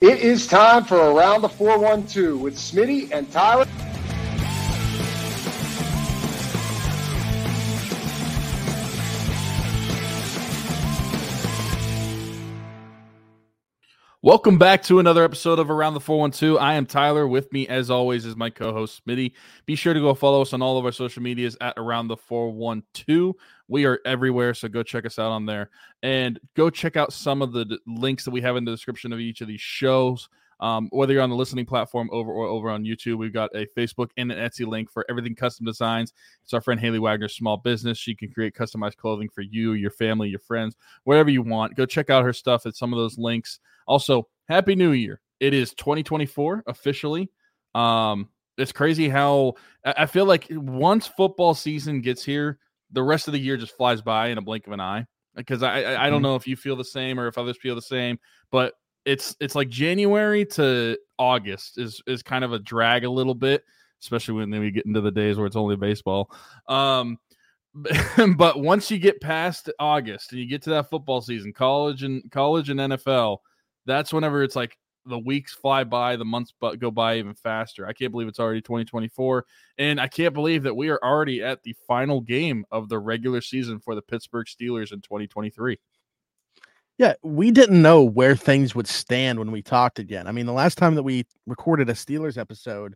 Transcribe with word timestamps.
It 0.00 0.20
is 0.20 0.46
time 0.46 0.84
for 0.84 0.96
Around 0.96 1.42
the 1.42 1.48
412 1.48 2.40
with 2.40 2.54
Smitty 2.54 3.10
and 3.10 3.28
Tyler. 3.32 3.66
Welcome 14.28 14.58
back 14.58 14.82
to 14.82 14.98
another 14.98 15.24
episode 15.24 15.58
of 15.58 15.70
Around 15.70 15.94
the 15.94 16.00
412. 16.00 16.58
I 16.58 16.74
am 16.74 16.84
Tyler. 16.84 17.26
With 17.26 17.50
me, 17.50 17.66
as 17.66 17.90
always, 17.90 18.26
is 18.26 18.36
my 18.36 18.50
co 18.50 18.74
host, 18.74 19.02
Smitty. 19.06 19.32
Be 19.64 19.74
sure 19.74 19.94
to 19.94 20.00
go 20.00 20.12
follow 20.12 20.42
us 20.42 20.52
on 20.52 20.60
all 20.60 20.76
of 20.76 20.84
our 20.84 20.92
social 20.92 21.22
medias 21.22 21.56
at 21.62 21.72
Around 21.78 22.08
the 22.08 22.16
412. 22.18 23.34
We 23.68 23.86
are 23.86 24.00
everywhere, 24.04 24.52
so 24.52 24.68
go 24.68 24.82
check 24.82 25.06
us 25.06 25.18
out 25.18 25.30
on 25.30 25.46
there 25.46 25.70
and 26.02 26.38
go 26.54 26.68
check 26.68 26.94
out 26.94 27.14
some 27.14 27.40
of 27.40 27.54
the 27.54 27.78
links 27.86 28.26
that 28.26 28.30
we 28.30 28.42
have 28.42 28.56
in 28.56 28.66
the 28.66 28.70
description 28.70 29.14
of 29.14 29.18
each 29.18 29.40
of 29.40 29.48
these 29.48 29.62
shows. 29.62 30.28
Um, 30.60 30.88
whether 30.90 31.12
you're 31.12 31.22
on 31.22 31.30
the 31.30 31.36
listening 31.36 31.66
platform 31.66 32.08
over 32.12 32.30
or 32.32 32.46
over 32.46 32.68
on 32.70 32.84
YouTube, 32.84 33.16
we've 33.16 33.32
got 33.32 33.54
a 33.54 33.66
Facebook 33.76 34.10
and 34.16 34.32
an 34.32 34.38
Etsy 34.38 34.66
link 34.66 34.90
for 34.90 35.04
everything 35.08 35.34
custom 35.34 35.66
designs. 35.66 36.12
It's 36.42 36.52
our 36.52 36.60
friend 36.60 36.80
Haley 36.80 36.98
Wagner's 36.98 37.36
small 37.36 37.56
business. 37.56 37.96
She 37.98 38.14
can 38.14 38.30
create 38.32 38.54
customized 38.54 38.96
clothing 38.96 39.28
for 39.28 39.42
you, 39.42 39.72
your 39.72 39.90
family, 39.90 40.28
your 40.28 40.40
friends, 40.40 40.74
wherever 41.04 41.30
you 41.30 41.42
want. 41.42 41.76
Go 41.76 41.86
check 41.86 42.10
out 42.10 42.24
her 42.24 42.32
stuff 42.32 42.66
at 42.66 42.74
some 42.76 42.92
of 42.92 42.98
those 42.98 43.18
links. 43.18 43.60
Also, 43.86 44.26
Happy 44.48 44.74
New 44.74 44.92
Year! 44.92 45.20
It 45.40 45.54
is 45.54 45.74
2024 45.74 46.64
officially. 46.66 47.30
Um, 47.74 48.28
it's 48.56 48.72
crazy 48.72 49.08
how 49.08 49.54
I 49.84 50.06
feel 50.06 50.24
like 50.24 50.46
once 50.50 51.06
football 51.06 51.54
season 51.54 52.00
gets 52.00 52.24
here, 52.24 52.58
the 52.90 53.02
rest 53.02 53.28
of 53.28 53.32
the 53.32 53.38
year 53.38 53.56
just 53.56 53.76
flies 53.76 54.02
by 54.02 54.28
in 54.28 54.38
a 54.38 54.42
blink 54.42 54.66
of 54.66 54.72
an 54.72 54.80
eye. 54.80 55.06
Because 55.36 55.62
I, 55.62 55.82
I 55.82 56.06
I 56.06 56.10
don't 56.10 56.18
Mhm. 56.20 56.22
know 56.24 56.34
if 56.34 56.48
you 56.48 56.56
feel 56.56 56.74
the 56.74 56.84
same 56.84 57.20
or 57.20 57.28
if 57.28 57.38
others 57.38 57.56
feel 57.58 57.76
the 57.76 57.82
same, 57.82 58.18
but 58.50 58.74
it's 59.04 59.36
it's 59.40 59.54
like 59.54 59.68
January 59.68 60.44
to 60.46 60.98
August 61.18 61.78
is 61.78 62.02
is 62.06 62.22
kind 62.22 62.44
of 62.44 62.52
a 62.52 62.58
drag 62.58 63.04
a 63.04 63.10
little 63.10 63.34
bit, 63.34 63.64
especially 64.02 64.34
when 64.34 64.50
then 64.50 64.60
we 64.60 64.70
get 64.70 64.86
into 64.86 65.00
the 65.00 65.10
days 65.10 65.36
where 65.36 65.46
it's 65.46 65.56
only 65.56 65.76
baseball. 65.76 66.30
Um, 66.68 67.18
but 68.36 68.60
once 68.60 68.90
you 68.90 68.98
get 68.98 69.20
past 69.20 69.70
August 69.78 70.32
and 70.32 70.40
you 70.40 70.46
get 70.46 70.62
to 70.62 70.70
that 70.70 70.90
football 70.90 71.20
season, 71.20 71.52
college 71.52 72.02
and 72.02 72.28
college 72.30 72.70
and 72.70 72.80
NFL, 72.80 73.38
that's 73.86 74.12
whenever 74.12 74.42
it's 74.42 74.56
like 74.56 74.76
the 75.06 75.18
weeks 75.18 75.54
fly 75.54 75.84
by, 75.84 76.16
the 76.16 76.24
months 76.24 76.52
bu- 76.60 76.76
go 76.76 76.90
by 76.90 77.16
even 77.16 77.34
faster. 77.34 77.86
I 77.86 77.92
can't 77.92 78.12
believe 78.12 78.28
it's 78.28 78.40
already 78.40 78.60
2024, 78.60 79.44
and 79.78 80.00
I 80.00 80.06
can't 80.06 80.34
believe 80.34 80.62
that 80.64 80.76
we 80.76 80.88
are 80.90 81.00
already 81.02 81.42
at 81.42 81.62
the 81.62 81.74
final 81.86 82.20
game 82.20 82.64
of 82.70 82.88
the 82.88 82.98
regular 82.98 83.40
season 83.40 83.80
for 83.80 83.94
the 83.94 84.02
Pittsburgh 84.02 84.46
Steelers 84.46 84.92
in 84.92 85.00
2023. 85.00 85.78
Yeah, 86.98 87.14
we 87.22 87.50
didn't 87.52 87.80
know 87.80 88.02
where 88.02 88.34
things 88.34 88.74
would 88.74 88.88
stand 88.88 89.38
when 89.38 89.52
we 89.52 89.62
talked 89.62 89.98
again. 90.00 90.26
I 90.26 90.32
mean, 90.32 90.46
the 90.46 90.52
last 90.52 90.78
time 90.78 90.96
that 90.96 91.04
we 91.04 91.24
recorded 91.46 91.88
a 91.88 91.92
Steelers 91.94 92.36
episode 92.36 92.94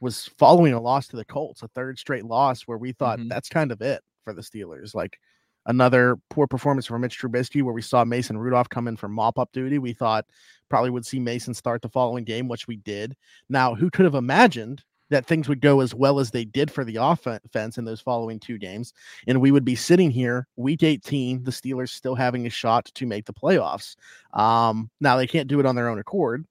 was 0.00 0.26
following 0.38 0.74
a 0.74 0.80
loss 0.80 1.08
to 1.08 1.16
the 1.16 1.24
Colts, 1.26 1.62
a 1.62 1.68
third 1.68 1.98
straight 1.98 2.24
loss 2.26 2.62
where 2.62 2.78
we 2.78 2.92
thought 2.92 3.20
Mhm. 3.20 3.28
that's 3.30 3.48
kind 3.50 3.72
of 3.72 3.82
it 3.82 4.02
for 4.24 4.34
the 4.34 4.42
Steelers. 4.42 4.94
Like 4.94 5.18
another 5.66 6.16
poor 6.30 6.46
performance 6.46 6.86
from 6.86 7.02
Mitch 7.02 7.20
Trubisky, 7.20 7.62
where 7.62 7.74
we 7.74 7.82
saw 7.82 8.04
Mason 8.04 8.38
Rudolph 8.38 8.68
come 8.70 8.88
in 8.88 8.96
for 8.96 9.08
mop 9.08 9.38
up 9.38 9.52
duty. 9.52 9.78
We 9.78 9.92
thought 9.94 10.26
probably 10.70 10.90
would 10.90 11.06
see 11.06 11.20
Mason 11.20 11.54
start 11.54 11.82
the 11.82 11.88
following 11.90 12.24
game, 12.24 12.48
which 12.48 12.66
we 12.68 12.76
did. 12.78 13.16
Now, 13.48 13.74
who 13.74 13.90
could 13.90 14.06
have 14.06 14.14
imagined 14.16 14.84
that 15.10 15.26
things 15.26 15.48
would 15.48 15.60
go 15.60 15.80
as 15.80 15.94
well 15.94 16.18
as 16.18 16.30
they 16.30 16.44
did 16.44 16.70
for 16.70 16.84
the 16.84 16.96
offense 16.96 17.78
in 17.78 17.84
those 17.84 18.00
following 18.00 18.38
two 18.38 18.58
games? 18.58 18.92
and 19.26 19.40
we 19.40 19.50
would 19.50 19.64
be 19.64 19.74
sitting 19.74 20.10
here 20.10 20.46
week 20.56 20.82
18 20.82 21.44
the 21.44 21.50
steelers 21.50 21.90
still 21.90 22.14
having 22.14 22.46
a 22.46 22.50
shot 22.50 22.86
to 22.94 23.06
make 23.06 23.26
the 23.26 23.32
playoffs. 23.32 23.96
Um, 24.32 24.90
now 25.00 25.16
they 25.16 25.26
can't 25.26 25.48
do 25.48 25.60
it 25.60 25.66
on 25.66 25.76
their 25.76 25.88
own 25.88 25.98
accord. 25.98 26.44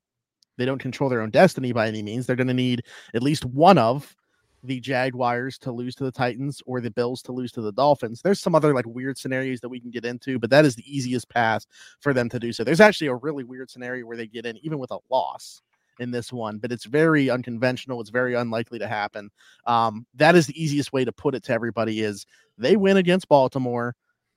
They 0.58 0.66
don't 0.66 0.80
control 0.80 1.10
their 1.10 1.22
own 1.22 1.30
destiny 1.30 1.72
by 1.72 1.88
any 1.88 2.02
means. 2.02 2.26
They're 2.26 2.36
going 2.36 2.48
to 2.48 2.54
need 2.54 2.84
at 3.14 3.24
least 3.24 3.46
one 3.46 3.78
of 3.78 4.16
the 4.64 4.80
jaguars 4.80 5.58
to 5.60 5.72
lose 5.72 5.94
to 5.96 6.04
the 6.04 6.12
titans 6.12 6.62
or 6.66 6.82
the 6.82 6.90
bills 6.90 7.22
to 7.22 7.32
lose 7.32 7.52
to 7.54 7.62
the 7.62 7.72
dolphins. 7.72 8.22
There's 8.22 8.40
some 8.40 8.56
other 8.56 8.74
like 8.74 8.88
weird 8.88 9.18
scenarios 9.18 9.60
that 9.62 9.70
we 9.70 9.80
can 9.80 9.92
get 9.92 10.04
into 10.04 10.40
but 10.40 10.50
that 10.50 10.66
is 10.66 10.76
the 10.76 10.84
easiest 10.86 11.30
path 11.30 11.66
for 12.00 12.14
them 12.14 12.28
to 12.30 12.40
do 12.40 12.52
so. 12.52 12.64
There's 12.64 12.82
actually 12.82 13.08
a 13.08 13.16
really 13.16 13.44
weird 13.44 13.70
scenario 13.70 14.06
where 14.06 14.18
they 14.18 14.28
get 14.28 14.46
in 14.46 14.58
even 14.64 14.80
with 14.80 14.92
a 14.92 14.98
loss 15.12 15.62
in 16.00 16.12
this 16.12 16.32
one 16.32 16.58
but 16.58 16.72
it's 16.72 16.86
very 16.86 17.30
unconventional 17.30 18.00
it's 18.00 18.10
very 18.10 18.34
unlikely 18.34 18.80
to 18.80 18.88
happen 18.88 19.30
um, 19.66 20.06
that 20.16 20.36
is 20.36 20.48
the 20.48 20.62
easiest 20.62 20.94
way 20.94 21.04
to 21.04 21.12
put 21.12 21.36
it 21.36 21.44
to 21.44 21.54
everybody 21.54 22.02
is 22.02 22.26
they 22.58 22.76
win 22.76 22.98
against 22.98 23.28
Baltimore, 23.28 23.96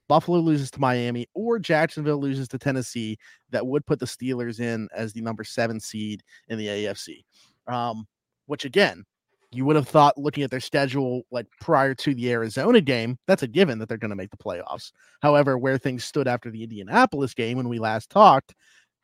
Buffalo 0.09 0.38
loses 0.38 0.71
to 0.72 0.81
Miami, 0.81 1.26
or 1.34 1.59
Jacksonville 1.59 2.19
loses 2.21 2.48
to 2.48 2.59
Tennessee, 2.59 3.16
that 3.50 3.66
would 3.66 3.87
put 3.87 3.98
the 3.98 4.06
Steelers 4.06 4.60
in 4.60 4.88
as 4.94 5.12
the 5.12 5.21
number 5.21 5.44
seven 5.44 5.81
seed 5.81 6.22
in 6.48 6.59
the 6.59 6.66
AFC. 6.66 7.25
Um, 7.66 8.06
which 8.47 8.65
again, 8.65 9.04
you 9.53 9.65
would 9.65 9.77
have 9.77 9.88
thought 9.88 10.19
looking 10.19 10.42
at 10.42 10.50
their 10.50 10.60
schedule 10.60 11.22
like 11.31 11.47
prior 11.60 11.94
to 11.94 12.15
the 12.15 12.31
Arizona 12.31 12.81
game, 12.81 13.19
that's 13.27 13.42
a 13.42 13.48
given 13.48 13.78
that 13.78 13.88
they're 13.88 13.98
going 13.98 14.10
to 14.10 14.16
make 14.16 14.31
the 14.31 14.37
playoffs. 14.37 14.92
However, 15.22 15.56
where 15.59 15.78
things 15.78 16.04
stood 16.04 16.28
after 16.28 16.50
the 16.50 16.62
Indianapolis 16.62 17.34
game 17.34 17.56
when 17.56 17.69
we 17.69 17.78
last 17.78 18.10
talked, 18.10 18.54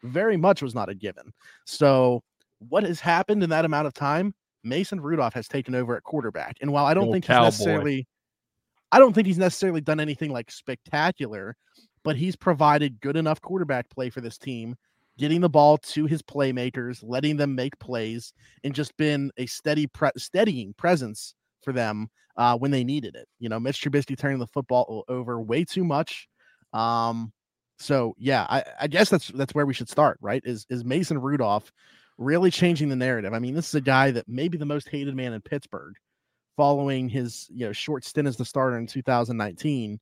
very 0.03 0.37
much 0.37 0.63
was 0.63 0.75
not 0.75 0.89
a 0.89 0.95
given. 0.95 1.33
So, 1.65 2.23
what 2.69 2.85
has 2.85 3.01
happened 3.01 3.43
in 3.43 3.51
that 3.51 3.65
amount 3.65 3.87
of 3.87 3.95
time? 3.95 4.35
Mason 4.65 5.01
Rudolph 5.01 5.35
has 5.35 5.49
taken 5.49 5.75
over 5.75 5.97
at 5.97 6.03
quarterback. 6.03 6.57
And 6.61 6.73
while 6.73 6.87
I 6.87 6.95
don't 6.95 7.13
think 7.13 7.25
cowboy. 7.25 7.45
he's 7.45 7.59
necessarily 7.59 8.09
I 8.93 8.99
don't 8.99 9.13
think 9.13 9.27
he's 9.27 9.39
necessarily 9.39 9.81
done 9.81 10.01
anything 10.01 10.31
like 10.33 10.51
spectacular, 10.51 11.57
but 12.05 12.17
he's 12.17 12.37
provided 12.37 13.01
good 13.01 13.17
enough 13.17 13.41
quarterback 13.41 13.91
play 13.91 14.11
for 14.11 14.21
this 14.21 14.39
team, 14.39 14.77
getting 15.19 15.41
the 15.41 15.49
ball 15.49 15.79
to 15.79 16.07
his 16.07 16.23
playmakers, 16.23 17.01
letting 17.03 17.37
them 17.37 17.55
make 17.55 17.79
plays, 17.79 18.33
and 18.65 18.75
just 18.75 18.97
been 18.97 19.31
a 19.39 19.47
steady, 19.47 19.87
pre- 19.89 20.11
steadying 20.17 20.73
presence 20.75 21.35
for 21.63 21.73
them 21.73 22.09
uh, 22.37 22.57
when 22.57 22.71
they 22.71 22.85
needed 22.85 23.17
it. 23.17 23.27
You 23.41 23.49
know, 23.49 23.59
Mitch 23.59 23.81
Trubisky 23.81 24.17
turning 24.17 24.39
the 24.39 24.47
football 24.47 25.05
over 25.09 25.41
way 25.41 25.65
too 25.65 25.85
much. 25.85 26.29
Um, 26.73 27.33
so 27.79 28.15
yeah, 28.19 28.47
I, 28.49 28.65
I 28.83 28.87
guess 28.87 29.11
that's 29.11 29.29
that's 29.29 29.55
where 29.55 29.67
we 29.67 29.75
should 29.75 29.89
start, 29.89 30.19
right? 30.21 30.43
Is 30.45 30.65
is 30.71 30.85
Mason 30.85 31.21
Rudolph 31.21 31.73
really 32.19 32.51
changing 32.51 32.89
the 32.89 32.97
narrative? 32.97 33.33
I 33.33 33.39
mean, 33.39 33.55
this 33.55 33.69
is 33.69 33.75
a 33.75 33.81
guy 33.81 34.11
that 34.11 34.29
may 34.29 34.49
be 34.49 34.59
the 34.59 34.65
most 34.65 34.89
hated 34.89 35.15
man 35.15 35.33
in 35.33 35.41
Pittsburgh 35.41 35.95
following 36.57 37.09
his 37.09 37.47
you 37.53 37.67
know 37.67 37.73
short 37.73 38.05
stint 38.05 38.27
as 38.27 38.37
the 38.37 38.45
starter 38.45 38.79
in 38.79 38.87
2019 38.87 40.01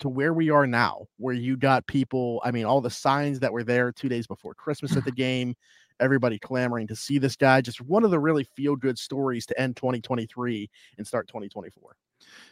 to 0.00 0.08
where 0.08 0.34
we 0.34 0.50
are 0.50 0.66
now 0.66 1.06
where 1.16 1.34
you 1.34 1.56
got 1.56 1.86
people 1.86 2.42
i 2.44 2.50
mean 2.50 2.66
all 2.66 2.82
the 2.82 2.90
signs 2.90 3.40
that 3.40 3.50
were 3.50 3.64
there 3.64 3.90
two 3.90 4.08
days 4.08 4.26
before 4.26 4.52
christmas 4.54 4.96
at 4.96 5.04
the 5.06 5.12
game 5.26 5.54
everybody 6.00 6.38
clamoring 6.38 6.86
to 6.86 6.94
see 6.94 7.16
this 7.16 7.36
guy 7.36 7.60
just 7.62 7.80
one 7.80 8.04
of 8.04 8.10
the 8.10 8.18
really 8.18 8.44
feel 8.54 8.76
good 8.76 8.98
stories 8.98 9.46
to 9.46 9.58
end 9.58 9.76
2023 9.76 10.68
and 10.98 11.06
start 11.06 11.26
2024 11.28 11.96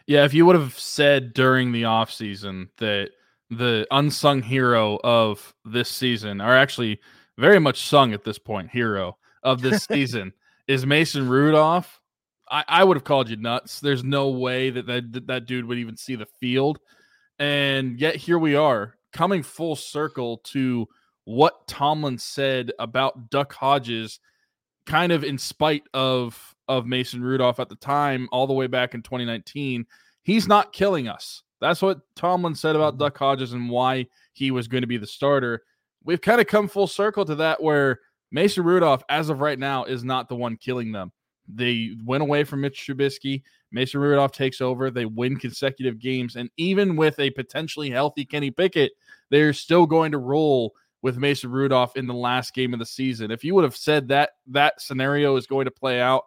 Yeah, 0.06 0.24
if 0.24 0.32
you 0.32 0.46
would 0.46 0.56
have 0.56 0.78
said 0.78 1.34
during 1.34 1.72
the 1.72 1.82
offseason 1.82 2.68
that 2.78 3.10
the 3.50 3.86
unsung 3.90 4.42
hero 4.42 4.98
of 5.04 5.54
this 5.64 5.88
season, 5.88 6.40
or 6.40 6.56
actually 6.56 7.00
very 7.38 7.58
much 7.58 7.86
sung 7.86 8.12
at 8.12 8.24
this 8.24 8.38
point, 8.38 8.70
hero 8.70 9.16
of 9.42 9.60
this 9.62 9.84
season 9.90 10.32
is 10.68 10.86
Mason 10.86 11.28
Rudolph, 11.28 12.00
I, 12.50 12.64
I 12.68 12.84
would 12.84 12.96
have 12.96 13.04
called 13.04 13.30
you 13.30 13.36
nuts. 13.36 13.80
There's 13.80 14.04
no 14.04 14.28
way 14.28 14.70
that, 14.70 14.86
that 14.86 15.26
that 15.26 15.46
dude 15.46 15.64
would 15.64 15.78
even 15.78 15.96
see 15.96 16.16
the 16.16 16.26
field. 16.26 16.78
And 17.38 17.98
yet 17.98 18.14
here 18.14 18.38
we 18.38 18.54
are 18.54 18.94
coming 19.12 19.42
full 19.42 19.74
circle 19.74 20.38
to 20.44 20.86
what 21.24 21.66
Tomlin 21.66 22.18
said 22.18 22.72
about 22.78 23.30
Duck 23.30 23.52
Hodges, 23.52 24.20
kind 24.86 25.12
of 25.12 25.24
in 25.24 25.38
spite 25.38 25.84
of 25.94 26.54
of 26.68 26.86
Mason 26.86 27.22
Rudolph 27.22 27.60
at 27.60 27.68
the 27.68 27.76
time, 27.76 28.28
all 28.32 28.46
the 28.46 28.52
way 28.52 28.66
back 28.66 28.94
in 28.94 29.02
2019. 29.02 29.86
He's 30.22 30.46
not 30.46 30.72
killing 30.72 31.08
us. 31.08 31.42
That's 31.60 31.82
what 31.82 32.00
Tomlin 32.16 32.54
said 32.54 32.76
about 32.76 32.94
mm-hmm. 32.94 33.04
Duck 33.04 33.18
Hodges 33.18 33.52
and 33.52 33.70
why 33.70 34.06
he 34.32 34.50
was 34.50 34.68
going 34.68 34.82
to 34.82 34.86
be 34.86 34.98
the 34.98 35.06
starter. 35.06 35.62
We've 36.04 36.20
kind 36.20 36.40
of 36.40 36.46
come 36.46 36.68
full 36.68 36.86
circle 36.86 37.24
to 37.24 37.34
that 37.36 37.62
where 37.62 38.00
Mason 38.30 38.64
Rudolph, 38.64 39.02
as 39.08 39.28
of 39.28 39.40
right 39.40 39.58
now, 39.58 39.84
is 39.84 40.04
not 40.04 40.28
the 40.28 40.36
one 40.36 40.56
killing 40.56 40.92
them. 40.92 41.12
They 41.48 41.90
went 42.04 42.22
away 42.22 42.44
from 42.44 42.60
Mitch 42.60 42.86
Trubisky. 42.86 43.42
Mason 43.72 44.00
Rudolph 44.00 44.32
takes 44.32 44.60
over. 44.60 44.90
They 44.90 45.06
win 45.06 45.36
consecutive 45.36 45.98
games. 45.98 46.36
And 46.36 46.50
even 46.56 46.96
with 46.96 47.18
a 47.18 47.30
potentially 47.30 47.90
healthy 47.90 48.24
Kenny 48.24 48.50
Pickett, 48.50 48.92
they're 49.30 49.52
still 49.52 49.86
going 49.86 50.12
to 50.12 50.18
roll 50.18 50.72
with 51.02 51.18
Mason 51.18 51.50
Rudolph 51.50 51.96
in 51.96 52.06
the 52.06 52.14
last 52.14 52.54
game 52.54 52.72
of 52.72 52.78
the 52.78 52.86
season. 52.86 53.30
If 53.30 53.44
you 53.44 53.54
would 53.54 53.64
have 53.64 53.76
said 53.76 54.08
that 54.08 54.30
that 54.48 54.80
scenario 54.80 55.36
is 55.36 55.46
going 55.46 55.64
to 55.64 55.70
play 55.70 56.00
out, 56.00 56.24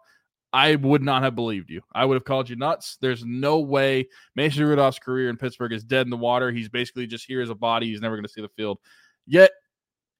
I 0.52 0.76
would 0.76 1.02
not 1.02 1.22
have 1.22 1.34
believed 1.34 1.70
you. 1.70 1.82
I 1.94 2.04
would 2.04 2.14
have 2.14 2.24
called 2.24 2.48
you 2.48 2.56
nuts. 2.56 2.98
There's 3.00 3.24
no 3.24 3.58
way 3.58 4.08
Mason 4.36 4.64
Rudolph's 4.64 4.98
career 4.98 5.28
in 5.28 5.36
Pittsburgh 5.36 5.72
is 5.72 5.84
dead 5.84 6.06
in 6.06 6.10
the 6.10 6.16
water. 6.16 6.50
He's 6.50 6.68
basically 6.68 7.06
just 7.06 7.26
here 7.26 7.42
as 7.42 7.50
a 7.50 7.54
body. 7.54 7.88
He's 7.88 8.00
never 8.00 8.16
going 8.16 8.26
to 8.26 8.32
see 8.32 8.42
the 8.42 8.48
field. 8.50 8.78
Yet 9.26 9.50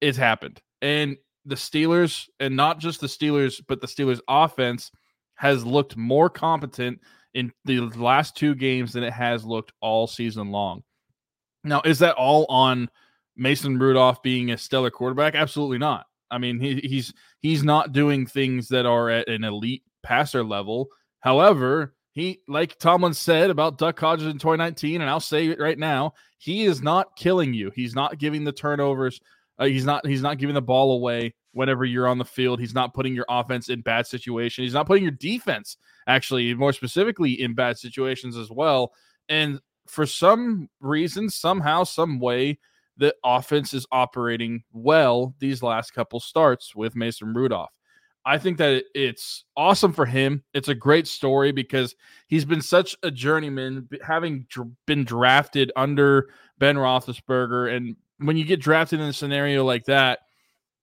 it's 0.01 0.17
happened. 0.17 0.61
And 0.81 1.17
the 1.45 1.55
Steelers, 1.55 2.27
and 2.39 2.55
not 2.55 2.79
just 2.79 3.01
the 3.01 3.07
Steelers, 3.07 3.61
but 3.67 3.81
the 3.81 3.87
Steelers 3.87 4.19
offense 4.27 4.91
has 5.35 5.65
looked 5.65 5.95
more 5.95 6.29
competent 6.29 6.99
in 7.33 7.51
the 7.65 7.79
last 7.79 8.35
two 8.35 8.55
games 8.55 8.93
than 8.93 9.03
it 9.03 9.13
has 9.13 9.45
looked 9.45 9.71
all 9.81 10.07
season 10.07 10.51
long. 10.51 10.83
Now, 11.63 11.81
is 11.85 11.99
that 11.99 12.15
all 12.15 12.45
on 12.49 12.89
Mason 13.35 13.77
Rudolph 13.77 14.21
being 14.23 14.51
a 14.51 14.57
stellar 14.57 14.89
quarterback? 14.89 15.35
Absolutely 15.35 15.77
not. 15.77 16.05
I 16.29 16.37
mean, 16.37 16.59
he, 16.59 16.75
he's 16.83 17.13
he's 17.39 17.63
not 17.63 17.93
doing 17.93 18.25
things 18.25 18.67
that 18.69 18.85
are 18.85 19.09
at 19.09 19.29
an 19.29 19.43
elite 19.43 19.83
passer 20.03 20.43
level. 20.43 20.89
However, 21.19 21.93
he 22.11 22.39
like 22.47 22.77
Tomlin 22.79 23.13
said 23.13 23.49
about 23.49 23.77
Duck 23.77 23.99
Hodges 23.99 24.27
in 24.27 24.39
2019, 24.39 25.01
and 25.01 25.09
I'll 25.09 25.19
say 25.19 25.47
it 25.47 25.59
right 25.59 25.77
now, 25.77 26.13
he 26.39 26.65
is 26.65 26.81
not 26.81 27.15
killing 27.15 27.53
you. 27.53 27.71
He's 27.75 27.95
not 27.95 28.17
giving 28.17 28.43
the 28.43 28.51
turnovers. 28.51 29.21
Uh, 29.59 29.65
he's 29.65 29.85
not 29.85 30.05
he's 30.05 30.21
not 30.21 30.37
giving 30.37 30.53
the 30.53 30.61
ball 30.61 30.93
away 30.93 31.33
whenever 31.53 31.85
you're 31.85 32.07
on 32.07 32.17
the 32.17 32.25
field. 32.25 32.59
He's 32.59 32.75
not 32.75 32.93
putting 32.93 33.13
your 33.13 33.25
offense 33.29 33.69
in 33.69 33.81
bad 33.81 34.05
situations. 34.05 34.65
He's 34.65 34.73
not 34.73 34.85
putting 34.85 35.03
your 35.03 35.11
defense 35.11 35.77
actually 36.07 36.53
more 36.53 36.73
specifically 36.73 37.41
in 37.41 37.53
bad 37.53 37.77
situations 37.77 38.37
as 38.37 38.51
well. 38.51 38.93
And 39.29 39.59
for 39.87 40.05
some 40.05 40.69
reason, 40.79 41.29
somehow, 41.29 41.83
some 41.83 42.19
way, 42.19 42.59
the 42.97 43.15
offense 43.23 43.73
is 43.73 43.85
operating 43.91 44.63
well 44.73 45.35
these 45.39 45.63
last 45.63 45.91
couple 45.93 46.19
starts 46.19 46.75
with 46.75 46.95
Mason 46.95 47.33
Rudolph. 47.33 47.71
I 48.25 48.37
think 48.37 48.57
that 48.57 48.83
it's 48.93 49.45
awesome 49.55 49.93
for 49.93 50.05
him. 50.05 50.43
It's 50.53 50.67
a 50.67 50.75
great 50.75 51.07
story 51.07 51.53
because 51.53 51.95
he's 52.27 52.43
been 52.43 52.61
such 52.61 52.93
a 53.01 53.09
journeyman, 53.09 53.87
having 54.03 54.45
been 54.85 55.05
drafted 55.05 55.71
under 55.77 56.27
Ben 56.57 56.75
Roethlisberger. 56.75 57.73
And 57.73 57.95
when 58.19 58.37
you 58.37 58.45
get 58.45 58.61
drafted 58.61 58.99
in 58.99 59.07
a 59.07 59.13
scenario 59.13 59.63
like 59.63 59.85
that, 59.85 60.19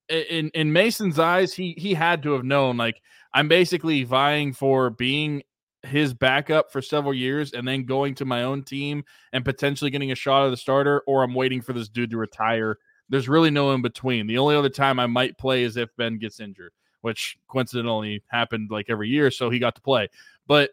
in 0.09 0.51
in 0.51 0.73
Mason's 0.73 1.19
eyes, 1.19 1.55
he 1.55 1.75
he 1.79 1.95
had 1.95 2.23
to 2.23 2.33
have 2.33 2.45
known 2.45 2.77
like 2.77 3.01
I'm 3.33 3.49
basically 3.49 4.05
vying 4.05 4.53
for 4.53 4.91
being 4.91 5.43
his 5.83 6.15
backup 6.15 6.73
for 6.73 6.81
several 6.81 7.15
years 7.15 7.53
and 7.53 7.67
then 7.67 7.85
going 7.85 8.15
to 8.15 8.25
my 8.25 8.43
own 8.45 8.63
team 8.63 9.05
and 9.33 9.45
potentially 9.45 9.91
getting 9.91 10.13
a 10.13 10.15
shot 10.15 10.47
at 10.47 10.51
the 10.51 10.57
starter, 10.57 11.03
or 11.07 11.23
I'm 11.23 11.35
waiting 11.35 11.61
for 11.61 11.73
this 11.73 11.89
dude 11.89 12.11
to 12.11 12.17
retire. 12.17 12.79
There's 13.09 13.29
really 13.29 13.51
no 13.51 13.73
in 13.73 13.83
between. 13.83 14.27
The 14.27 14.39
only 14.39 14.57
other 14.57 14.71
time 14.71 14.99
I 14.99 15.07
might 15.07 15.37
play 15.37 15.63
is 15.63 15.77
if 15.77 15.95
Ben 15.97 16.19
gets 16.19 16.41
injured, 16.41 16.73
which 17.03 17.37
coincidentally 17.49 18.23
happened 18.29 18.71
like 18.71 18.87
every 18.89 19.09
year, 19.09 19.31
so 19.31 19.51
he 19.51 19.59
got 19.59 19.75
to 19.75 19.83
play. 19.83 20.09
But 20.47 20.71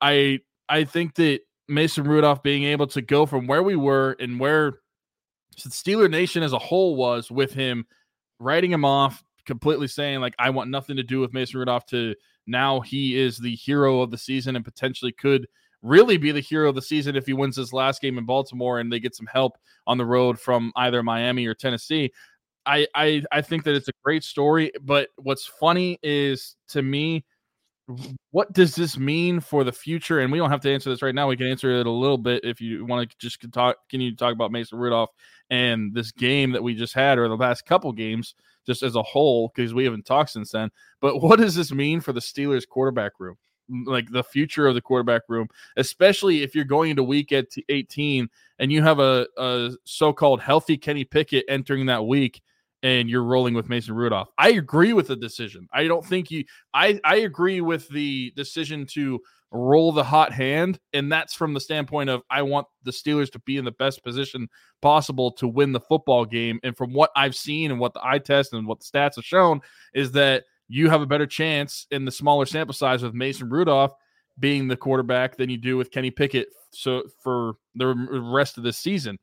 I 0.00 0.40
I 0.68 0.84
think 0.84 1.14
that 1.16 1.40
Mason 1.68 2.04
Rudolph 2.04 2.42
being 2.42 2.64
able 2.64 2.86
to 2.88 3.02
go 3.02 3.26
from 3.26 3.46
where 3.46 3.62
we 3.62 3.76
were 3.76 4.16
and 4.20 4.38
where 4.38 4.74
the 5.56 5.70
Steeler 5.70 6.10
Nation 6.10 6.42
as 6.42 6.52
a 6.52 6.58
whole 6.58 6.96
was 6.96 7.30
with 7.30 7.52
him 7.52 7.86
writing 8.38 8.70
him 8.70 8.84
off, 8.84 9.22
completely 9.46 9.88
saying 9.88 10.20
like 10.20 10.34
I 10.38 10.50
want 10.50 10.70
nothing 10.70 10.96
to 10.96 11.02
do 11.02 11.20
with 11.20 11.32
Mason 11.32 11.58
Rudolph 11.58 11.86
to 11.86 12.14
now 12.46 12.80
he 12.80 13.18
is 13.18 13.38
the 13.38 13.54
hero 13.54 14.00
of 14.00 14.10
the 14.10 14.18
season 14.18 14.56
and 14.56 14.64
potentially 14.64 15.12
could 15.12 15.46
really 15.82 16.16
be 16.16 16.30
the 16.30 16.40
hero 16.40 16.68
of 16.68 16.74
the 16.74 16.82
season 16.82 17.16
if 17.16 17.26
he 17.26 17.32
wins 17.32 17.56
this 17.56 17.72
last 17.72 18.00
game 18.00 18.18
in 18.18 18.24
Baltimore 18.24 18.78
and 18.78 18.92
they 18.92 19.00
get 19.00 19.16
some 19.16 19.26
help 19.26 19.58
on 19.86 19.98
the 19.98 20.06
road 20.06 20.38
from 20.38 20.72
either 20.76 21.02
Miami 21.02 21.46
or 21.46 21.54
Tennessee. 21.54 22.12
I 22.64 22.86
I 22.94 23.22
I 23.32 23.42
think 23.42 23.64
that 23.64 23.74
it's 23.74 23.88
a 23.88 23.92
great 24.04 24.22
story, 24.22 24.72
but 24.80 25.08
what's 25.16 25.46
funny 25.46 25.98
is 26.02 26.56
to 26.68 26.82
me 26.82 27.24
what 28.30 28.52
does 28.52 28.74
this 28.74 28.96
mean 28.96 29.40
for 29.40 29.64
the 29.64 29.72
future? 29.72 30.20
And 30.20 30.30
we 30.30 30.38
don't 30.38 30.50
have 30.50 30.60
to 30.60 30.72
answer 30.72 30.88
this 30.88 31.02
right 31.02 31.14
now. 31.14 31.28
We 31.28 31.36
can 31.36 31.48
answer 31.48 31.80
it 31.80 31.86
a 31.86 31.90
little 31.90 32.16
bit 32.16 32.44
if 32.44 32.60
you 32.60 32.84
want 32.84 33.10
to 33.10 33.16
just 33.18 33.40
talk. 33.52 33.76
Can 33.90 34.00
you 34.00 34.14
talk 34.14 34.32
about 34.32 34.52
Mason 34.52 34.78
Rudolph 34.78 35.10
and 35.50 35.94
this 35.94 36.12
game 36.12 36.52
that 36.52 36.62
we 36.62 36.74
just 36.74 36.94
had, 36.94 37.18
or 37.18 37.28
the 37.28 37.36
last 37.36 37.66
couple 37.66 37.92
games, 37.92 38.34
just 38.66 38.82
as 38.82 38.94
a 38.94 39.02
whole, 39.02 39.52
because 39.54 39.74
we 39.74 39.84
haven't 39.84 40.06
talked 40.06 40.30
since 40.30 40.50
then. 40.50 40.70
But 41.00 41.20
what 41.20 41.38
does 41.38 41.54
this 41.54 41.72
mean 41.72 42.00
for 42.00 42.12
the 42.12 42.20
Steelers 42.20 42.66
quarterback 42.66 43.12
room? 43.18 43.36
Like 43.86 44.10
the 44.10 44.24
future 44.24 44.66
of 44.66 44.74
the 44.74 44.80
quarterback 44.80 45.22
room, 45.28 45.48
especially 45.76 46.42
if 46.42 46.54
you're 46.54 46.64
going 46.64 46.90
into 46.90 47.02
week 47.02 47.32
at 47.32 47.46
18 47.68 48.28
and 48.58 48.72
you 48.72 48.82
have 48.82 48.98
a, 48.98 49.26
a 49.38 49.70
so 49.84 50.12
called 50.12 50.40
healthy 50.40 50.76
Kenny 50.76 51.04
Pickett 51.04 51.44
entering 51.48 51.86
that 51.86 52.04
week 52.06 52.42
and 52.82 53.08
you're 53.08 53.22
rolling 53.22 53.54
with 53.54 53.68
Mason 53.68 53.94
Rudolph. 53.94 54.28
I 54.36 54.50
agree 54.50 54.92
with 54.92 55.06
the 55.06 55.16
decision. 55.16 55.68
I 55.72 55.86
don't 55.86 56.04
think 56.04 56.30
you 56.30 56.44
I 56.74 57.00
I 57.04 57.16
agree 57.16 57.60
with 57.60 57.88
the 57.88 58.32
decision 58.36 58.86
to 58.86 59.20
roll 59.52 59.92
the 59.92 60.04
hot 60.04 60.32
hand 60.32 60.80
and 60.92 61.12
that's 61.12 61.34
from 61.34 61.52
the 61.52 61.60
standpoint 61.60 62.08
of 62.08 62.22
I 62.30 62.42
want 62.42 62.66
the 62.84 62.90
Steelers 62.90 63.30
to 63.32 63.38
be 63.40 63.58
in 63.58 63.64
the 63.64 63.72
best 63.72 64.02
position 64.02 64.48
possible 64.80 65.30
to 65.32 65.46
win 65.46 65.72
the 65.72 65.80
football 65.80 66.24
game 66.24 66.58
and 66.62 66.76
from 66.76 66.92
what 66.92 67.10
I've 67.14 67.36
seen 67.36 67.70
and 67.70 67.78
what 67.78 67.92
the 67.92 68.04
eye 68.04 68.18
test 68.18 68.54
and 68.54 68.66
what 68.66 68.80
the 68.80 68.86
stats 68.86 69.16
have 69.16 69.24
shown 69.24 69.60
is 69.94 70.12
that 70.12 70.44
you 70.68 70.88
have 70.88 71.02
a 71.02 71.06
better 71.06 71.26
chance 71.26 71.86
in 71.90 72.04
the 72.06 72.10
smaller 72.10 72.46
sample 72.46 72.72
size 72.72 73.02
with 73.02 73.12
Mason 73.12 73.50
Rudolph 73.50 73.92
being 74.38 74.68
the 74.68 74.76
quarterback 74.76 75.36
than 75.36 75.50
you 75.50 75.58
do 75.58 75.76
with 75.76 75.90
Kenny 75.90 76.10
Pickett 76.10 76.48
so 76.72 77.02
for 77.22 77.54
the 77.74 77.86
rest 77.86 78.56
of 78.56 78.64
the 78.64 78.72
season. 78.72 79.18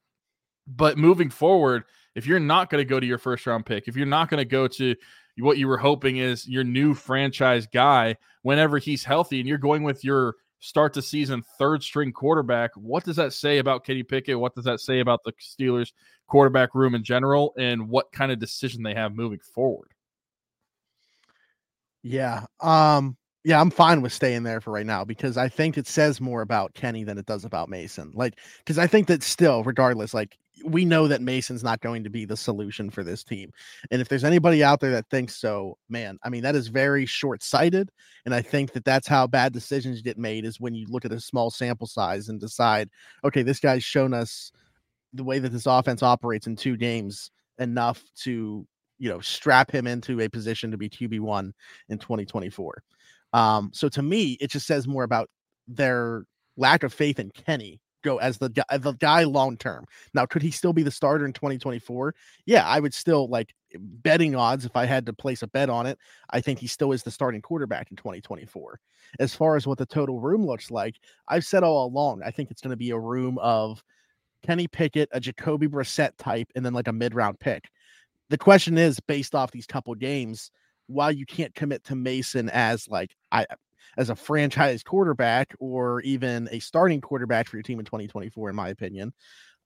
But 0.68 0.98
moving 0.98 1.32
forward, 1.32 1.84
if 2.16 2.28
you're 2.28 2.40
not 2.40 2.70
going 2.70 2.82
to 2.82 2.86
go 2.88 3.00
to 3.00 3.06
your 3.06 3.18
first 3.18 3.46
round 3.48 3.66
pick, 3.66 3.88
if 3.88 3.96
you're 3.96 4.06
not 4.06 4.30
going 4.30 4.40
to 4.40 4.46
go 4.46 4.68
to 4.68 4.96
what 5.40 5.58
you 5.58 5.68
were 5.68 5.78
hoping 5.78 6.18
is 6.18 6.48
your 6.48 6.64
new 6.64 6.94
franchise 6.94 7.68
guy 7.68 8.16
whenever 8.42 8.78
he's 8.78 9.04
healthy 9.04 9.40
and 9.40 9.48
you're 9.48 9.58
going 9.58 9.84
with 9.84 10.04
your 10.04 10.36
start 10.60 10.94
to 10.94 11.02
season 11.02 11.44
third 11.58 11.82
string 11.84 12.12
quarterback, 12.12 12.72
what 12.76 13.04
does 13.04 13.16
that 13.16 13.34
say 13.34 13.60
about 13.60 13.86
Kenny 13.86 14.04
Pickett? 14.04 14.40
What 14.40 14.56
does 14.56 14.66
that 14.66 14.80
say 14.80 15.00
about 15.00 15.22
the 15.24 15.34
Steelers 15.34 15.94
quarterback 16.28 16.76
room 16.76 16.96
in 16.96 17.04
general 17.04 17.54
and 17.58 17.90
what 17.90 18.12
kind 18.12 18.32
of 18.32 18.40
decision 18.40 18.84
they 18.84 18.94
have 18.94 19.16
moving 19.16 19.40
forward? 19.54 19.92
Yeah. 22.04 22.46
Um 22.60 23.18
yeah, 23.46 23.62
I'm 23.62 23.72
fine 23.72 24.02
with 24.02 24.12
staying 24.12 24.44
there 24.44 24.60
for 24.60 24.72
right 24.72 24.86
now 24.86 25.06
because 25.06 25.38
I 25.38 25.48
think 25.48 25.78
it 25.78 25.88
says 25.88 26.20
more 26.20 26.42
about 26.42 26.74
Kenny 26.74 27.06
than 27.06 27.18
it 27.18 27.26
does 27.26 27.46
about 27.46 27.70
Mason. 27.70 28.12
Like, 28.14 28.38
because 28.60 28.78
I 28.78 28.86
think 28.86 29.08
that 29.08 29.24
still, 29.24 29.64
regardless, 29.64 30.14
like 30.14 30.38
we 30.64 30.86
know 30.86 31.08
that 31.08 31.22
Mason's 31.22 31.64
not 31.64 31.82
going 31.82 32.04
to 32.04 32.10
be 32.10 32.26
the 32.26 32.38
solution 32.38 32.90
for 32.90 33.04
this 33.04 33.24
team. 33.24 33.52
And 33.92 34.02
if 34.02 34.10
there's 34.10 34.24
anybody 34.24 34.64
out 34.64 34.80
there 34.80 34.92
that 34.92 35.10
thinks 35.10 35.36
so, 35.36 35.78
man, 35.90 36.18
I 36.24 36.30
mean, 36.30 36.44
that 36.44 36.56
is 36.56 36.68
very 36.68 37.06
short 37.06 37.44
sighted. 37.44 37.92
And 38.26 38.34
I 38.34 38.42
think 38.42 38.74
that 38.74 38.86
that's 38.86 39.08
how 39.08 39.28
bad 39.28 39.54
decisions 39.54 40.02
get 40.02 40.18
made 40.18 40.46
is 40.46 40.60
when 40.60 40.74
you 40.74 40.88
look 40.90 41.06
at 41.06 41.12
a 41.12 41.20
small 41.20 41.50
sample 41.50 41.88
size 41.88 42.30
and 42.30 42.40
decide, 42.40 42.90
okay, 43.24 43.44
this 43.44 43.60
guy's 43.60 43.84
shown 43.84 44.14
us 44.14 44.52
the 45.14 45.24
way 45.24 45.40
that 45.40 45.52
this 45.52 45.66
offense 45.66 46.04
operates 46.04 46.48
in 46.48 46.56
two 46.56 46.78
games 46.78 47.32
enough 47.58 48.04
to, 48.24 48.66
you 48.98 49.10
know, 49.10 49.20
strap 49.20 49.72
him 49.72 49.88
into 49.88 50.22
a 50.22 50.30
position 50.30 50.72
to 50.72 50.78
be 50.78 50.90
QB1 50.90 51.52
in 51.90 51.98
2024. 51.98 52.84
Um, 53.34 53.72
so 53.74 53.90
to 53.90 54.02
me, 54.02 54.38
it 54.42 54.50
just 54.50 54.68
says 54.68 54.88
more 54.88 55.04
about 55.04 55.30
their 55.68 56.26
lack 56.58 56.84
of 56.84 56.94
faith 56.94 57.20
in 57.20 57.32
Kenny 57.32 57.80
go 58.04 58.18
as 58.18 58.38
the 58.38 58.50
guy, 58.50 58.78
the 58.78 58.94
guy 58.94 59.24
long 59.24 59.58
term. 59.58 59.86
Now, 60.14 60.26
could 60.26 60.42
he 60.42 60.52
still 60.52 60.74
be 60.74 60.84
the 60.84 60.92
starter 60.92 61.26
in 61.26 61.34
2024? 61.34 62.16
Yeah, 62.46 62.66
I 62.66 62.80
would 62.80 62.94
still 62.94 63.28
like 63.28 63.54
betting 63.78 64.36
odds 64.36 64.66
if 64.66 64.76
I 64.76 64.86
had 64.86 65.06
to 65.06 65.14
place 65.14 65.42
a 65.42 65.48
bet 65.48 65.70
on 65.70 65.86
it. 65.86 65.98
I 66.32 66.42
think 66.42 66.60
he 66.60 66.68
still 66.68 66.92
is 66.92 67.04
the 67.04 67.12
starting 67.12 67.42
quarterback 67.42 67.92
in 67.92 67.98
2024. 67.98 68.80
As 69.20 69.34
far 69.34 69.56
as 69.56 69.66
what 69.66 69.78
the 69.78 69.86
total 69.86 70.20
room 70.20 70.46
looks 70.46 70.72
like, 70.72 70.96
I've 71.28 71.46
said 71.46 71.64
all 71.64 71.86
along, 71.86 72.22
I 72.24 72.32
think 72.32 72.52
it's 72.52 72.62
going 72.62 72.72
to 72.72 72.78
be 72.78 72.92
a 72.92 73.00
room 73.00 73.38
of 73.40 73.84
Kenny 74.46 74.68
Pickett, 74.68 75.10
a 75.12 75.20
Jacoby 75.20 75.68
Brissett 75.68 76.12
type, 76.18 76.48
and 76.56 76.66
then 76.66 76.74
like 76.74 76.88
a 76.88 76.94
mid 76.94 77.14
round 77.14 77.40
pick. 77.40 77.70
The 78.30 78.38
question 78.38 78.78
is 78.78 79.00
based 79.00 79.34
off 79.34 79.52
these 79.52 79.66
couple 79.66 79.94
games, 79.96 80.52
while 80.88 81.12
you 81.12 81.26
can't 81.26 81.54
commit 81.56 81.84
to 81.86 81.96
Mason 81.96 82.50
as 82.50 82.88
like 82.88 83.16
I 83.32 83.46
as 84.00 84.10
a 84.10 84.16
franchise 84.16 84.82
quarterback 84.82 85.54
or 85.60 86.00
even 86.02 86.48
a 86.52 86.60
starting 86.60 87.02
quarterback 87.02 87.48
for 87.48 87.58
your 87.58 87.64
team 87.64 87.80
in 87.80 87.86
2024, 87.86 88.50
in 88.50 88.56
my 88.56 88.70
opinion. 88.70 89.14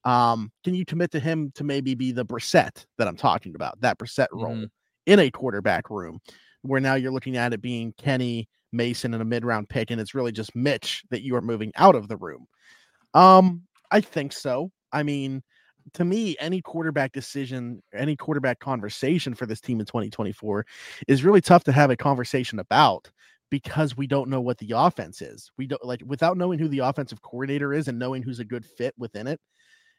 Um, 0.04 0.50
can 0.64 0.74
you 0.74 0.84
commit 0.84 1.12
to 1.12 1.20
him 1.20 1.52
to 1.54 1.62
maybe 1.62 1.94
be 1.94 2.10
the 2.10 2.26
Brissett 2.26 2.84
that 2.98 3.06
I'm 3.06 3.16
talking 3.16 3.54
about, 3.54 3.80
that 3.80 3.96
Brissett 3.96 4.26
role 4.32 4.56
mm-hmm. 4.56 4.64
in 5.06 5.20
a 5.20 5.30
quarterback 5.30 5.88
room, 5.88 6.18
where 6.62 6.80
now 6.80 6.96
you're 6.96 7.12
looking 7.12 7.36
at 7.36 7.52
it 7.52 7.62
being 7.62 7.94
Kenny 7.96 8.48
Mason 8.72 9.14
and 9.14 9.22
a 9.22 9.24
mid 9.24 9.44
round 9.44 9.68
pick, 9.68 9.92
and 9.92 10.00
it's 10.00 10.14
really 10.14 10.32
just 10.32 10.54
Mitch 10.56 11.04
that 11.10 11.22
you 11.22 11.36
are 11.36 11.40
moving 11.40 11.72
out 11.76 11.94
of 11.94 12.08
the 12.08 12.16
room? 12.16 12.46
Um, 13.14 13.62
I 13.92 14.00
think 14.00 14.32
so. 14.32 14.72
I 14.92 15.04
mean, 15.04 15.44
to 15.94 16.04
me, 16.04 16.36
any 16.40 16.60
quarterback 16.60 17.12
decision, 17.12 17.82
any 17.94 18.16
quarterback 18.16 18.58
conversation 18.58 19.34
for 19.34 19.46
this 19.46 19.60
team 19.60 19.78
in 19.78 19.86
2024 19.86 20.66
is 21.06 21.22
really 21.22 21.40
tough 21.40 21.62
to 21.64 21.72
have 21.72 21.90
a 21.90 21.96
conversation 21.96 22.58
about 22.58 23.10
because 23.50 23.96
we 23.96 24.06
don't 24.06 24.30
know 24.30 24.40
what 24.40 24.58
the 24.58 24.72
offense 24.74 25.22
is. 25.22 25.50
We 25.58 25.66
don't 25.66 25.84
like 25.84 26.02
without 26.04 26.36
knowing 26.36 26.58
who 26.58 26.68
the 26.68 26.80
offensive 26.80 27.22
coordinator 27.22 27.72
is 27.72 27.88
and 27.88 27.98
knowing 27.98 28.22
who's 28.22 28.40
a 28.40 28.44
good 28.44 28.64
fit 28.64 28.94
within 28.98 29.26
it. 29.26 29.40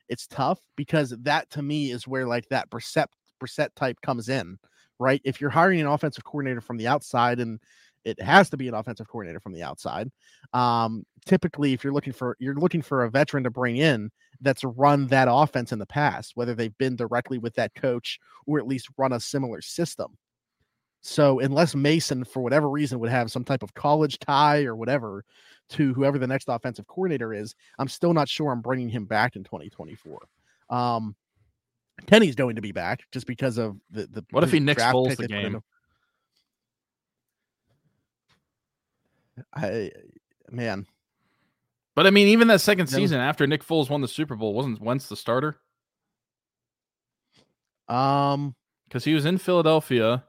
It's 0.09 0.27
tough 0.27 0.59
because 0.75 1.11
that 1.21 1.49
to 1.51 1.61
me 1.61 1.91
is 1.91 2.07
where 2.07 2.27
like 2.27 2.47
that 2.49 2.69
Brissett 2.69 3.07
Brissett 3.41 3.69
type 3.75 4.01
comes 4.01 4.29
in, 4.29 4.57
right? 4.99 5.21
If 5.23 5.41
you're 5.41 5.49
hiring 5.49 5.81
an 5.81 5.87
offensive 5.87 6.23
coordinator 6.23 6.61
from 6.61 6.77
the 6.77 6.87
outside 6.87 7.39
and 7.39 7.59
it 8.05 8.21
has 8.21 8.49
to 8.51 8.57
be 8.57 8.67
an 8.67 8.75
offensive 8.75 9.07
coordinator 9.07 9.39
from 9.39 9.53
the 9.53 9.63
outside. 9.63 10.11
Um, 10.53 11.03
typically, 11.25 11.73
if 11.73 11.83
you're 11.83 11.93
looking 11.93 12.13
for 12.13 12.37
you're 12.39 12.55
looking 12.55 12.83
for 12.83 13.03
a 13.03 13.09
veteran 13.09 13.43
to 13.43 13.49
bring 13.49 13.77
in 13.77 14.11
that's 14.41 14.63
run 14.63 15.07
that 15.07 15.27
offense 15.29 15.71
in 15.71 15.79
the 15.79 15.85
past, 15.85 16.33
whether 16.35 16.53
they've 16.53 16.77
been 16.77 16.95
directly 16.95 17.39
with 17.39 17.55
that 17.55 17.73
coach 17.75 18.19
or 18.45 18.59
at 18.59 18.67
least 18.67 18.89
run 18.97 19.13
a 19.13 19.19
similar 19.19 19.61
system. 19.61 20.17
So 21.07 21.39
unless 21.39 21.75
Mason, 21.75 22.23
for 22.23 22.41
whatever 22.41 22.67
reason, 22.67 22.99
would 22.99 23.11
have 23.11 23.29
some 23.31 23.43
type 23.43 23.61
of 23.61 23.71
college 23.75 24.17
tie 24.17 24.63
or 24.65 24.75
whatever 24.75 25.23
to 25.69 25.93
whoever 25.93 26.17
the 26.17 26.25
next 26.25 26.45
offensive 26.49 26.87
coordinator 26.87 27.31
is, 27.31 27.53
I'm 27.77 27.87
still 27.87 28.11
not 28.11 28.27
sure 28.27 28.51
I'm 28.51 28.61
bringing 28.61 28.89
him 28.89 29.05
back 29.05 29.35
in 29.35 29.43
2024. 29.43 30.19
Um, 30.71 31.15
Kenny's 32.07 32.33
going 32.33 32.55
to 32.55 32.61
be 32.63 32.71
back 32.71 33.03
just 33.11 33.27
because 33.27 33.59
of 33.59 33.77
the 33.91 34.07
the. 34.07 34.25
What 34.31 34.43
if 34.43 34.51
he 34.51 34.59
Nick 34.59 34.79
Foles 34.79 35.15
the 35.15 35.27
they 35.27 35.27
put 35.27 35.31
in 35.45 35.51
game? 35.53 35.61
I 39.53 39.91
man, 40.49 40.87
But 41.95 42.07
I 42.07 42.09
mean, 42.09 42.29
even 42.29 42.47
that 42.47 42.61
second 42.61 42.87
Then- 42.87 42.99
season 43.01 43.19
after 43.19 43.45
Nick 43.45 43.63
Foles 43.63 43.91
won 43.91 44.01
the 44.01 44.07
Super 44.07 44.35
Bowl, 44.35 44.55
wasn't 44.55 44.81
Wentz 44.81 45.07
the 45.07 45.15
starter? 45.15 45.59
um, 47.87 48.55
Because 48.87 49.03
he 49.03 49.13
was 49.13 49.25
in 49.25 49.37
Philadelphia 49.37 50.23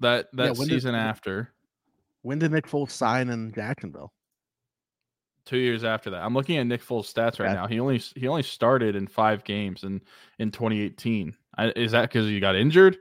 that 0.00 0.28
that 0.34 0.54
did- 0.56 0.68
season 0.68 0.92
when- 0.92 1.00
after. 1.00 1.52
when 2.22 2.38
did 2.38 2.52
Nick 2.52 2.66
Foles 2.66 2.90
sign 2.90 3.28
in 3.28 3.52
Jacksonville? 3.52 4.12
Two 5.44 5.58
years 5.58 5.84
after 5.84 6.10
that, 6.10 6.22
I'm 6.24 6.34
looking 6.34 6.56
at 6.56 6.66
Nick 6.66 6.82
Foles' 6.82 7.04
stats 7.12 7.38
right 7.38 7.46
Okay. 7.50 7.54
now. 7.54 7.68
He 7.68 7.78
only 7.78 7.98
he 7.98 8.26
only 8.26 8.42
started 8.42 8.96
in 8.96 9.06
five 9.06 9.44
games 9.44 9.84
in 9.84 10.02
in 10.40 10.50
2018. 10.50 11.36
I, 11.56 11.68
is 11.76 11.92
that 11.92 12.02
because 12.10 12.26
he 12.26 12.40
got 12.40 12.56
injured, 12.56 12.98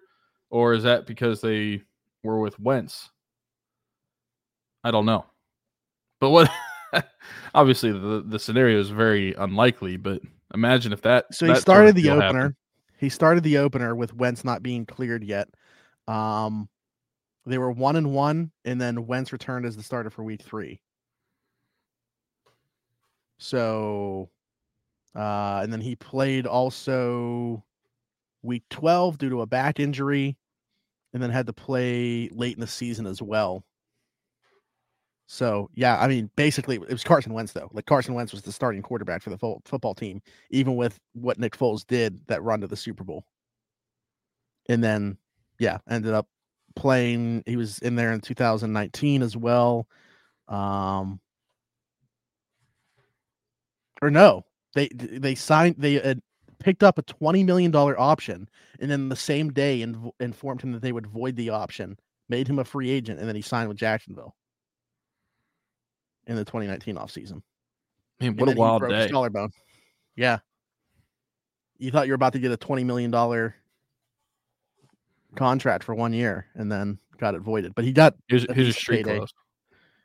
or 0.51 0.73
is 0.73 0.83
that 0.83 1.07
because 1.07 1.41
they 1.41 1.81
were 2.23 2.39
with 2.39 2.59
Wentz? 2.59 3.09
I 4.83 4.91
don't 4.91 5.07
know. 5.07 5.25
But 6.19 6.29
what? 6.29 6.51
obviously, 7.55 7.91
the 7.91 8.23
the 8.27 8.37
scenario 8.39 8.79
is 8.79 8.89
very 8.89 9.33
unlikely. 9.33 9.97
But 9.97 10.21
imagine 10.53 10.93
if 10.93 11.01
that. 11.01 11.25
So 11.33 11.47
he 11.47 11.51
that 11.51 11.57
of 11.57 11.61
started 11.63 11.95
the 11.95 12.09
opener. 12.11 12.21
happened. 12.39 12.55
He 12.99 13.09
started 13.09 13.43
the 13.43 13.57
opener 13.57 13.95
with 13.95 14.13
Wentz 14.13 14.45
not 14.45 14.61
being 14.61 14.85
cleared 14.85 15.23
yet. 15.23 15.49
Um, 16.07 16.69
they 17.45 17.57
were 17.57 17.71
one 17.71 17.95
and 17.95 18.11
one, 18.11 18.51
and 18.63 18.81
then 18.81 19.05
Wentz 19.05 19.31
returned 19.31 19.65
as 19.65 19.75
the 19.77 19.83
starter 19.83 20.09
for 20.09 20.23
week 20.23 20.41
three. 20.41 20.81
So, 23.37 24.29
uh, 25.15 25.59
and 25.61 25.71
then 25.71 25.81
he 25.81 25.95
played 25.95 26.47
also 26.47 27.63
week 28.41 28.63
12 28.69 29.17
due 29.17 29.29
to 29.29 29.41
a 29.41 29.45
back 29.45 29.79
injury, 29.79 30.37
and 31.13 31.21
then 31.21 31.29
had 31.29 31.47
to 31.47 31.53
play 31.53 32.29
late 32.31 32.55
in 32.55 32.61
the 32.61 32.67
season 32.67 33.05
as 33.05 33.21
well. 33.21 33.63
So, 35.27 35.69
yeah, 35.73 35.99
I 35.99 36.07
mean, 36.07 36.29
basically, 36.35 36.75
it 36.75 36.91
was 36.91 37.03
Carson 37.03 37.33
Wentz, 37.33 37.51
though. 37.51 37.69
Like, 37.73 37.87
Carson 37.87 38.13
Wentz 38.13 38.31
was 38.31 38.43
the 38.43 38.51
starting 38.51 38.83
quarterback 38.83 39.23
for 39.23 39.31
the 39.31 39.37
fo- 39.37 39.61
football 39.65 39.95
team, 39.95 40.21
even 40.51 40.75
with 40.75 40.99
what 41.13 41.39
Nick 41.39 41.57
Foles 41.57 41.85
did 41.85 42.19
that 42.27 42.43
run 42.43 42.61
to 42.61 42.67
the 42.67 42.75
Super 42.75 43.03
Bowl. 43.03 43.25
And 44.69 44.83
then, 44.83 45.17
yeah, 45.57 45.79
ended 45.89 46.13
up 46.13 46.27
playing. 46.75 47.43
He 47.45 47.55
was 47.55 47.79
in 47.79 47.95
there 47.95 48.11
in 48.11 48.21
2019 48.21 49.21
as 49.21 49.35
well. 49.35 49.87
Um, 50.47 51.19
or 54.01 54.11
no, 54.11 54.45
they 54.73 54.89
they 54.89 55.35
signed 55.35 55.75
they 55.77 55.93
had 55.93 56.21
picked 56.59 56.83
up 56.83 56.97
a 56.97 57.01
20 57.03 57.43
million 57.43 57.71
dollar 57.71 57.99
option, 57.99 58.47
and 58.79 58.89
then 58.89 59.09
the 59.09 59.15
same 59.15 59.51
day 59.51 59.81
inv- 59.81 60.11
informed 60.19 60.61
him 60.61 60.71
that 60.73 60.81
they 60.81 60.91
would 60.91 61.07
void 61.07 61.35
the 61.35 61.49
option, 61.49 61.97
made 62.29 62.47
him 62.47 62.59
a 62.59 62.65
free 62.65 62.89
agent, 62.91 63.19
and 63.19 63.27
then 63.27 63.35
he 63.35 63.41
signed 63.41 63.69
with 63.69 63.77
Jacksonville 63.77 64.35
in 66.27 66.35
the 66.35 66.45
2019 66.45 66.95
offseason. 66.95 67.41
Man, 68.19 68.35
what 68.37 68.49
a 68.49 68.55
wild 68.55 68.87
day! 68.87 69.09
Collarbone. 69.09 69.51
Yeah. 70.15 70.39
You 71.77 71.91
thought 71.91 72.07
you 72.07 72.13
were 72.13 72.15
about 72.15 72.33
to 72.33 72.39
get 72.39 72.51
a 72.51 72.57
twenty 72.57 72.83
million 72.83 73.11
dollar 73.11 73.55
contract 75.35 75.83
for 75.83 75.93
one 75.95 76.13
year, 76.13 76.47
and 76.55 76.71
then 76.71 76.99
got 77.17 77.35
it 77.35 77.39
voided. 77.41 77.75
But 77.75 77.85
he 77.85 77.91
got 77.91 78.15
here's 78.27 78.45
your 78.45 78.71
street 78.71 79.03
clothes. 79.03 79.33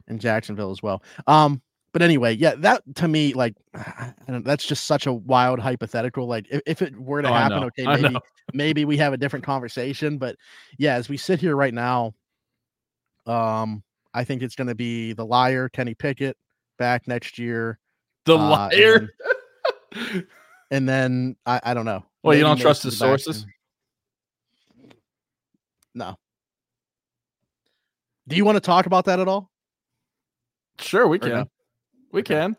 in 0.08 0.18
Jacksonville 0.18 0.70
as 0.70 0.82
well. 0.82 1.02
Um, 1.26 1.62
but 1.92 2.02
anyway, 2.02 2.36
yeah, 2.36 2.54
that 2.58 2.82
to 2.96 3.08
me, 3.08 3.32
like, 3.34 3.54
that's 4.28 4.64
just 4.64 4.84
such 4.84 5.06
a 5.06 5.12
wild 5.12 5.58
hypothetical. 5.58 6.26
Like, 6.26 6.46
if, 6.50 6.60
if 6.66 6.82
it 6.82 6.96
were 6.98 7.22
to 7.22 7.28
Oh, 7.28 7.32
happen, 7.32 7.64
okay, 7.64 7.84
maybe 8.02 8.16
maybe 8.54 8.84
we 8.84 8.96
have 8.98 9.12
a 9.12 9.16
different 9.16 9.44
conversation. 9.44 10.18
But 10.18 10.36
yeah, 10.78 10.94
as 10.94 11.08
we 11.08 11.16
sit 11.16 11.40
here 11.40 11.56
right 11.56 11.74
now, 11.74 12.14
um, 13.26 13.82
I 14.14 14.24
think 14.24 14.42
it's 14.42 14.54
going 14.54 14.68
to 14.68 14.74
be 14.74 15.12
the 15.14 15.24
liar 15.26 15.68
Kenny 15.68 15.94
Pickett 15.94 16.36
back 16.78 17.06
next 17.08 17.38
year, 17.38 17.78
The 18.24 18.36
uh, 18.38 18.48
liar. 18.72 19.10
and 20.70 20.88
then 20.88 21.36
I, 21.46 21.60
I 21.62 21.74
don't 21.74 21.84
know. 21.84 22.04
Well, 22.22 22.36
you 22.36 22.42
don't 22.44 22.58
trust 22.58 22.82
his 22.84 22.98
back 22.98 23.08
sources? 23.20 23.42
and- 23.42 23.52
No. 25.94 26.16
Do 28.28 28.36
you 28.36 28.44
want 28.44 28.56
to 28.56 28.60
talk 28.60 28.86
about 28.86 29.06
that 29.06 29.20
at 29.20 29.28
all? 29.28 29.50
sure, 30.80 31.06
we 31.08 31.18
Or 31.20 31.28
no? 31.28 31.36
can. 31.36 31.50
We 32.12 32.22
Okay. 32.22 32.34
can. 32.34 32.56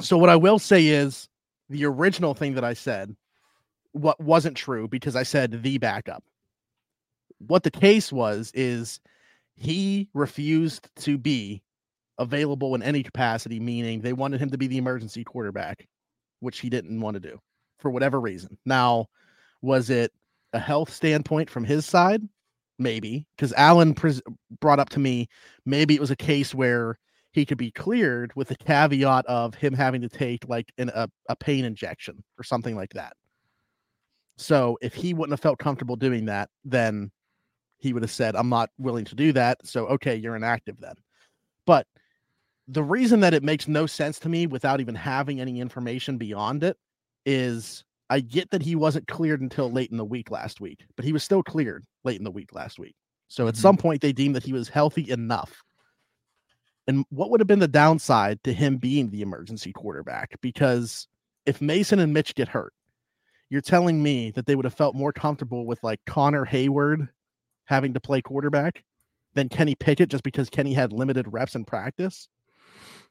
So 0.00 0.16
what 0.18 0.30
I 0.30 0.36
will 0.36 0.58
say 0.58 0.86
is 0.88 1.28
the 1.68 1.84
original 1.86 2.34
thing 2.34 2.54
that 2.54 2.64
I 2.64 2.74
said 2.74 3.14
what 3.92 4.20
wasn't 4.20 4.56
true 4.56 4.88
because 4.88 5.16
I 5.16 5.22
said 5.24 5.62
the 5.62 5.78
backup. 5.78 6.22
What 7.38 7.62
the 7.62 7.70
case 7.70 8.12
was 8.12 8.52
is 8.54 9.00
he 9.56 10.08
refused 10.14 10.88
to 11.00 11.18
be 11.18 11.62
available 12.18 12.74
in 12.74 12.82
any 12.82 13.02
capacity, 13.02 13.60
meaning 13.60 14.00
they 14.00 14.12
wanted 14.12 14.40
him 14.40 14.50
to 14.50 14.58
be 14.58 14.66
the 14.66 14.78
emergency 14.78 15.24
quarterback, 15.24 15.88
which 16.40 16.60
he 16.60 16.70
didn't 16.70 17.00
want 17.00 17.14
to 17.14 17.20
do 17.20 17.40
for 17.78 17.90
whatever 17.90 18.20
reason. 18.20 18.58
Now, 18.64 19.06
was 19.62 19.90
it 19.90 20.12
a 20.52 20.58
health 20.58 20.92
standpoint 20.92 21.50
from 21.50 21.64
his 21.64 21.86
side? 21.86 22.22
Maybe 22.78 23.26
because 23.36 23.52
Allen 23.54 23.94
pres- 23.94 24.22
brought 24.60 24.80
up 24.80 24.88
to 24.90 25.00
me, 25.00 25.28
maybe 25.66 25.94
it 25.94 26.00
was 26.00 26.10
a 26.10 26.16
case 26.16 26.54
where 26.54 26.98
he 27.32 27.44
could 27.44 27.58
be 27.58 27.70
cleared 27.70 28.32
with 28.34 28.48
the 28.48 28.56
caveat 28.56 29.26
of 29.26 29.54
him 29.54 29.74
having 29.74 30.00
to 30.00 30.08
take 30.08 30.48
like 30.48 30.72
an, 30.78 30.90
a, 30.94 31.08
a 31.28 31.36
pain 31.36 31.64
injection 31.64 32.24
or 32.38 32.42
something 32.42 32.74
like 32.74 32.92
that. 32.94 33.12
So 34.36 34.78
if 34.80 34.94
he 34.94 35.12
wouldn't 35.12 35.32
have 35.32 35.40
felt 35.40 35.58
comfortable 35.58 35.96
doing 35.96 36.24
that, 36.26 36.48
then 36.64 37.10
he 37.78 37.92
would 37.92 38.02
have 38.02 38.10
said, 38.10 38.34
I'm 38.34 38.48
not 38.48 38.70
willing 38.78 39.04
to 39.06 39.14
do 39.14 39.32
that. 39.32 39.58
So, 39.64 39.86
okay, 39.88 40.16
you're 40.16 40.36
inactive 40.36 40.80
then. 40.80 40.94
But 41.66 41.86
the 42.66 42.82
reason 42.82 43.20
that 43.20 43.34
it 43.34 43.42
makes 43.42 43.68
no 43.68 43.86
sense 43.86 44.18
to 44.20 44.28
me 44.28 44.46
without 44.46 44.80
even 44.80 44.94
having 44.94 45.40
any 45.40 45.60
information 45.60 46.18
beyond 46.18 46.64
it 46.64 46.76
is 47.26 47.84
I 48.10 48.20
get 48.20 48.50
that 48.50 48.62
he 48.62 48.74
wasn't 48.74 49.06
cleared 49.08 49.40
until 49.40 49.70
late 49.70 49.90
in 49.90 49.96
the 49.96 50.04
week 50.04 50.30
last 50.30 50.60
week, 50.60 50.84
but 50.96 51.04
he 51.04 51.12
was 51.12 51.22
still 51.22 51.42
cleared 51.42 51.84
late 52.04 52.18
in 52.18 52.24
the 52.24 52.30
week 52.30 52.52
last 52.52 52.78
week. 52.78 52.96
So 53.28 53.46
at 53.46 53.54
Mhm. 53.54 53.58
some 53.58 53.76
point 53.76 54.02
they 54.02 54.12
deemed 54.12 54.34
that 54.34 54.42
he 54.42 54.52
was 54.52 54.68
healthy 54.68 55.08
enough. 55.08 55.62
And 56.88 57.04
what 57.10 57.30
would 57.30 57.40
have 57.40 57.46
been 57.46 57.60
the 57.60 57.68
downside 57.68 58.42
to 58.42 58.52
him 58.52 58.76
being 58.78 59.10
the 59.10 59.22
emergency 59.22 59.72
quarterback? 59.72 60.34
Because 60.40 61.06
if 61.46 61.60
Mason 61.62 62.00
and 62.00 62.12
Mitch 62.12 62.34
get 62.34 62.48
hurt, 62.48 62.74
you're 63.48 63.60
telling 63.60 64.02
me 64.02 64.32
that 64.32 64.46
they 64.46 64.56
would 64.56 64.64
have 64.64 64.74
felt 64.74 64.96
more 64.96 65.12
comfortable 65.12 65.66
with 65.66 65.82
like 65.84 66.00
Connor 66.06 66.44
Heyward 66.44 67.08
having 67.66 67.94
to 67.94 68.00
play 68.00 68.20
quarterback 68.20 68.84
than 69.34 69.48
Kenny 69.48 69.76
Pickett 69.76 70.10
just 70.10 70.24
because 70.24 70.50
Kenny 70.50 70.74
had 70.74 70.92
limited 70.92 71.32
reps 71.32 71.54
in 71.54 71.64
practice? 71.64 72.28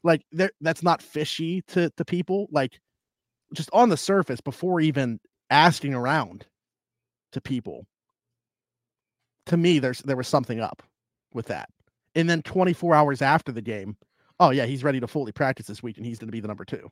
Like 0.02 0.26
that's 0.60 0.82
not 0.82 1.00
fishy 1.00 1.62
to 1.68 1.88
to 1.96 2.04
people. 2.04 2.48
Like 2.50 2.78
just 3.54 3.70
on 3.72 3.88
the 3.88 3.96
surface 3.96 4.40
before 4.40 4.80
even 4.80 5.20
asking 5.50 5.94
around 5.94 6.46
to 7.32 7.40
people. 7.40 7.86
To 9.46 9.56
me, 9.56 9.78
there's 9.78 10.00
there 10.00 10.16
was 10.16 10.28
something 10.28 10.60
up 10.60 10.82
with 11.32 11.46
that. 11.46 11.68
And 12.14 12.28
then 12.28 12.42
24 12.42 12.94
hours 12.94 13.22
after 13.22 13.52
the 13.52 13.62
game, 13.62 13.96
oh 14.38 14.50
yeah, 14.50 14.66
he's 14.66 14.84
ready 14.84 15.00
to 15.00 15.06
fully 15.06 15.32
practice 15.32 15.66
this 15.66 15.82
week 15.82 15.96
and 15.96 16.06
he's 16.06 16.18
going 16.18 16.28
to 16.28 16.32
be 16.32 16.40
the 16.40 16.48
number 16.48 16.64
2. 16.64 16.88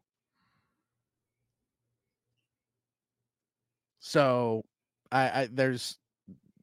So, 4.00 4.64
I, 5.10 5.42
I 5.42 5.48
there's 5.50 5.98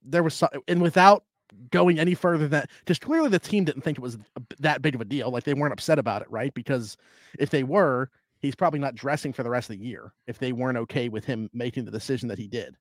there 0.03 0.23
was 0.23 0.33
some, 0.33 0.49
and 0.67 0.81
without 0.81 1.23
going 1.71 1.99
any 1.99 2.13
further 2.13 2.47
than 2.47 2.65
just 2.85 3.01
clearly 3.01 3.29
the 3.29 3.39
team 3.39 3.63
didn't 3.65 3.81
think 3.81 3.97
it 3.97 4.01
was 4.01 4.17
that 4.59 4.81
big 4.81 4.95
of 4.95 5.01
a 5.01 5.05
deal. 5.05 5.31
Like 5.31 5.43
they 5.43 5.53
weren't 5.53 5.73
upset 5.73 5.99
about 5.99 6.21
it, 6.21 6.29
right? 6.29 6.53
Because 6.53 6.97
if 7.39 7.49
they 7.49 7.63
were, 7.63 8.09
he's 8.45 8.55
probably 8.55 8.79
not 8.79 8.95
dressing 8.95 9.33
for 9.33 9.43
the 9.43 9.49
rest 9.49 9.69
of 9.69 9.77
the 9.77 9.85
year 9.85 10.13
if 10.27 10.39
they 10.39 10.51
weren't 10.51 10.77
okay 10.77 11.09
with 11.09 11.25
him 11.25 11.49
making 11.53 11.85
the 11.85 11.91
decision 11.91 12.27
that 12.29 12.37
he 12.37 12.47
did. 12.47 12.75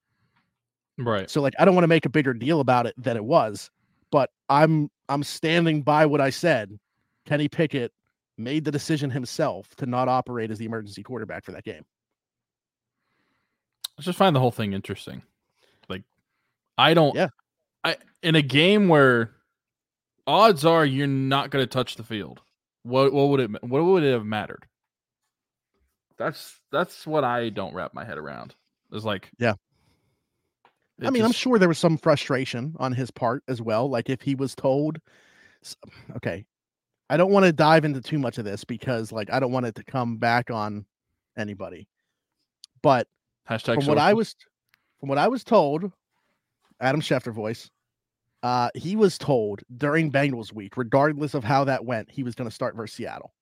Right. 0.98 1.28
So 1.28 1.40
like 1.40 1.54
I 1.58 1.64
don't 1.64 1.74
want 1.74 1.84
to 1.84 1.88
make 1.88 2.06
a 2.06 2.10
bigger 2.10 2.34
deal 2.34 2.60
about 2.60 2.86
it 2.86 2.94
than 2.96 3.16
it 3.16 3.24
was, 3.24 3.70
but 4.10 4.30
I'm 4.48 4.90
I'm 5.08 5.22
standing 5.22 5.82
by 5.82 6.06
what 6.06 6.20
I 6.20 6.30
said. 6.30 6.78
Kenny 7.26 7.48
Pickett 7.48 7.92
made 8.36 8.64
the 8.64 8.70
decision 8.70 9.10
himself 9.10 9.74
to 9.76 9.86
not 9.86 10.08
operate 10.08 10.50
as 10.50 10.58
the 10.58 10.66
emergency 10.66 11.02
quarterback 11.02 11.44
for 11.44 11.52
that 11.52 11.64
game. 11.64 11.84
I 13.98 14.02
just 14.02 14.18
find 14.18 14.34
the 14.34 14.40
whole 14.40 14.50
thing 14.50 14.72
interesting. 14.72 15.22
Like, 15.88 16.02
I 16.76 16.94
don't. 16.94 17.14
Yeah. 17.14 17.28
I 17.84 17.96
in 18.22 18.34
a 18.34 18.42
game 18.42 18.88
where 18.88 19.32
odds 20.26 20.64
are 20.64 20.84
you're 20.84 21.06
not 21.06 21.50
going 21.50 21.62
to 21.62 21.66
touch 21.66 21.96
the 21.96 22.02
field. 22.02 22.40
What 22.82 23.12
what 23.12 23.28
would 23.28 23.40
it 23.40 23.64
what 23.64 23.84
would 23.84 24.02
it 24.02 24.12
have 24.12 24.26
mattered? 24.26 24.66
That's 26.18 26.60
that's 26.70 27.06
what 27.06 27.24
I 27.24 27.48
don't 27.48 27.74
wrap 27.74 27.94
my 27.94 28.04
head 28.04 28.18
around. 28.18 28.54
It's 28.92 29.04
like 29.04 29.30
Yeah. 29.38 29.54
it 30.98 31.06
I 31.06 31.10
mean, 31.10 31.24
I'm 31.24 31.32
sure 31.32 31.58
there 31.58 31.68
was 31.68 31.78
some 31.78 31.96
frustration 31.96 32.74
on 32.78 32.92
his 32.92 33.10
part 33.10 33.42
as 33.48 33.60
well. 33.60 33.88
Like 33.88 34.08
if 34.08 34.22
he 34.22 34.34
was 34.34 34.54
told, 34.54 34.98
okay, 36.16 36.44
I 37.10 37.16
don't 37.16 37.32
want 37.32 37.46
to 37.46 37.52
dive 37.52 37.84
into 37.84 38.00
too 38.00 38.18
much 38.18 38.38
of 38.38 38.44
this 38.44 38.64
because 38.64 39.12
like 39.12 39.32
I 39.32 39.40
don't 39.40 39.52
want 39.52 39.66
it 39.66 39.74
to 39.76 39.84
come 39.84 40.16
back 40.16 40.50
on 40.50 40.86
anybody. 41.36 41.88
But 42.82 43.08
Hashtag 43.48 43.76
from 43.76 43.86
what 43.86 43.98
I 43.98 44.14
was 44.14 44.36
from 45.00 45.08
what 45.08 45.18
I 45.18 45.28
was 45.28 45.44
told, 45.44 45.90
Adam 46.80 47.00
Schefter 47.00 47.32
voice, 47.32 47.70
uh, 48.42 48.70
he 48.74 48.94
was 48.94 49.18
told 49.18 49.62
during 49.76 50.12
Bengals 50.12 50.52
week, 50.52 50.76
regardless 50.76 51.34
of 51.34 51.44
how 51.44 51.64
that 51.64 51.84
went, 51.84 52.10
he 52.10 52.22
was 52.22 52.34
going 52.34 52.48
to 52.48 52.54
start 52.54 52.76
versus 52.76 52.96
Seattle. 52.96 53.33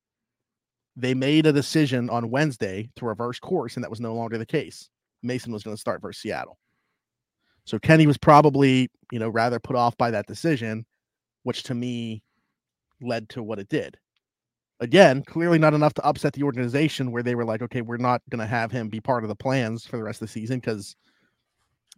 They 0.96 1.14
made 1.14 1.46
a 1.46 1.52
decision 1.52 2.10
on 2.10 2.30
Wednesday 2.30 2.90
to 2.96 3.06
reverse 3.06 3.38
course, 3.38 3.76
and 3.76 3.84
that 3.84 3.90
was 3.90 4.00
no 4.00 4.14
longer 4.14 4.38
the 4.38 4.46
case. 4.46 4.90
Mason 5.22 5.52
was 5.52 5.62
going 5.62 5.76
to 5.76 5.80
start 5.80 6.02
versus 6.02 6.20
Seattle. 6.20 6.58
So 7.64 7.78
Kenny 7.78 8.06
was 8.06 8.18
probably, 8.18 8.90
you 9.10 9.18
know, 9.18 9.28
rather 9.28 9.58
put 9.58 9.76
off 9.76 9.96
by 9.96 10.10
that 10.10 10.26
decision, 10.26 10.84
which 11.44 11.62
to 11.64 11.74
me 11.74 12.22
led 13.00 13.28
to 13.30 13.42
what 13.42 13.58
it 13.58 13.68
did. 13.68 13.96
Again, 14.80 15.22
clearly 15.22 15.58
not 15.58 15.74
enough 15.74 15.94
to 15.94 16.04
upset 16.04 16.32
the 16.32 16.42
organization 16.42 17.12
where 17.12 17.22
they 17.22 17.36
were 17.36 17.44
like, 17.44 17.62
okay, 17.62 17.82
we're 17.82 17.98
not 17.98 18.20
going 18.30 18.40
to 18.40 18.46
have 18.46 18.72
him 18.72 18.88
be 18.88 19.00
part 19.00 19.22
of 19.22 19.28
the 19.28 19.36
plans 19.36 19.86
for 19.86 19.96
the 19.96 20.02
rest 20.02 20.20
of 20.20 20.26
the 20.26 20.32
season 20.32 20.58
because 20.58 20.96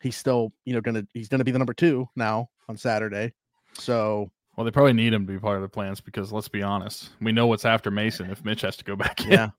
he's 0.02 0.16
still, 0.16 0.52
you 0.66 0.74
know, 0.74 0.82
going 0.82 0.94
to 0.94 1.06
he's 1.14 1.28
going 1.28 1.38
to 1.38 1.44
be 1.44 1.50
the 1.50 1.58
number 1.58 1.72
2 1.72 2.06
now 2.14 2.48
on 2.68 2.76
Saturday. 2.76 3.32
So, 3.78 4.30
Well, 4.56 4.64
they 4.64 4.70
probably 4.70 4.92
need 4.92 5.12
him 5.12 5.26
to 5.26 5.32
be 5.32 5.38
part 5.38 5.56
of 5.56 5.62
the 5.62 5.68
plans 5.68 6.00
because 6.00 6.32
let's 6.32 6.48
be 6.48 6.62
honest, 6.62 7.10
we 7.20 7.32
know 7.32 7.46
what's 7.46 7.64
after 7.64 7.90
Mason 7.90 8.30
if 8.30 8.44
Mitch 8.44 8.60
has 8.60 8.76
to 8.76 8.84
go 8.84 8.94
back 8.96 9.24
in. 9.24 9.32
yeah. 9.32 9.50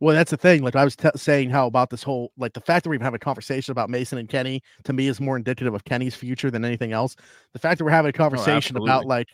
Well, 0.00 0.14
that's 0.14 0.30
the 0.32 0.36
thing. 0.36 0.62
Like 0.62 0.76
I 0.76 0.84
was 0.84 0.96
t- 0.96 1.08
saying, 1.14 1.50
how 1.50 1.66
about 1.66 1.90
this 1.90 2.02
whole 2.02 2.32
like 2.36 2.52
the 2.52 2.60
fact 2.60 2.82
that 2.82 2.90
we're 2.90 2.96
even 2.96 3.04
having 3.04 3.16
a 3.16 3.20
conversation 3.20 3.70
about 3.70 3.88
Mason 3.88 4.18
and 4.18 4.28
Kenny 4.28 4.60
to 4.84 4.92
me 4.92 5.06
is 5.06 5.20
more 5.20 5.36
indicative 5.36 5.74
of 5.74 5.84
Kenny's 5.84 6.14
future 6.14 6.50
than 6.50 6.64
anything 6.64 6.92
else. 6.92 7.16
The 7.52 7.58
fact 7.58 7.78
that 7.78 7.84
we're 7.84 7.90
having 7.90 8.10
a 8.10 8.16
oh, 8.16 8.18
conversation 8.18 8.76
about 8.76 9.06
like 9.06 9.28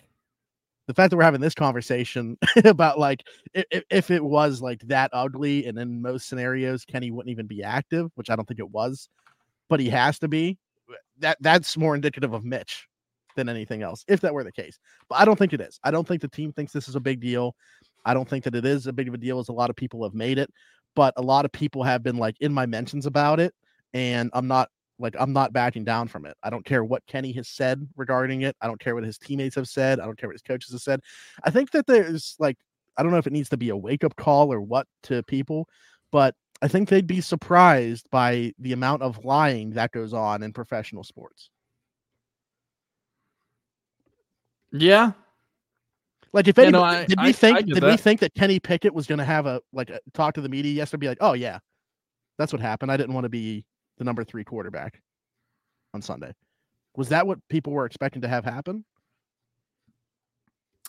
the 0.87 0.95
fact 0.95 1.11
that 1.11 1.17
we're 1.17 1.23
having 1.23 1.41
this 1.41 1.55
conversation 1.55 2.37
about 2.65 2.99
like 2.99 3.25
if, 3.55 3.85
if 3.91 4.11
it 4.11 4.23
was 4.23 4.61
like 4.61 4.81
that 4.83 5.11
ugly, 5.13 5.67
and 5.67 5.79
in 5.79 6.03
most 6.03 6.29
scenarios 6.29 6.85
Kenny 6.85 7.11
wouldn't 7.11 7.31
even 7.31 7.47
be 7.47 7.63
active, 7.63 8.11
which 8.15 8.31
I 8.31 8.37
don't 8.37 8.47
think 8.47 8.61
it 8.61 8.71
was, 8.71 9.09
but 9.69 9.81
he 9.81 9.89
has 9.89 10.19
to 10.21 10.29
be. 10.29 10.59
That 11.19 11.39
that's 11.41 11.77
more 11.77 11.95
indicative 11.95 12.33
of 12.33 12.45
Mitch 12.45 12.88
than 13.39 13.49
anything 13.49 13.83
else, 13.83 14.05
if 14.09 14.21
that 14.21 14.35
were 14.35 14.45
the 14.45 14.53
case. 14.53 14.79
But 15.09 15.21
I 15.21 15.25
don't 15.25 15.39
think 15.39 15.53
it 15.53 15.61
is. 15.61 15.81
I 15.83 15.91
don't 15.91 16.07
think 16.07 16.21
the 16.21 16.29
team 16.29 16.53
thinks 16.53 16.73
this 16.73 16.89
is 16.89 16.97
a 16.97 17.01
big 17.01 17.21
deal. 17.21 17.55
I 18.05 18.15
don't 18.15 18.29
think 18.29 18.45
that 18.45 18.55
it 18.55 18.65
is 18.65 18.87
a 18.87 18.93
big 18.93 19.09
of 19.09 19.15
a 19.15 19.19
deal 19.19 19.39
as 19.39 19.49
a 19.49 19.53
lot 19.53 19.71
of 19.71 19.77
people 19.77 20.03
have 20.05 20.15
made 20.15 20.39
it, 20.39 20.51
but 20.95 21.15
a 21.17 21.23
lot 21.23 21.45
of 21.45 21.53
people 21.53 21.83
have 21.83 22.03
been 22.03 22.17
like 22.17 22.37
in 22.41 22.53
my 22.53 22.67
mentions 22.67 23.07
about 23.07 23.41
it, 23.41 23.55
and 23.95 24.31
I'm 24.35 24.49
not 24.49 24.69
like 24.99 25.15
I'm 25.19 25.33
not 25.33 25.53
backing 25.53 25.85
down 25.85 26.09
from 26.09 26.27
it. 26.27 26.37
I 26.43 26.51
don't 26.51 26.65
care 26.65 26.85
what 26.85 27.07
Kenny 27.07 27.33
has 27.33 27.49
said 27.49 27.87
regarding 27.97 28.43
it. 28.43 28.57
I 28.61 28.67
don't 28.67 28.81
care 28.81 28.95
what 28.95 29.05
his 29.05 29.19
teammates 29.19 29.55
have 29.55 29.69
said. 29.69 30.01
I 30.01 30.05
don't 30.05 30.19
care 30.19 30.29
what 30.29 30.35
his 30.35 30.43
coaches 30.43 30.73
have 30.73 30.81
said. 30.81 31.01
I 31.45 31.51
think 31.51 31.71
that 31.71 31.87
there's 31.87 32.35
like 32.39 32.57
I 32.97 33.03
don't 33.03 33.13
know 33.13 33.19
if 33.19 33.27
it 33.27 33.33
needs 33.33 33.51
to 33.51 33.57
be 33.57 33.69
a 33.71 33.77
wake 33.77 34.05
up 34.05 34.17
call 34.17 34.53
or 34.53 34.61
what 34.61 34.87
to 35.05 35.23
people, 35.23 35.69
but 36.11 36.35
I 36.61 36.69
think 36.69 36.89
they'd 36.89 37.07
be 37.07 37.21
surprised 37.21 38.09
by 38.11 38.53
the 38.59 38.73
amount 38.73 39.03
of 39.03 39.25
lying 39.25 39.71
that 39.71 39.93
goes 39.93 40.13
on 40.13 40.43
in 40.43 40.53
professional 40.53 41.05
sports. 41.05 41.51
Yeah. 44.73 45.13
Like 46.33 46.47
if 46.47 46.59
Yeah, 46.59 46.65
anybody, 46.65 46.83
no, 46.83 46.83
I- 47.01 47.05
did 47.07 47.19
we 47.21 47.29
I 47.29 47.33
think 47.33 47.59
get 47.59 47.67
did 47.75 47.85
we 47.85 47.91
that. 47.91 48.01
think 48.01 48.21
that 48.21 48.35
Kenny 48.35 48.61
Pickett 48.61 48.93
was 48.95 49.07
going 49.07 49.19
to 49.19 49.25
have 49.25 49.47
a 49.47 49.61
like 49.73 49.91
a, 49.91 49.99
talk 50.13 50.35
to 50.35 50.41
the 50.41 50.49
media 50.49 50.73
yesterday? 50.73 51.01
Be 51.01 51.09
like, 51.09 51.19
oh 51.21 51.33
yeah, 51.33 51.59
that's 52.39 52.53
what 52.53 52.61
happened. 52.61 52.93
I 52.93 52.97
didn't 52.97 53.15
want 53.15 53.25
to 53.25 53.31
be 53.31 53.65
the 53.97 54.05
number 54.05 54.25
three 54.25 54.45
quarterback 54.45 55.01
on 55.95 56.03
Sunday. 56.03 56.35
Was 56.97 57.09
that 57.09 57.27
what 57.27 57.39
people 57.49 57.73
were 57.73 57.87
expecting 57.87 58.23
to 58.23 58.29
have 58.29 58.45
happen? 58.45 58.85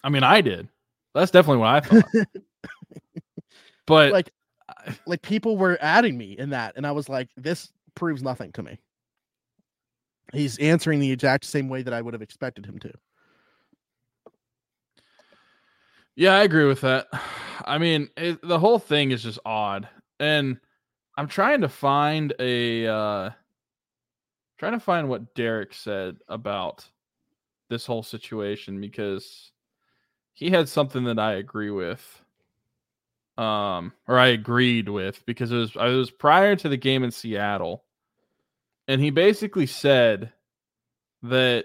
I 0.03 0.09
mean, 0.09 0.23
I 0.23 0.41
did. 0.41 0.67
That's 1.13 1.31
definitely 1.31 1.59
what 1.59 1.67
I 1.69 1.79
thought. 1.81 2.05
but 3.85 4.11
Like, 4.11 4.31
like 5.05 5.21
people 5.21 5.57
were 5.57 5.77
adding 5.81 6.17
me 6.17 6.37
in 6.37 6.49
that, 6.51 6.73
and 6.75 6.85
I 6.85 6.91
was 6.91 7.09
like, 7.09 7.29
this 7.37 7.71
proves 7.95 8.21
nothing 8.23 8.51
to 8.53 8.63
me. 8.63 8.79
He's 10.33 10.57
answering 10.59 10.99
the 10.99 11.11
exact 11.11 11.45
same 11.45 11.69
way 11.69 11.81
that 11.81 11.93
I 11.93 12.01
would 12.01 12.13
have 12.13 12.21
expected 12.21 12.65
him 12.65 12.77
to. 12.79 12.91
Yeah, 16.19 16.35
I 16.35 16.43
agree 16.43 16.65
with 16.65 16.81
that. 16.81 17.07
I 17.63 17.77
mean, 17.77 18.09
it, 18.17 18.41
the 18.45 18.59
whole 18.59 18.77
thing 18.77 19.11
is 19.11 19.23
just 19.23 19.39
odd, 19.45 19.87
and 20.19 20.59
I'm 21.17 21.29
trying 21.29 21.61
to 21.61 21.69
find 21.69 22.33
a 22.41 22.87
uh 22.87 23.29
trying 24.57 24.73
to 24.73 24.81
find 24.81 25.07
what 25.07 25.33
Derek 25.33 25.73
said 25.73 26.17
about 26.27 26.85
this 27.69 27.85
whole 27.85 28.03
situation 28.03 28.81
because 28.81 29.53
he 30.33 30.49
had 30.49 30.67
something 30.67 31.05
that 31.05 31.19
I 31.19 31.35
agree 31.35 31.71
with, 31.71 32.21
um, 33.37 33.93
or 34.05 34.19
I 34.19 34.27
agreed 34.27 34.89
with 34.89 35.25
because 35.25 35.53
it 35.53 35.55
was 35.55 35.73
it 35.73 35.95
was 35.95 36.11
prior 36.11 36.57
to 36.57 36.67
the 36.67 36.75
game 36.75 37.05
in 37.05 37.11
Seattle, 37.11 37.85
and 38.89 38.99
he 38.99 39.09
basically 39.09 39.67
said 39.67 40.33
that 41.23 41.63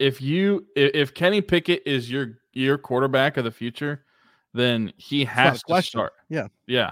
if 0.00 0.20
you 0.20 0.66
if, 0.74 0.90
if 0.94 1.14
Kenny 1.14 1.40
Pickett 1.40 1.84
is 1.86 2.10
your 2.10 2.38
your 2.54 2.78
quarterback 2.78 3.36
of 3.36 3.44
the 3.44 3.50
future, 3.50 4.04
then 4.52 4.92
he 4.96 5.24
has 5.24 5.62
to 5.64 5.82
start. 5.82 6.12
Yeah. 6.28 6.46
Yeah. 6.66 6.90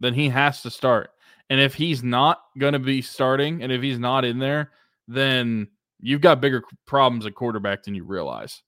Then 0.00 0.12
he 0.14 0.28
has 0.28 0.62
to 0.62 0.70
start. 0.70 1.10
And 1.48 1.60
if 1.60 1.74
he's 1.74 2.02
not 2.02 2.42
going 2.58 2.72
to 2.72 2.78
be 2.78 3.00
starting 3.02 3.62
and 3.62 3.70
if 3.70 3.80
he's 3.82 3.98
not 3.98 4.24
in 4.24 4.38
there, 4.38 4.72
then 5.08 5.68
you've 6.00 6.20
got 6.20 6.40
bigger 6.40 6.62
problems 6.86 7.24
at 7.24 7.34
quarterback 7.34 7.84
than 7.84 7.94
you 7.94 8.04
realize. 8.04 8.62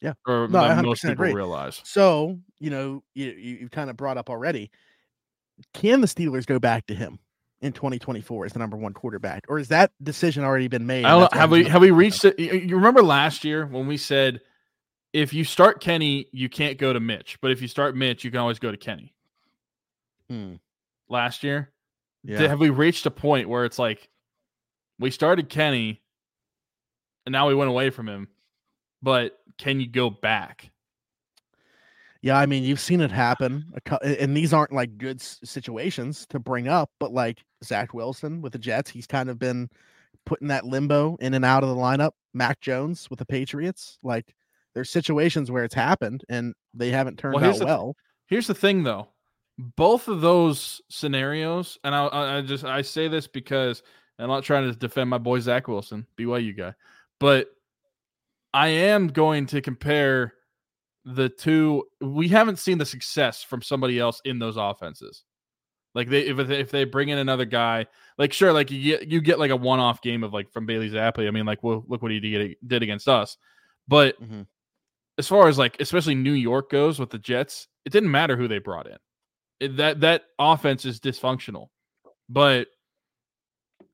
Yeah. 0.00 0.14
Or 0.26 0.48
No, 0.48 0.82
most 0.82 1.04
100% 1.04 1.10
people 1.10 1.12
agree. 1.12 1.32
realize. 1.34 1.80
So 1.84 2.38
you 2.58 2.70
know, 2.70 3.02
you 3.14 3.26
you, 3.30 3.56
you 3.62 3.68
kind 3.68 3.88
of 3.90 3.96
brought 3.96 4.18
up 4.18 4.28
already. 4.30 4.70
Can 5.74 6.00
the 6.00 6.06
Steelers 6.06 6.46
go 6.46 6.58
back 6.58 6.86
to 6.86 6.94
him 6.94 7.18
in 7.60 7.72
2024 7.72 8.46
as 8.46 8.52
the 8.54 8.58
number 8.58 8.76
one 8.78 8.92
quarterback, 8.94 9.44
or 9.48 9.58
has 9.58 9.68
that 9.68 9.92
decision 10.02 10.42
already 10.42 10.68
been 10.68 10.86
made? 10.86 11.04
I 11.04 11.10
don't 11.10 11.20
know. 11.20 11.22
that's 11.24 11.34
why 11.34 11.40
Have 11.40 11.50
we 11.50 11.64
have 11.64 11.82
we 11.82 11.90
reached 11.90 12.24
it? 12.24 12.38
You 12.38 12.74
remember 12.76 13.02
last 13.02 13.44
year 13.44 13.66
when 13.66 13.86
we 13.86 13.96
said 13.98 14.40
if 15.12 15.32
you 15.32 15.44
start 15.44 15.80
Kenny, 15.80 16.26
you 16.32 16.48
can't 16.48 16.78
go 16.78 16.92
to 16.92 17.00
Mitch, 17.00 17.38
but 17.40 17.50
if 17.50 17.60
you 17.62 17.68
start 17.68 17.96
Mitch, 17.96 18.24
you 18.24 18.30
can 18.30 18.40
always 18.40 18.58
go 18.58 18.70
to 18.70 18.76
Kenny. 18.76 19.14
Hmm, 20.28 20.54
Last 21.08 21.42
year, 21.42 21.72
yeah. 22.22 22.38
Did- 22.38 22.50
have 22.50 22.60
we 22.60 22.70
reached 22.70 23.06
a 23.06 23.10
point 23.10 23.48
where 23.48 23.64
it's 23.64 23.78
like 23.78 24.08
we 24.98 25.10
started 25.10 25.48
Kenny 25.48 26.00
and 27.26 27.32
now 27.32 27.48
we 27.48 27.54
went 27.54 27.70
away 27.70 27.90
from 27.90 28.08
him, 28.08 28.28
but 29.02 29.38
can 29.58 29.80
you 29.80 29.88
go 29.88 30.08
back? 30.10 30.70
Yeah, 32.22 32.38
I 32.38 32.44
mean, 32.46 32.64
you've 32.64 32.80
seen 32.80 33.00
it 33.00 33.10
happen, 33.10 33.72
and 34.02 34.36
these 34.36 34.52
aren't 34.52 34.72
like 34.72 34.98
good 34.98 35.22
situations 35.22 36.26
to 36.28 36.38
bring 36.38 36.68
up, 36.68 36.90
but 37.00 37.12
like 37.12 37.42
Zach 37.64 37.94
Wilson 37.94 38.42
with 38.42 38.52
the 38.52 38.58
Jets, 38.58 38.90
he's 38.90 39.06
kind 39.06 39.30
of 39.30 39.38
been 39.38 39.70
put 40.26 40.42
in 40.42 40.48
that 40.48 40.66
limbo 40.66 41.16
in 41.20 41.32
and 41.32 41.46
out 41.46 41.62
of 41.62 41.70
the 41.70 41.74
lineup. 41.74 42.10
Mac 42.34 42.60
Jones 42.60 43.08
with 43.08 43.18
the 43.20 43.24
Patriots, 43.24 43.98
like 44.02 44.34
there's 44.74 44.90
situations 44.90 45.50
where 45.50 45.64
it's 45.64 45.74
happened 45.74 46.24
and 46.28 46.54
they 46.74 46.90
haven't 46.90 47.18
turned 47.18 47.34
Well, 47.36 47.44
out 47.50 47.58
the 47.58 47.64
well. 47.64 47.96
Here's 48.26 48.46
the 48.46 48.54
thing, 48.54 48.82
though. 48.84 49.08
Both 49.76 50.08
of 50.08 50.20
those 50.20 50.80
scenarios, 50.88 51.78
and 51.84 51.94
I, 51.94 52.38
I 52.38 52.40
just 52.42 52.64
I 52.64 52.82
say 52.82 53.08
this 53.08 53.26
because 53.26 53.82
I'm 54.18 54.28
not 54.28 54.44
trying 54.44 54.70
to 54.70 54.78
defend 54.78 55.10
my 55.10 55.18
boy 55.18 55.40
Zach 55.40 55.68
Wilson, 55.68 56.06
BYU 56.16 56.56
guy, 56.56 56.74
but 57.18 57.48
I 58.54 58.68
am 58.68 59.08
going 59.08 59.46
to 59.46 59.60
compare 59.60 60.34
the 61.04 61.28
two. 61.28 61.84
We 62.00 62.28
haven't 62.28 62.58
seen 62.58 62.78
the 62.78 62.86
success 62.86 63.42
from 63.42 63.62
somebody 63.62 63.98
else 63.98 64.20
in 64.24 64.38
those 64.38 64.56
offenses. 64.56 65.24
Like 65.94 66.08
they 66.08 66.20
if 66.28 66.36
they- 66.46 66.60
if 66.60 66.70
they 66.70 66.84
bring 66.84 67.08
in 67.08 67.18
another 67.18 67.44
guy, 67.44 67.86
like 68.16 68.32
sure, 68.32 68.52
like 68.52 68.70
you 68.70 68.82
get 68.98 69.08
you 69.08 69.20
get 69.20 69.38
like 69.38 69.50
a 69.50 69.56
one 69.56 69.80
off 69.80 70.00
game 70.02 70.22
of 70.24 70.32
like 70.32 70.50
from 70.52 70.64
Bailey 70.64 70.88
Zappe. 70.90 71.26
I 71.26 71.30
mean, 71.32 71.44
like 71.46 71.62
well, 71.62 71.84
look 71.88 72.00
what 72.00 72.12
he 72.12 72.20
did 72.20 72.56
did 72.66 72.82
against 72.82 73.08
us, 73.08 73.36
but 73.88 74.20
Mhm. 74.22 74.46
As 75.18 75.28
far 75.28 75.48
as 75.48 75.58
like 75.58 75.76
especially 75.80 76.14
New 76.14 76.32
York 76.32 76.70
goes 76.70 76.98
with 76.98 77.10
the 77.10 77.18
Jets, 77.18 77.68
it 77.84 77.90
didn't 77.90 78.10
matter 78.10 78.36
who 78.36 78.48
they 78.48 78.58
brought 78.58 78.86
in. 78.86 78.96
It, 79.60 79.76
that 79.76 80.00
that 80.00 80.22
offense 80.38 80.84
is 80.84 81.00
dysfunctional, 81.00 81.68
but 82.28 82.68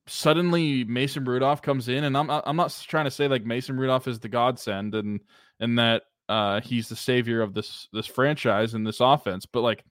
suddenly 0.07 0.83
Mason 0.85 1.25
Rudolph 1.25 1.61
comes 1.61 1.89
in, 1.89 2.03
and 2.03 2.17
I'm 2.17 2.29
I'm 2.29 2.55
not 2.55 2.77
trying 2.87 3.05
to 3.05 3.11
say 3.11 3.27
like 3.27 3.45
Mason 3.45 3.77
Rudolph 3.77 4.07
is 4.07 4.19
the 4.19 4.29
godsend 4.29 4.95
and 4.95 5.19
and 5.59 5.77
that 5.79 6.03
uh, 6.29 6.61
he's 6.61 6.89
the 6.89 6.95
savior 6.95 7.41
of 7.41 7.53
this 7.53 7.87
this 7.93 8.07
franchise 8.07 8.73
and 8.73 8.85
this 8.85 8.99
offense, 8.99 9.45
but 9.45 9.61
like 9.61 9.83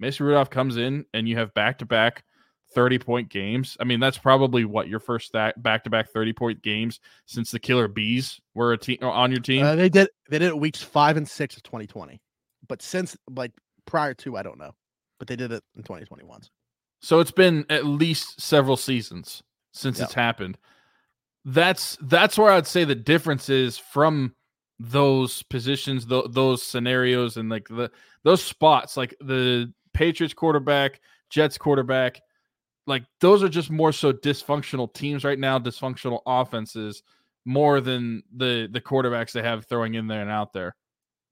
Mason 0.00 0.26
Rudolph 0.26 0.50
comes 0.50 0.76
in 0.76 1.04
and 1.14 1.28
you 1.28 1.36
have 1.36 1.54
back 1.54 1.78
to 1.78 1.86
back. 1.86 2.24
30 2.74 2.98
point 2.98 3.28
games. 3.28 3.76
I 3.80 3.84
mean, 3.84 4.00
that's 4.00 4.18
probably 4.18 4.64
what 4.64 4.88
your 4.88 5.00
first 5.00 5.32
back 5.32 5.84
to 5.84 5.90
back 5.90 6.10
30 6.10 6.32
point 6.32 6.62
games 6.62 7.00
since 7.26 7.50
the 7.50 7.58
Killer 7.58 7.88
Bees 7.88 8.40
were 8.54 8.72
a 8.72 8.78
team 8.78 8.98
on 9.02 9.30
your 9.30 9.40
team. 9.40 9.64
Uh, 9.64 9.74
they 9.76 9.88
did 9.88 10.08
they 10.28 10.38
did 10.38 10.48
it 10.48 10.58
weeks 10.58 10.82
five 10.82 11.16
and 11.16 11.28
six 11.28 11.56
of 11.56 11.62
2020, 11.62 12.20
but 12.68 12.82
since 12.82 13.16
like 13.34 13.52
prior 13.86 14.14
to 14.14 14.36
I 14.36 14.42
don't 14.42 14.58
know, 14.58 14.74
but 15.18 15.28
they 15.28 15.36
did 15.36 15.52
it 15.52 15.62
in 15.76 15.82
2021. 15.82 16.42
So 17.00 17.20
it's 17.20 17.30
been 17.30 17.66
at 17.70 17.84
least 17.84 18.40
several 18.40 18.76
seasons 18.76 19.42
since 19.72 19.98
Yeah. 19.98 20.04
it's 20.04 20.14
happened. 20.14 20.58
That's 21.44 21.98
that's 22.00 22.38
where 22.38 22.50
I'd 22.50 22.66
say 22.66 22.84
the 22.84 22.94
difference 22.94 23.48
is 23.48 23.76
from 23.76 24.34
those 24.80 25.42
positions, 25.44 26.06
th- 26.06 26.26
those 26.30 26.62
scenarios, 26.62 27.36
and 27.36 27.48
like 27.50 27.68
the 27.68 27.90
those 28.22 28.42
spots, 28.42 28.96
like 28.96 29.14
the 29.20 29.72
Patriots 29.92 30.34
quarterback 30.34 31.00
Jets 31.30 31.58
quarterback. 31.58 32.20
Like 32.86 33.04
those 33.20 33.42
are 33.42 33.48
just 33.48 33.70
more 33.70 33.92
so 33.92 34.12
dysfunctional 34.12 34.92
teams 34.92 35.24
right 35.24 35.38
now, 35.38 35.58
dysfunctional 35.58 36.20
offenses 36.26 37.02
more 37.44 37.80
than 37.80 38.22
the 38.36 38.68
the 38.70 38.80
quarterbacks 38.80 39.32
they 39.32 39.42
have 39.42 39.66
throwing 39.66 39.94
in 39.94 40.06
there 40.06 40.22
and 40.22 40.30
out 40.30 40.52
there. 40.52 40.74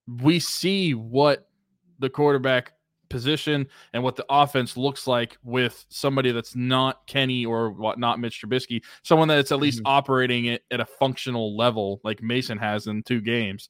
We 0.07 0.41
see 0.41 0.95
what 0.95 1.49
the 1.99 2.11
quarterback 2.11 2.73
position 3.13 3.69
and 3.93 4.03
what 4.03 4.17
the 4.17 4.25
offense 4.31 4.77
looks 4.77 5.07
like 5.07 5.37
with 5.45 5.85
somebody 5.91 6.33
that's 6.33 6.57
not 6.57 7.07
Kenny 7.07 7.45
or 7.45 7.71
what 7.71 7.99
not 7.99 8.19
Mitch 8.19 8.43
Trubisky, 8.43 8.83
someone 9.03 9.29
that's 9.29 9.53
at 9.53 9.61
least 9.61 9.79
mm-hmm. 9.79 9.87
operating 9.89 10.47
it 10.47 10.65
at 10.71 10.81
a 10.81 10.87
functional 10.87 11.57
level 11.57 12.01
like 12.03 12.23
Mason 12.23 12.59
has 12.59 12.87
in 12.87 13.03
two 13.03 13.21
games. 13.21 13.69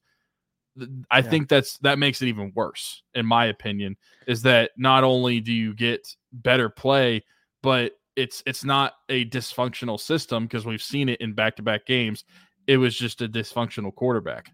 I 1.11 1.19
yeah. 1.19 1.23
think 1.23 1.49
that's 1.49 1.77
that 1.79 1.99
makes 1.99 2.23
it 2.23 2.29
even 2.29 2.53
worse, 2.55 3.03
in 3.15 3.27
my 3.27 3.47
opinion, 3.47 3.97
is 4.27 4.41
that 4.43 4.71
not 4.79 5.05
only 5.05 5.41
do 5.41 5.53
you 5.53 5.75
get 5.75 6.17
better 6.33 6.71
play, 6.71 7.23
but 7.63 7.93
it's 8.17 8.43
it's 8.47 8.65
not 8.65 8.95
a 9.09 9.25
dysfunctional 9.27 9.99
system 9.99 10.45
because 10.45 10.67
we've 10.67 10.83
seen 10.83 11.09
it 11.09 11.21
in 11.21 11.33
back 11.33 11.57
to 11.57 11.63
back 11.63 11.87
games. 11.87 12.25
It 12.67 12.77
was 12.77 12.97
just 12.97 13.23
a 13.23 13.29
dysfunctional 13.29 13.95
quarterback. 13.95 14.53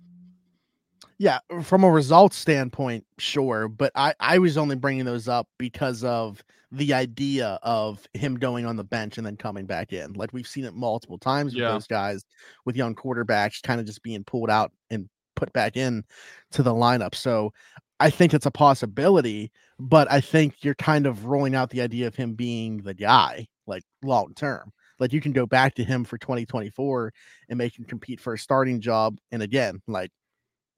Yeah, 1.19 1.41
from 1.63 1.83
a 1.83 1.91
results 1.91 2.37
standpoint, 2.37 3.05
sure, 3.19 3.69
but 3.69 3.91
I 3.95 4.15
I 4.21 4.39
was 4.39 4.57
only 4.57 4.77
bringing 4.77 5.05
those 5.05 5.29
up 5.29 5.49
because 5.59 6.05
of 6.05 6.43
the 6.71 6.93
idea 6.93 7.59
of 7.63 8.07
him 8.13 8.37
going 8.37 8.67
on 8.67 8.77
the 8.77 8.85
bench 8.85 9.17
and 9.17 9.27
then 9.27 9.37
coming 9.37 9.67
back 9.67 9.93
in. 9.93 10.13
Like 10.13 10.33
we've 10.33 10.47
seen 10.47 10.65
it 10.65 10.75
multiple 10.75 11.19
times 11.19 11.55
with 11.55 11.63
yeah. 11.63 11.73
those 11.73 11.87
guys 11.87 12.25
with 12.67 12.77
young 12.77 12.95
quarterbacks 12.95 13.63
kind 13.63 13.81
of 13.81 13.87
just 13.87 14.03
being 14.03 14.23
pulled 14.23 14.51
out 14.51 14.71
and 14.91 15.09
put 15.35 15.53
back 15.53 15.77
in 15.77 16.05
to 16.53 16.63
the 16.63 16.73
lineup. 16.73 17.15
So 17.15 17.53
I 18.01 18.11
think 18.11 18.35
it's 18.35 18.47
a 18.47 18.51
possibility, 18.51 19.51
but 19.79 20.11
I 20.11 20.21
think 20.21 20.65
you're 20.65 20.75
kind 20.75 21.07
of 21.07 21.27
rolling 21.27 21.55
out 21.55 21.71
the 21.71 21.83
idea 21.83 22.07
of 22.07 22.15
him 22.15 22.35
being 22.35 22.83
the 22.83 22.95
guy 22.95 23.47
like 23.67 23.83
long 24.03 24.35
term. 24.35 24.73
Like 24.99 25.13
you 25.13 25.21
can 25.21 25.33
go 25.33 25.47
back 25.47 25.75
to 25.77 25.85
him 25.85 26.05
for 26.05 26.19
2024 26.19 27.13
and 27.49 27.59
make 27.59 27.79
him 27.79 27.85
compete 27.85 28.21
for 28.21 28.35
a 28.35 28.39
starting 28.39 28.81
job. 28.81 29.17
And 29.31 29.43
again, 29.43 29.81
like 29.87 30.11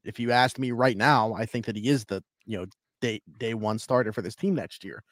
if 0.05 0.21
you 0.21 0.33
asked 0.33 0.59
me 0.59 0.73
right 0.73 0.97
now, 0.97 1.33
I 1.33 1.47
think 1.47 1.67
that 1.67 1.77
he 1.77 1.89
is 1.89 2.05
the 2.05 2.23
you 2.45 2.59
know 2.59 2.67
day 3.01 3.23
day 3.39 3.55
one 3.55 3.79
starter 3.79 4.13
for 4.13 4.23
this 4.23 4.35
team 4.35 4.55
next 4.55 4.85
year. 4.85 5.03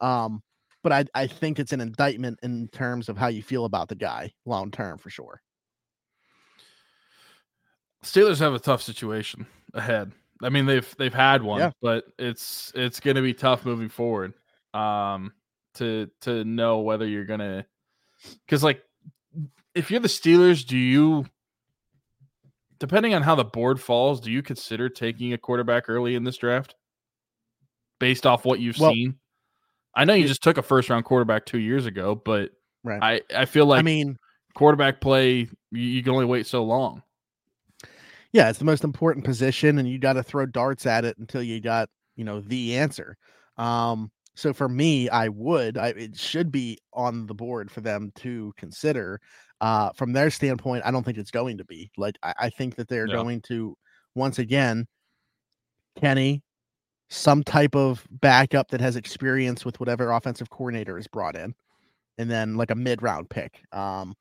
Um, 0.00 0.42
but 0.82 0.92
I 0.92 1.04
I 1.14 1.26
think 1.28 1.58
it's 1.58 1.72
an 1.72 1.80
indictment 1.80 2.40
in 2.42 2.68
terms 2.68 3.08
of 3.08 3.16
how 3.16 3.28
you 3.28 3.42
feel 3.42 3.64
about 3.64 3.88
the 3.88 3.94
guy 3.94 4.32
long 4.44 4.70
term 4.70 4.98
for 4.98 5.10
sure. 5.10 5.40
Steelers 8.04 8.38
have 8.38 8.54
a 8.54 8.58
tough 8.58 8.82
situation 8.82 9.46
ahead. 9.74 10.12
I 10.42 10.48
mean 10.48 10.66
they've 10.66 10.94
they've 10.98 11.14
had 11.14 11.42
one, 11.42 11.60
yeah. 11.60 11.70
but 11.80 12.04
it's 12.18 12.72
it's 12.74 13.00
going 13.00 13.16
to 13.16 13.22
be 13.22 13.34
tough 13.34 13.64
moving 13.64 13.88
forward. 13.88 14.34
Um, 14.74 15.32
to 15.76 16.10
to 16.22 16.44
know 16.44 16.80
whether 16.80 17.06
you're 17.06 17.24
gonna 17.24 17.66
because 18.46 18.62
like 18.62 18.82
if 19.74 19.90
you're 19.90 20.00
the 20.00 20.08
Steelers, 20.08 20.66
do 20.66 20.76
you 20.76 21.26
depending 22.78 23.14
on 23.14 23.22
how 23.22 23.34
the 23.34 23.44
board 23.44 23.80
falls, 23.80 24.20
do 24.20 24.30
you 24.30 24.42
consider 24.42 24.88
taking 24.88 25.32
a 25.32 25.38
quarterback 25.38 25.88
early 25.88 26.14
in 26.14 26.24
this 26.24 26.36
draft 26.36 26.74
based 28.00 28.26
off 28.26 28.44
what 28.44 28.60
you've 28.60 28.78
well, 28.78 28.92
seen? 28.92 29.16
I 29.94 30.04
know 30.04 30.14
you 30.14 30.26
just 30.26 30.42
took 30.42 30.58
a 30.58 30.62
first 30.62 30.90
round 30.90 31.04
quarterback 31.04 31.46
two 31.46 31.58
years 31.58 31.86
ago, 31.86 32.14
but 32.14 32.50
right. 32.84 33.22
I, 33.30 33.42
I 33.42 33.44
feel 33.46 33.66
like 33.66 33.80
I 33.80 33.82
mean 33.82 34.18
quarterback 34.54 35.00
play 35.00 35.48
you, 35.70 35.80
you 35.80 36.02
can 36.02 36.12
only 36.12 36.26
wait 36.26 36.46
so 36.46 36.64
long. 36.64 37.02
Yeah, 38.32 38.48
it's 38.48 38.58
the 38.58 38.64
most 38.64 38.84
important 38.84 39.24
position, 39.24 39.78
and 39.78 39.88
you 39.88 39.98
got 39.98 40.14
to 40.14 40.22
throw 40.22 40.46
darts 40.46 40.86
at 40.86 41.04
it 41.04 41.16
until 41.18 41.42
you 41.42 41.60
got 41.60 41.88
you 42.16 42.24
know 42.24 42.40
the 42.40 42.76
answer. 42.76 43.16
Um, 43.56 44.10
so 44.34 44.52
for 44.52 44.68
me, 44.68 45.08
I 45.08 45.28
would, 45.28 45.78
I, 45.78 45.88
it 45.88 46.16
should 46.16 46.52
be 46.52 46.78
on 46.92 47.26
the 47.26 47.34
board 47.34 47.70
for 47.70 47.80
them 47.80 48.12
to 48.16 48.52
consider 48.58 49.18
uh, 49.60 49.90
from 49.94 50.12
their 50.12 50.30
standpoint, 50.30 50.84
I 50.84 50.90
don't 50.90 51.02
think 51.02 51.18
it's 51.18 51.30
going 51.30 51.58
to 51.58 51.64
be. 51.64 51.90
Like, 51.96 52.16
I, 52.22 52.34
I 52.38 52.50
think 52.50 52.76
that 52.76 52.88
they're 52.88 53.06
yeah. 53.06 53.14
going 53.14 53.40
to, 53.42 53.76
once 54.14 54.38
again, 54.38 54.86
Kenny, 55.98 56.42
some 57.08 57.42
type 57.42 57.74
of 57.74 58.06
backup 58.10 58.68
that 58.68 58.80
has 58.80 58.96
experience 58.96 59.64
with 59.64 59.80
whatever 59.80 60.10
offensive 60.10 60.50
coordinator 60.50 60.98
is 60.98 61.06
brought 61.06 61.36
in, 61.36 61.54
and 62.18 62.30
then 62.30 62.56
like 62.56 62.70
a 62.70 62.74
mid 62.74 63.02
round 63.02 63.28
pick. 63.28 63.62
Um, 63.72 64.14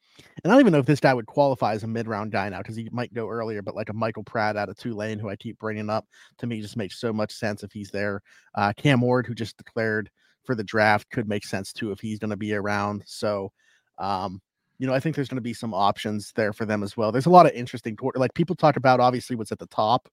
and 0.44 0.52
I 0.52 0.56
don't 0.56 0.62
even 0.62 0.74
know 0.74 0.80
if 0.80 0.86
this 0.86 1.00
guy 1.00 1.14
would 1.14 1.26
qualify 1.26 1.74
as 1.74 1.84
a 1.84 1.88
mid 1.88 2.08
round 2.08 2.32
guy 2.32 2.50
now 2.50 2.60
because 2.60 2.76
he 2.76 2.90
might 2.92 3.14
go 3.14 3.30
earlier, 3.30 3.62
but 3.62 3.76
like 3.76 3.90
a 3.90 3.94
Michael 3.94 4.24
Pratt 4.24 4.58
out 4.58 4.70
of 4.70 4.78
Tulane, 4.78 5.20
who 5.20 5.30
I 5.30 5.36
keep 5.36 5.60
bringing 5.60 5.90
up 5.90 6.06
to 6.38 6.48
me, 6.48 6.62
just 6.62 6.78
makes 6.78 7.00
so 7.00 7.12
much 7.12 7.34
sense 7.34 7.64
if 7.64 7.72
he's 7.72 7.92
there. 7.92 8.22
Uh, 8.54 8.74
Cam 8.76 9.02
Ward, 9.02 9.26
who 9.26 9.36
just 9.36 9.58
declared 9.58 10.10
for 10.44 10.56
the 10.56 10.64
draft, 10.64 11.10
could 11.10 11.28
make 11.28 11.46
sense 11.46 11.74
too 11.74 11.92
if 11.92 12.00
he's 12.00 12.20
going 12.20 12.30
to 12.30 12.38
be 12.38 12.54
around. 12.54 13.04
So, 13.06 13.52
um, 13.98 14.42
you 14.78 14.88
know, 14.88 14.94
I 14.94 15.00
think 15.00 15.16
there's 15.16 15.30
going 15.30 15.38
to 15.38 15.42
be 15.42 15.54
some 15.54 15.74
options 15.74 16.32
there 16.36 16.54
for 16.54 16.66
them 16.66 16.84
as 16.84 16.98
well. 16.98 17.12
There's 17.12 17.26
a 17.26 17.32
lot 17.32 17.46
of 17.46 17.54
interesting, 17.54 17.98
like 18.16 18.34
people 18.34 18.56
talk 18.56 18.76
about 18.76 19.00
obviously 19.00 19.36
what's 19.36 19.52
at 19.52 19.60
the 19.60 19.68
top, 19.68 20.10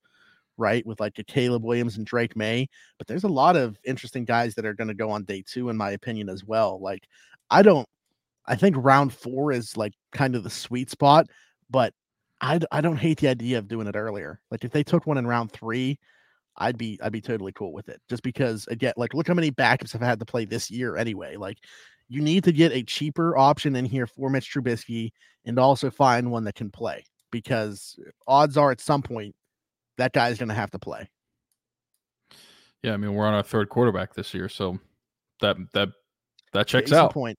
right? 0.56 0.86
With 0.86 1.00
like 1.00 1.18
a 1.18 1.24
Caleb 1.24 1.64
Williams 1.64 1.96
and 1.96 2.06
Drake 2.06 2.36
Maye. 2.36 2.68
but 2.98 3.06
there's 3.06 3.24
a 3.24 3.28
lot 3.28 3.56
of 3.56 3.78
interesting 3.84 4.24
guys 4.24 4.54
that 4.54 4.66
are 4.66 4.74
going 4.74 4.88
to 4.88 4.94
go 4.94 5.10
on 5.10 5.24
day 5.24 5.42
two, 5.46 5.68
in 5.68 5.76
my 5.76 5.90
opinion, 5.90 6.28
as 6.28 6.44
well. 6.44 6.80
Like, 6.80 7.08
I 7.52 7.62
don't, 7.62 7.86
I 8.46 8.56
think 8.56 8.76
round 8.78 9.12
four 9.12 9.52
is 9.52 9.76
like 9.76 9.92
kind 10.10 10.34
of 10.34 10.42
the 10.42 10.50
sweet 10.50 10.90
spot, 10.90 11.26
but 11.70 11.92
I, 12.40 12.58
I 12.72 12.80
don't 12.80 12.96
hate 12.96 13.20
the 13.20 13.28
idea 13.28 13.58
of 13.58 13.68
doing 13.68 13.86
it 13.86 13.94
earlier. 13.94 14.40
Like, 14.50 14.64
if 14.64 14.72
they 14.72 14.82
took 14.82 15.06
one 15.06 15.18
in 15.18 15.26
round 15.26 15.52
three, 15.52 15.98
I'd 16.56 16.76
be 16.76 16.98
I'd 17.02 17.12
be 17.12 17.20
totally 17.20 17.52
cool 17.52 17.72
with 17.72 17.88
it. 17.88 18.00
Just 18.08 18.22
because 18.22 18.66
again, 18.66 18.92
like 18.96 19.14
look 19.14 19.26
how 19.26 19.34
many 19.34 19.50
backups 19.50 19.92
have 19.92 20.02
had 20.02 20.18
to 20.18 20.26
play 20.26 20.44
this 20.44 20.70
year 20.70 20.96
anyway. 20.96 21.36
Like 21.36 21.58
you 22.08 22.20
need 22.20 22.44
to 22.44 22.52
get 22.52 22.72
a 22.72 22.82
cheaper 22.82 23.36
option 23.36 23.74
in 23.76 23.84
here 23.84 24.06
for 24.06 24.28
Mitch 24.28 24.52
Trubisky 24.52 25.12
and 25.44 25.58
also 25.58 25.90
find 25.90 26.30
one 26.30 26.44
that 26.44 26.54
can 26.54 26.70
play 26.70 27.04
because 27.30 27.98
odds 28.26 28.56
are 28.56 28.70
at 28.70 28.80
some 28.80 29.02
point 29.02 29.34
that 29.98 30.12
guy's 30.12 30.38
going 30.38 30.50
to 30.50 30.54
have 30.54 30.70
to 30.72 30.78
play. 30.78 31.08
Yeah, 32.82 32.92
I 32.92 32.96
mean 32.96 33.14
we're 33.14 33.26
on 33.26 33.34
our 33.34 33.42
third 33.42 33.68
quarterback 33.68 34.14
this 34.14 34.34
year, 34.34 34.48
so 34.48 34.78
that 35.40 35.56
that 35.72 35.88
that 36.52 36.66
checks 36.66 36.92
out. 36.92 37.12
Point, 37.12 37.38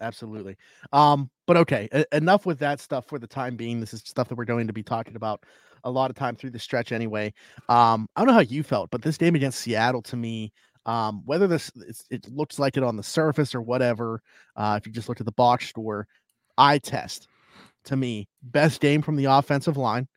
absolutely. 0.00 0.56
Um, 0.92 1.30
but 1.46 1.56
okay, 1.58 1.88
enough 2.12 2.46
with 2.46 2.58
that 2.60 2.80
stuff 2.80 3.06
for 3.06 3.18
the 3.18 3.26
time 3.26 3.56
being. 3.56 3.80
This 3.80 3.94
is 3.94 4.02
stuff 4.04 4.28
that 4.28 4.34
we're 4.36 4.44
going 4.44 4.66
to 4.66 4.72
be 4.72 4.82
talking 4.82 5.16
about 5.16 5.44
a 5.84 5.90
lot 5.90 6.10
of 6.10 6.16
time 6.16 6.36
through 6.36 6.50
the 6.50 6.58
stretch 6.58 6.92
anyway. 6.92 7.32
Um, 7.68 8.08
I 8.16 8.20
don't 8.20 8.28
know 8.28 8.34
how 8.34 8.40
you 8.40 8.62
felt, 8.62 8.90
but 8.90 9.02
this 9.02 9.16
game 9.16 9.34
against 9.34 9.60
Seattle 9.60 10.02
to 10.02 10.16
me 10.16 10.52
um, 10.86 11.22
whether 11.24 11.48
this 11.48 11.70
it 12.10 12.28
looks 12.30 12.58
like 12.58 12.76
it 12.76 12.84
on 12.84 12.96
the 12.96 13.02
surface 13.02 13.54
or 13.54 13.60
whatever, 13.60 14.22
uh, 14.54 14.78
if 14.80 14.86
you 14.86 14.92
just 14.92 15.08
look 15.08 15.20
at 15.20 15.26
the 15.26 15.32
box 15.32 15.68
score, 15.68 16.06
eye 16.56 16.78
test 16.78 17.26
to 17.84 17.96
me 17.96 18.28
best 18.42 18.80
game 18.80 19.02
from 19.02 19.16
the 19.16 19.24
offensive 19.26 19.76
line 19.76 20.08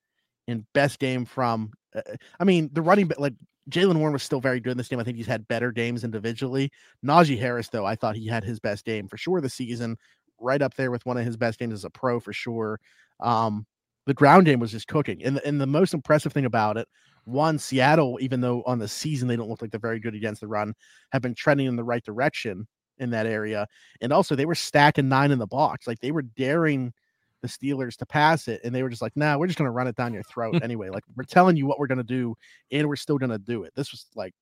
and 0.48 0.64
best 0.74 1.00
game 1.00 1.26
from. 1.26 1.72
Uh, 1.94 2.02
I 2.40 2.44
mean, 2.44 2.70
the 2.72 2.84
running 2.84 3.12
like 3.18 3.34
Jaylen 3.70 3.98
Warren 3.98 4.14
was 4.14 4.24
still 4.24 4.42
very 4.42 4.60
good 4.60 4.72
in 4.72 4.78
this 4.78 4.88
game. 4.88 5.00
I 5.00 5.04
think 5.04 5.18
he's 5.18 5.28
had 5.28 5.48
better 5.48 5.72
games 5.72 6.04
individually. 6.04 6.72
Najee 7.06 7.40
Harris, 7.40 7.70
though, 7.70 7.86
I 7.86 7.96
thought 7.96 8.16
he 8.16 8.28
had 8.28 8.44
his 8.44 8.60
best 8.60 8.86
game 8.86 9.08
for 9.08 9.18
sure 9.18 9.42
this 9.42 9.54
season, 9.54 9.98
right 10.40 10.62
up 10.62 10.76
there 10.76 10.92
with 10.92 11.06
one 11.06 11.18
of 11.18 11.26
his 11.26 11.38
best 11.38 11.60
games 11.60 11.74
as 11.74 11.86
a 11.86 11.90
pro 11.90 12.20
for 12.20 12.34
sure. 12.34 12.80
Um, 13.20 13.66
the 14.06 14.14
ground 14.14 14.46
game 14.46 14.60
was 14.60 14.72
just 14.72 14.88
cooking, 14.88 15.24
and 15.24 15.40
and 15.46 15.62
the 15.62 15.68
most 15.68 15.94
impressive 15.94 16.34
thing 16.34 16.46
about 16.46 16.78
it 16.78 16.88
one, 17.30 17.60
Seattle, 17.60 18.18
even 18.22 18.42
though 18.42 18.64
on 18.66 18.80
the 18.80 18.88
season 18.88 19.28
they 19.28 19.36
don't 19.36 19.50
look 19.50 19.62
like 19.62 19.72
they're 19.72 19.80
very 19.80 20.00
good 20.00 20.16
against 20.16 20.42
the 20.42 20.48
run, 20.48 20.74
have 21.12 21.22
been 21.22 21.36
trending 21.36 21.68
in 21.68 21.76
the 21.76 21.84
right 21.84 22.04
direction 22.04 22.68
in 22.98 23.12
that 23.12 23.26
area. 23.26 23.68
And 24.02 24.12
also, 24.12 24.36
they 24.36 24.46
were 24.46 24.56
stacking 24.56 25.10
nine 25.10 25.32
in 25.32 25.40
the 25.40 25.48
box. 25.48 25.88
Like 25.88 26.00
they 26.00 26.12
were 26.12 26.22
daring 26.24 26.94
the 27.42 27.48
Steelers 27.48 27.98
to 27.98 28.06
pass 28.06 28.48
it, 28.48 28.62
and 28.64 28.74
they 28.74 28.84
were 28.84 28.90
just 28.90 29.02
like, 29.02 29.16
"Nah, 29.16 29.38
we're 29.38 29.48
just 29.48 29.58
going 29.58 29.68
to 29.68 29.72
run 29.72 29.88
it 29.88 29.96
down 29.96 30.14
your 30.14 30.24
throat 30.24 30.60
anyway. 30.64 30.90
Like 30.90 31.04
we're 31.16 31.24
telling 31.24 31.56
you 31.56 31.66
what 31.66 31.80
we're 31.80 31.88
going 31.88 32.00
to 32.00 32.04
do, 32.04 32.36
and 32.72 32.88
we're 32.88 32.96
still 32.96 33.18
going 33.18 33.32
to 33.32 33.38
do 33.38 33.64
it." 33.64 33.74
This 33.76 33.92
was 33.92 34.06
like 34.16 34.34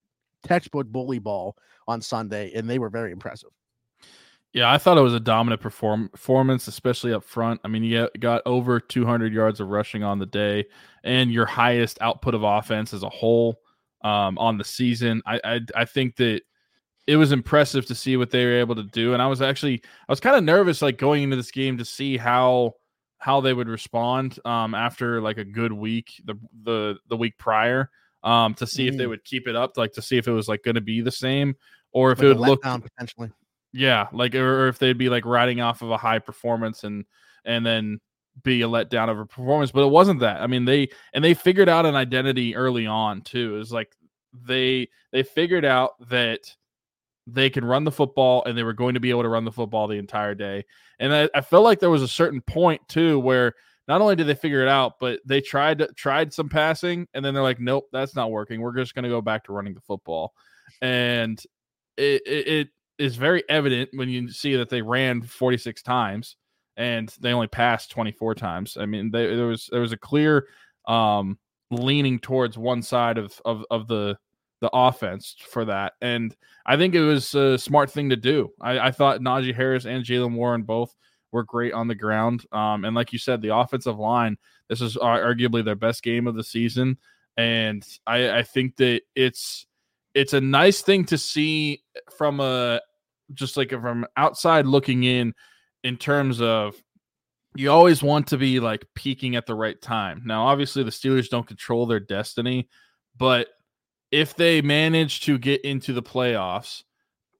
textbook 0.43 0.87
bully 0.87 1.19
ball 1.19 1.55
on 1.87 2.01
Sunday, 2.01 2.51
and 2.53 2.69
they 2.69 2.79
were 2.79 2.89
very 2.89 3.11
impressive. 3.11 3.49
Yeah, 4.53 4.71
I 4.71 4.77
thought 4.77 4.97
it 4.97 5.01
was 5.01 5.13
a 5.13 5.19
dominant 5.19 5.61
perform- 5.61 6.09
performance, 6.09 6.67
especially 6.67 7.13
up 7.13 7.23
front. 7.23 7.61
I 7.63 7.67
mean, 7.67 7.83
you 7.83 8.09
got 8.19 8.41
over 8.45 8.79
200 8.79 9.33
yards 9.33 9.59
of 9.59 9.67
rushing 9.67 10.03
on 10.03 10.19
the 10.19 10.25
day, 10.25 10.65
and 11.03 11.31
your 11.31 11.45
highest 11.45 11.97
output 12.01 12.33
of 12.33 12.43
offense 12.43 12.93
as 12.93 13.03
a 13.03 13.09
whole 13.09 13.59
um, 14.03 14.37
on 14.37 14.57
the 14.57 14.63
season. 14.63 15.21
I, 15.25 15.39
I 15.43 15.59
I 15.75 15.85
think 15.85 16.15
that 16.17 16.41
it 17.07 17.15
was 17.17 17.31
impressive 17.31 17.85
to 17.85 17.95
see 17.95 18.17
what 18.17 18.31
they 18.31 18.45
were 18.45 18.59
able 18.59 18.75
to 18.75 18.83
do, 18.83 19.13
and 19.13 19.21
I 19.21 19.27
was 19.27 19.41
actually 19.41 19.81
I 20.07 20.11
was 20.11 20.19
kind 20.19 20.35
of 20.35 20.43
nervous, 20.43 20.81
like 20.81 20.97
going 20.97 21.23
into 21.23 21.35
this 21.35 21.51
game 21.51 21.77
to 21.77 21.85
see 21.85 22.17
how 22.17 22.75
how 23.19 23.41
they 23.41 23.53
would 23.53 23.67
respond 23.67 24.39
um, 24.45 24.75
after 24.75 25.21
like 25.21 25.37
a 25.37 25.45
good 25.45 25.73
week 25.73 26.21
the 26.25 26.35
the 26.63 26.97
the 27.09 27.17
week 27.17 27.37
prior 27.37 27.89
um, 28.23 28.53
to 28.55 28.67
see 28.67 28.85
mm. 28.85 28.89
if 28.89 28.97
they 28.97 29.05
mm. 29.05 29.09
would 29.09 29.23
keep 29.23 29.47
it 29.47 29.55
up, 29.55 29.77
like 29.77 29.93
to 29.93 30.01
see 30.01 30.17
if 30.17 30.27
it 30.27 30.31
was 30.31 30.47
like 30.47 30.63
going 30.63 30.75
to 30.75 30.81
be 30.81 31.01
the 31.01 31.11
same 31.11 31.55
or 31.91 32.11
if 32.11 32.19
like 32.19 32.25
it 32.25 32.27
would 32.29 32.39
look 32.39 32.61
potentially 32.61 33.31
yeah, 33.73 34.07
like 34.11 34.33
or 34.33 34.67
if 34.67 34.79
they'd 34.79 34.97
be 34.97 35.09
like 35.09 35.25
riding 35.25 35.61
off 35.61 35.81
of 35.81 35.91
a 35.91 35.97
high 35.97 36.19
performance 36.19 36.83
and 36.83 37.05
and 37.45 37.65
then 37.65 37.99
be 38.43 38.61
a 38.61 38.67
letdown 38.67 39.09
of 39.09 39.19
a 39.19 39.25
performance, 39.25 39.71
but 39.71 39.83
it 39.83 39.91
wasn't 39.91 40.19
that. 40.21 40.41
I 40.41 40.47
mean, 40.47 40.65
they 40.65 40.89
and 41.13 41.23
they 41.23 41.33
figured 41.33 41.69
out 41.69 41.85
an 41.85 41.95
identity 41.95 42.55
early 42.55 42.87
on 42.87 43.21
too. 43.21 43.57
Is 43.59 43.71
like 43.71 43.95
they 44.33 44.89
they 45.11 45.23
figured 45.23 45.65
out 45.65 45.91
that 46.09 46.55
they 47.27 47.49
can 47.49 47.65
run 47.65 47.83
the 47.83 47.91
football 47.91 48.43
and 48.45 48.57
they 48.57 48.63
were 48.63 48.73
going 48.73 48.93
to 48.93 48.99
be 48.99 49.09
able 49.09 49.23
to 49.23 49.29
run 49.29 49.45
the 49.45 49.51
football 49.51 49.87
the 49.87 49.97
entire 49.97 50.33
day. 50.33 50.63
And 50.99 51.13
I, 51.13 51.29
I 51.35 51.41
felt 51.41 51.65
like 51.65 51.79
there 51.79 51.89
was 51.89 52.01
a 52.01 52.07
certain 52.07 52.41
point 52.41 52.81
too 52.87 53.19
where 53.19 53.53
not 53.87 54.01
only 54.01 54.15
did 54.15 54.27
they 54.27 54.35
figure 54.35 54.61
it 54.61 54.69
out, 54.69 54.93
but 54.99 55.19
they 55.25 55.41
tried 55.41 55.85
tried 55.95 56.33
some 56.33 56.49
passing 56.49 57.07
and 57.13 57.23
then 57.23 57.33
they're 57.33 57.43
like, 57.43 57.59
nope, 57.59 57.87
that's 57.91 58.15
not 58.15 58.31
working. 58.31 58.61
We're 58.61 58.75
just 58.75 58.95
going 58.95 59.03
to 59.03 59.09
go 59.09 59.21
back 59.21 59.43
to 59.45 59.53
running 59.53 59.73
the 59.73 59.81
football. 59.81 60.33
And 60.81 61.41
it, 61.97 62.21
it, 62.25 62.47
it 62.47 62.67
is 62.97 63.17
very 63.17 63.43
evident 63.49 63.89
when 63.93 64.09
you 64.09 64.31
see 64.31 64.55
that 64.55 64.69
they 64.69 64.81
ran 64.81 65.21
46 65.21 65.81
times 65.83 66.37
and 66.77 67.13
they 67.19 67.33
only 67.33 67.47
passed 67.47 67.91
24 67.91 68.35
times. 68.35 68.77
I 68.79 68.85
mean, 68.85 69.11
they, 69.11 69.35
there 69.35 69.47
was 69.47 69.67
there 69.71 69.81
was 69.81 69.91
a 69.91 69.97
clear 69.97 70.47
um, 70.87 71.37
leaning 71.71 72.19
towards 72.19 72.57
one 72.57 72.81
side 72.81 73.17
of 73.17 73.39
of 73.43 73.65
of 73.69 73.87
the 73.87 74.17
the 74.61 74.69
offense 74.73 75.35
for 75.51 75.65
that, 75.65 75.93
and 76.01 76.35
I 76.65 76.77
think 76.77 76.95
it 76.95 77.01
was 77.01 77.33
a 77.35 77.57
smart 77.57 77.91
thing 77.91 78.09
to 78.09 78.15
do. 78.15 78.51
I, 78.59 78.79
I 78.79 78.91
thought 78.91 79.21
Najee 79.21 79.55
Harris 79.55 79.85
and 79.85 80.03
Jaylen 80.03 80.33
Warren 80.33 80.63
both 80.63 80.95
were 81.31 81.43
great 81.43 81.73
on 81.73 81.87
the 81.87 81.95
ground, 81.95 82.45
um, 82.51 82.85
and 82.85 82.95
like 82.95 83.13
you 83.13 83.19
said, 83.19 83.41
the 83.41 83.55
offensive 83.55 83.97
line. 83.97 84.37
This 84.69 84.81
is 84.81 84.97
arguably 84.97 85.63
their 85.63 85.75
best 85.75 86.03
game 86.03 86.27
of 86.27 86.35
the 86.35 86.43
season, 86.43 86.97
and 87.37 87.85
I, 88.05 88.39
I 88.39 88.43
think 88.43 88.75
that 88.77 89.01
it's 89.15 89.65
it's 90.13 90.33
a 90.33 90.41
nice 90.41 90.81
thing 90.81 91.05
to 91.05 91.17
see 91.17 91.83
from 92.17 92.39
a 92.39 92.81
just 93.33 93.57
like 93.57 93.69
from 93.69 94.05
outside 94.15 94.65
looking 94.65 95.03
in 95.03 95.33
in 95.83 95.97
terms 95.97 96.41
of 96.41 96.75
you 97.55 97.71
always 97.71 98.03
want 98.03 98.27
to 98.27 98.37
be 98.37 98.59
like 98.59 98.85
peaking 98.93 99.35
at 99.35 99.45
the 99.45 99.55
right 99.55 99.81
time. 99.81 100.21
Now, 100.25 100.47
obviously, 100.47 100.83
the 100.83 100.91
Steelers 100.91 101.29
don't 101.29 101.47
control 101.47 101.85
their 101.85 101.99
destiny, 101.99 102.69
but 103.17 103.47
if 104.11 104.35
they 104.35 104.61
manage 104.61 105.21
to 105.21 105.37
get 105.37 105.61
into 105.61 105.93
the 105.93 106.03
playoffs, 106.03 106.83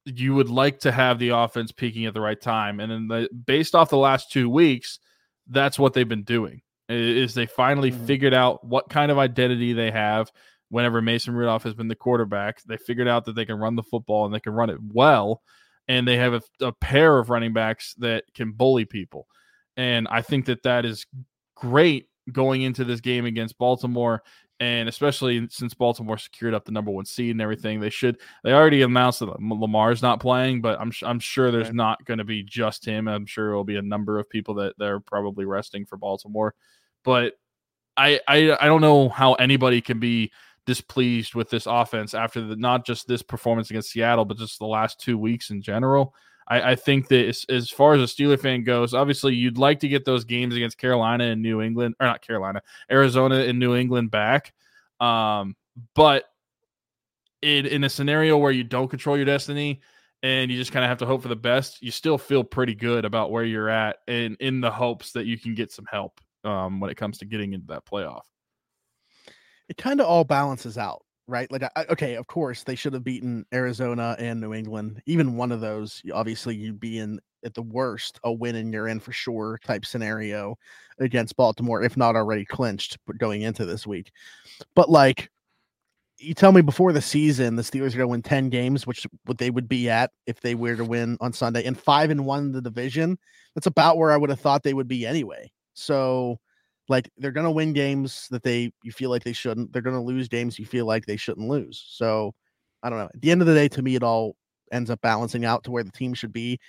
you 0.06 0.34
would 0.36 0.50
like 0.50 0.80
to 0.80 0.92
have 0.92 1.20
the 1.20 1.30
offense 1.30 1.72
peaking 1.72 2.06
at 2.06 2.14
the 2.14 2.22
right 2.22 2.40
time. 2.40 2.80
And 2.80 2.92
then, 2.92 3.08
the, 3.08 3.30
based 3.46 3.76
off 3.76 3.90
the 3.90 3.98
last 3.98 4.32
two 4.32 4.50
weeks, 4.50 5.00
that's 5.48 5.78
what 5.80 5.94
they've 5.94 6.08
been 6.08 6.24
doing. 6.24 6.62
Is 6.90 7.34
they 7.34 7.46
finally 7.46 7.92
mm-hmm. 7.92 8.06
figured 8.06 8.34
out 8.34 8.66
what 8.66 8.90
kind 8.90 9.12
of 9.12 9.18
identity 9.18 9.74
they 9.74 9.92
have. 9.92 10.32
Whenever 10.70 11.02
Mason 11.02 11.34
Rudolph 11.34 11.64
has 11.64 11.74
been 11.74 11.88
the 11.88 11.96
quarterback, 11.96 12.62
they 12.64 12.78
figured 12.78 13.08
out 13.08 13.26
that 13.26 13.36
they 13.36 13.46
can 13.46 13.58
run 13.58 13.76
the 13.76 13.84
football 13.84 14.26
and 14.26 14.34
they 14.34 14.40
can 14.40 14.54
run 14.54 14.70
it 14.70 14.80
well 14.82 15.42
and 15.88 16.08
they 16.08 16.18
have 16.18 16.34
a, 16.34 16.42
a 16.62 16.72
pair 16.72 17.18
of 17.18 17.30
running 17.30 17.54
backs 17.54 17.94
that 18.00 18.26
can 18.34 18.52
bully 18.52 18.86
people. 18.86 19.28
And 19.78 20.08
I 20.10 20.22
think 20.22 20.46
that 20.46 20.64
that 20.64 20.86
is 20.86 21.06
great 21.56 22.10
going 22.32 22.62
into 22.62 22.84
this 22.84 23.00
game 23.00 23.26
against 23.26 23.58
Baltimore 23.58 24.24
and 24.60 24.90
especially 24.90 25.48
since 25.50 25.74
Baltimore 25.74 26.18
secured 26.18 26.54
up 26.54 26.66
the 26.66 26.72
number 26.72 26.90
one 26.90 27.06
seed 27.06 27.32
and 27.32 27.42
everything, 27.42 27.80
they 27.80 27.92
should. 27.92 28.18
They 28.44 28.54
already 28.54 28.82
announced 28.82 29.20
that 29.20 29.42
Lamar's 29.42 30.02
not 30.02 30.20
playing, 30.20 30.62
but 30.62 30.80
I'm 30.80 30.92
I'm 31.04 31.20
sure 31.20 31.52
there's 31.52 31.74
not 31.74 32.04
going 32.06 32.18
to 32.18 32.24
be 32.24 32.44
just 32.44 32.84
him. 32.84 33.08
I'm 33.08 33.26
sure 33.26 33.52
it'll 33.52 33.64
be 33.64 33.78
a 33.78 33.82
number 33.82 34.20
of 34.20 34.30
people 34.30 34.56
that 34.56 34.74
they're 34.78 35.00
probably 35.00 35.46
resting 35.46 35.86
for 35.86 35.98
Baltimore. 35.98 36.56
But 37.04 37.34
I 37.96 38.20
I 38.28 38.58
I 38.60 38.66
don't 38.66 38.82
know 38.82 39.10
how 39.10 39.34
anybody 39.36 39.80
can 39.80 40.00
be 40.00 40.32
displeased 40.66 41.36
with 41.36 41.50
this 41.50 41.66
offense 41.66 42.14
after 42.14 42.42
the, 42.42 42.56
not 42.56 42.86
just 42.86 43.08
this 43.08 43.22
performance 43.22 43.70
against 43.70 43.92
Seattle, 43.92 44.26
but 44.26 44.38
just 44.38 44.60
the 44.60 44.66
last 44.66 45.00
two 45.00 45.18
weeks 45.18 45.52
in 45.52 45.62
general. 45.62 46.14
I, 46.48 46.72
I 46.72 46.76
think 46.76 47.08
that 47.10 47.28
as, 47.28 47.46
as, 47.50 47.70
far 47.70 47.94
as 47.94 48.02
a 48.02 48.14
Steeler 48.14 48.40
fan 48.40 48.64
goes, 48.64 48.94
obviously 48.94 49.36
you'd 49.36 49.58
like 49.58 49.80
to 49.82 49.88
get 49.88 50.06
those 50.06 50.24
games 50.24 50.56
against 50.56 50.78
Carolina 50.78 51.26
and 51.26 51.42
New 51.42 51.62
England, 51.62 51.96
or 52.00 52.08
not 52.08 52.22
Carolina, 52.22 52.62
Arizona 52.92 53.40
and 53.40 53.60
New 53.60 53.76
England 53.76 54.12
back. 54.12 54.54
Um, 55.00 55.56
but 55.94 56.26
in, 57.42 57.66
in 57.66 57.84
a 57.84 57.90
scenario 57.90 58.38
where 58.38 58.52
you 58.52 58.64
don't 58.64 58.88
control 58.88 59.18
your 59.18 59.26
destiny 59.26 59.82
and 60.24 60.50
you 60.50 60.58
just 60.58 60.72
kind 60.72 60.84
of 60.84 60.90
have 60.90 61.00
to 61.00 61.06
hope 61.06 61.22
for 61.22 61.28
the 61.28 61.36
best, 61.36 61.82
you 61.82 61.92
still 61.92 62.18
feel 62.18 62.44
pretty 62.44 62.74
good 62.76 63.06
about 63.06 63.32
where 63.32 63.44
you're 63.44 63.70
at 63.70 63.98
and 64.08 64.38
in 64.40 64.62
the 64.62 64.72
hopes 64.72 65.12
that 65.12 65.26
you 65.26 65.38
can 65.38 65.54
get 65.54 65.72
some 65.72 65.86
help 65.92 66.20
um, 66.44 66.80
when 66.80 66.90
it 66.90 66.96
comes 66.96 67.18
to 67.20 67.26
getting 67.26 67.54
into 67.54 67.68
that 67.68 67.86
playoff 67.86 68.24
it 69.70 69.78
kind 69.78 70.00
of 70.00 70.08
all 70.08 70.24
balances 70.24 70.78
out, 70.78 71.04
right? 71.28 71.52
Like, 71.52 71.64
I, 71.64 71.86
okay, 71.90 72.16
of 72.16 72.28
course 72.28 72.64
they 72.64 72.76
should 72.76 72.94
have 72.94 73.04
beaten 73.04 73.46
Arizona 73.54 74.16
and 74.20 74.40
New 74.40 74.54
England. 74.54 75.02
Even 75.06 75.36
one 75.36 75.52
of 75.52 75.62
those, 75.62 76.02
obviously, 76.14 76.56
you'd 76.56 76.80
be 76.80 77.00
in 77.00 77.20
at 77.46 77.54
the 77.54 77.62
worst 77.62 78.20
a 78.24 78.32
win 78.32 78.56
and 78.56 78.74
you're 78.74 78.88
in 78.88 79.00
for 79.00 79.12
sure 79.12 79.60
type 79.64 79.86
scenario 79.86 80.58
against 81.00 81.36
Baltimore, 81.36 81.84
if 81.84 81.96
not 81.98 82.16
already 82.16 82.46
clinched 82.46 82.98
going 83.18 83.44
into 83.44 83.66
this 83.66 83.86
week. 83.86 84.12
But 84.76 84.90
like, 84.90 85.30
you 86.20 86.34
tell 86.34 86.52
me 86.52 86.62
before 86.62 86.94
the 86.94 87.02
season 87.02 87.56
the 87.56 87.62
Steelers 87.62 87.94
are 87.94 87.98
going 87.98 88.00
to 88.00 88.08
win 88.08 88.22
10 88.24 88.50
games, 88.50 88.88
which 88.88 89.06
what 89.26 89.38
they 89.38 89.52
would 89.52 89.70
be 89.70 89.90
at 89.90 90.12
if 90.26 90.42
they 90.42 90.56
were 90.56 90.76
to 90.76 90.84
win 90.84 91.18
on 91.22 91.32
Sunday, 91.32 91.64
and 91.64 91.80
five 91.80 92.10
and 92.10 92.26
one 92.26 92.52
the 92.52 92.62
division. 92.62 93.18
That's 93.54 93.68
about 93.68 93.98
where 93.98 94.12
I 94.12 94.18
would 94.18 94.30
have 94.30 94.40
thought 94.40 94.64
they 94.64 94.74
would 94.74 94.88
be 94.88 95.06
anyway. 95.06 95.52
So 95.74 96.40
like 96.90 97.10
they're 97.18 97.32
going 97.32 97.46
to 97.46 97.52
win 97.52 97.74
games 97.74 98.28
that 98.32 98.44
they 98.44 98.72
you 98.84 98.92
feel 98.92 99.10
like 99.10 99.24
they 99.24 99.34
shouldn't. 99.34 99.74
They're 99.74 99.82
going 99.82 99.96
to 99.96 100.02
lose 100.02 100.28
games 100.28 100.58
you 100.58 100.66
feel 100.66 100.86
like 100.86 101.06
they 101.06 101.18
shouldn't 101.18 101.50
lose. 101.50 101.86
So 101.90 102.34
I 102.84 102.90
don't 102.90 103.00
know. 103.00 103.10
At 103.14 103.22
the 103.22 103.32
end 103.32 103.42
of 103.42 103.48
the 103.48 103.54
day, 103.54 103.68
to 103.70 103.82
me, 103.82 103.96
it 103.96 104.04
all 104.04 104.36
ends 104.72 104.90
up 104.90 105.02
balancing 105.02 105.46
out 105.46 105.64
to 105.64 105.72
where 105.72 105.84
the 105.84 105.92
team 105.92 106.14
should 106.14 106.34
be. 106.34 106.60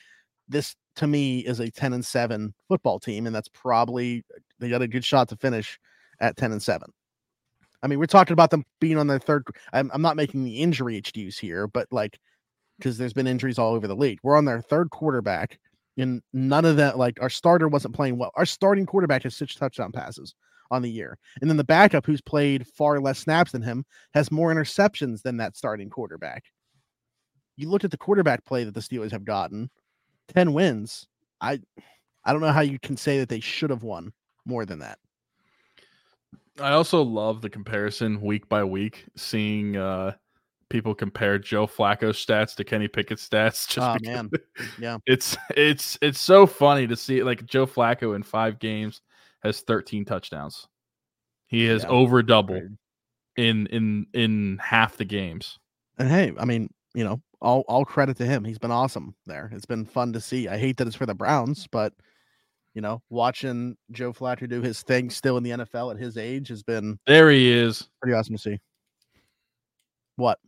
This 0.49 0.75
to 0.97 1.07
me 1.07 1.41
is 1.41 1.61
a 1.61 1.71
10 1.71 1.93
and 1.93 2.05
7 2.05 2.55
football 2.69 2.99
team, 2.99 3.27
and 3.27 3.35
that's 3.35 3.49
probably 3.49 4.25
they 4.59 4.69
got 4.69 4.83
a 4.83 4.89
good 4.89 5.05
shot 5.05 5.29
to 5.29 5.37
finish 5.37 5.79
at 6.21 6.37
10 6.37 6.53
and 6.53 6.63
7. 6.63 6.91
I 7.83 7.87
mean, 7.87 7.99
we're 7.99 8.07
talking 8.07 8.33
about 8.33 8.51
them 8.51 8.65
being 8.81 8.99
on 8.99 9.07
their 9.07 9.21
third. 9.21 9.45
I'm, 9.73 9.91
I'm 9.95 10.03
not 10.03 10.17
making 10.17 10.43
the 10.43 10.59
injury 10.59 10.97
excuse 10.97 11.39
here, 11.39 11.69
but 11.69 11.87
like, 11.93 12.19
because 12.79 12.99
there's 12.99 13.13
been 13.13 13.27
injuries 13.27 13.59
all 13.59 13.75
over 13.75 13.87
the 13.87 13.95
league. 13.95 14.19
We're 14.23 14.37
on 14.37 14.45
their 14.45 14.61
third 14.61 14.91
quarterback 14.91 15.59
and 15.99 16.23
none 16.33 16.65
of 16.65 16.77
that, 16.77 16.97
like 16.97 17.21
our 17.21 17.29
starter 17.29 17.69
wasn't 17.69 17.95
playing 17.95 18.19
well. 18.19 18.31
Our 18.37 18.47
starting 18.47 18.87
quarterback 18.87 19.25
has 19.25 19.35
six 19.35 19.55
touchdown 19.55 19.93
passes 19.93 20.35
on 20.71 20.83
the 20.83 20.91
year. 20.91 21.19
And 21.41 21.51
then 21.51 21.57
the 21.57 21.65
backup, 21.65 22.07
who's 22.07 22.21
played 22.21 22.67
far 22.67 23.01
less 23.01 23.19
snaps 23.19 23.53
than 23.53 23.63
him, 23.63 23.85
has 24.15 24.31
more 24.31 24.55
interceptions 24.55 25.23
than 25.23 25.39
that 25.39 25.57
starting 25.57 25.91
quarterback. 25.91 26.45
You 27.57 27.69
look 27.69 27.85
at 27.85 27.91
the 27.91 27.97
quarterback 27.97 28.45
play 28.45 28.65
that 28.65 28.75
the 28.75 28.81
Steelers 28.81 29.11
have 29.11 29.25
gotten, 29.25 29.71
10 30.29 30.53
wins. 30.53 31.07
I 31.41 31.61
I 32.25 32.33
don't 32.33 32.43
know 32.43 32.53
how 32.53 32.61
you 32.61 32.79
can 32.79 32.97
say 32.97 33.19
that 33.19 33.29
they 33.29 33.41
should 33.41 33.71
have 33.71 33.83
won 33.83 34.13
more 34.45 34.67
than 34.67 34.81
that. 34.81 34.99
I 36.61 36.73
also 36.73 37.03
love 37.03 37.41
the 37.41 37.51
comparison 37.51 38.21
week 38.21 38.49
by 38.49 38.65
week, 38.65 39.07
seeing 39.17 39.77
uh 39.77 40.13
people 40.71 40.95
compare 40.95 41.39
Joe 41.39 41.67
Flacco's 41.67 42.25
stats 42.25 42.55
to 42.57 42.65
Kenny 42.65 42.89
Pickett's 42.89 43.27
stats. 43.29 43.69
Just 43.69 43.79
oh 43.79 43.97
man, 44.03 44.31
yeah, 44.79 44.99
it's 45.07 45.37
it's 45.57 45.99
it's 46.03 46.21
so 46.21 46.47
funny 46.47 46.87
to 46.87 46.97
see 46.97 47.23
like 47.23 47.45
Joe 47.47 47.67
Flacco 47.67 48.15
in 48.15 48.23
five 48.23 48.59
games 48.59 49.01
has 49.43 49.61
13 49.61 50.05
touchdowns. 50.05 50.67
He 51.47 51.65
has 51.67 51.85
yeah, 51.85 51.89
over 51.89 52.23
double 52.23 52.61
in 53.37 53.67
in 53.69 54.07
in 54.13 54.59
half 54.63 54.97
the 54.97 55.05
games. 55.05 55.59
And 55.99 56.09
hey, 56.09 56.33
I 56.39 56.45
mean, 56.45 56.69
you 56.95 57.05
know, 57.05 57.21
all 57.41 57.65
all 57.69 57.85
credit 57.85 58.17
to 58.19 58.27
him. 58.27 58.45
He's 58.45 58.59
been 58.59 58.71
awesome 58.71 59.15
there. 59.27 59.51
It's 59.53 59.67
been 59.67 59.87
fun 59.87 60.13
to 60.13 60.21
see. 60.21 60.49
I 60.49 60.59
hate 60.59 60.77
that 60.77 60.87
it's 60.87 60.97
for 60.97 61.07
the 61.07 61.15
Browns, 61.15 61.67
but 61.71 61.93
you 62.75 62.83
know, 62.83 63.03
watching 63.11 63.77
Joe 63.91 64.13
Flacco 64.13 64.49
do 64.49 64.61
his 64.61 64.83
thing 64.83 65.11
still 65.11 65.37
in 65.37 65.43
the 65.43 65.51
NFL 65.51 65.95
at 65.95 66.01
his 66.01 66.17
age 66.17 66.49
has 66.49 66.63
been 66.63 66.99
there. 67.07 67.31
He 67.31 67.51
is 67.51 67.89
pretty 68.01 68.15
awesome 68.17 68.37
to 68.37 68.43
see. 68.43 68.59
What? 70.17 70.39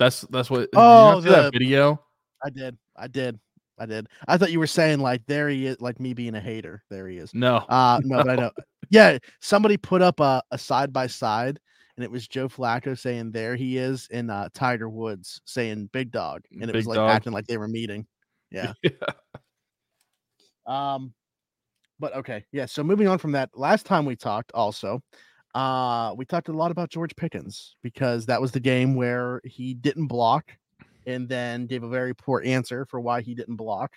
That's 0.00 0.22
that's 0.22 0.48
what. 0.48 0.70
Oh, 0.74 1.20
the, 1.20 1.30
that 1.30 1.52
video. 1.52 2.02
I 2.42 2.48
did. 2.48 2.76
I 2.96 3.06
did. 3.06 3.38
I 3.78 3.84
did. 3.84 4.08
I 4.26 4.38
thought 4.38 4.50
you 4.50 4.58
were 4.58 4.66
saying 4.66 5.00
like 5.00 5.24
there 5.26 5.50
he 5.50 5.66
is, 5.66 5.78
like 5.80 6.00
me 6.00 6.14
being 6.14 6.34
a 6.34 6.40
hater. 6.40 6.82
There 6.90 7.06
he 7.06 7.18
is. 7.18 7.32
No. 7.34 7.56
Uh 7.68 8.00
no, 8.04 8.24
but 8.24 8.30
I 8.30 8.34
know. 8.34 8.50
Yeah, 8.88 9.18
somebody 9.40 9.76
put 9.76 10.00
up 10.00 10.20
a, 10.20 10.42
a 10.50 10.58
side 10.58 10.92
by 10.92 11.06
side, 11.06 11.60
and 11.96 12.04
it 12.04 12.10
was 12.10 12.26
Joe 12.26 12.48
Flacco 12.48 12.98
saying 12.98 13.32
there 13.32 13.56
he 13.56 13.76
is, 13.76 14.08
and 14.10 14.30
uh 14.30 14.48
Tiger 14.54 14.88
Woods 14.88 15.42
saying 15.44 15.90
big 15.92 16.10
dog, 16.10 16.44
and 16.50 16.62
it 16.62 16.66
big 16.68 16.76
was 16.76 16.86
like 16.86 16.96
dog. 16.96 17.10
acting 17.10 17.34
like 17.34 17.46
they 17.46 17.58
were 17.58 17.68
meeting. 17.68 18.06
Yeah. 18.50 18.72
yeah. 18.82 18.90
Um, 20.66 21.12
but 21.98 22.14
okay, 22.16 22.46
yeah. 22.52 22.64
So 22.64 22.82
moving 22.82 23.06
on 23.06 23.18
from 23.18 23.32
that, 23.32 23.50
last 23.54 23.84
time 23.84 24.06
we 24.06 24.16
talked, 24.16 24.50
also, 24.52 25.02
uh, 25.54 26.14
we 26.16 26.24
talked 26.24 26.48
a 26.48 26.52
lot 26.52 26.70
about 26.70 26.90
George 26.90 27.14
Pickens 27.16 27.76
because 27.82 28.26
that 28.26 28.40
was 28.40 28.52
the 28.52 28.60
game 28.60 28.94
where 28.94 29.40
he 29.44 29.74
didn't 29.74 30.06
block 30.06 30.52
and 31.06 31.28
then 31.28 31.66
gave 31.66 31.82
a 31.82 31.88
very 31.88 32.14
poor 32.14 32.42
answer 32.44 32.86
for 32.86 33.00
why 33.00 33.20
he 33.20 33.34
didn't 33.34 33.56
block. 33.56 33.92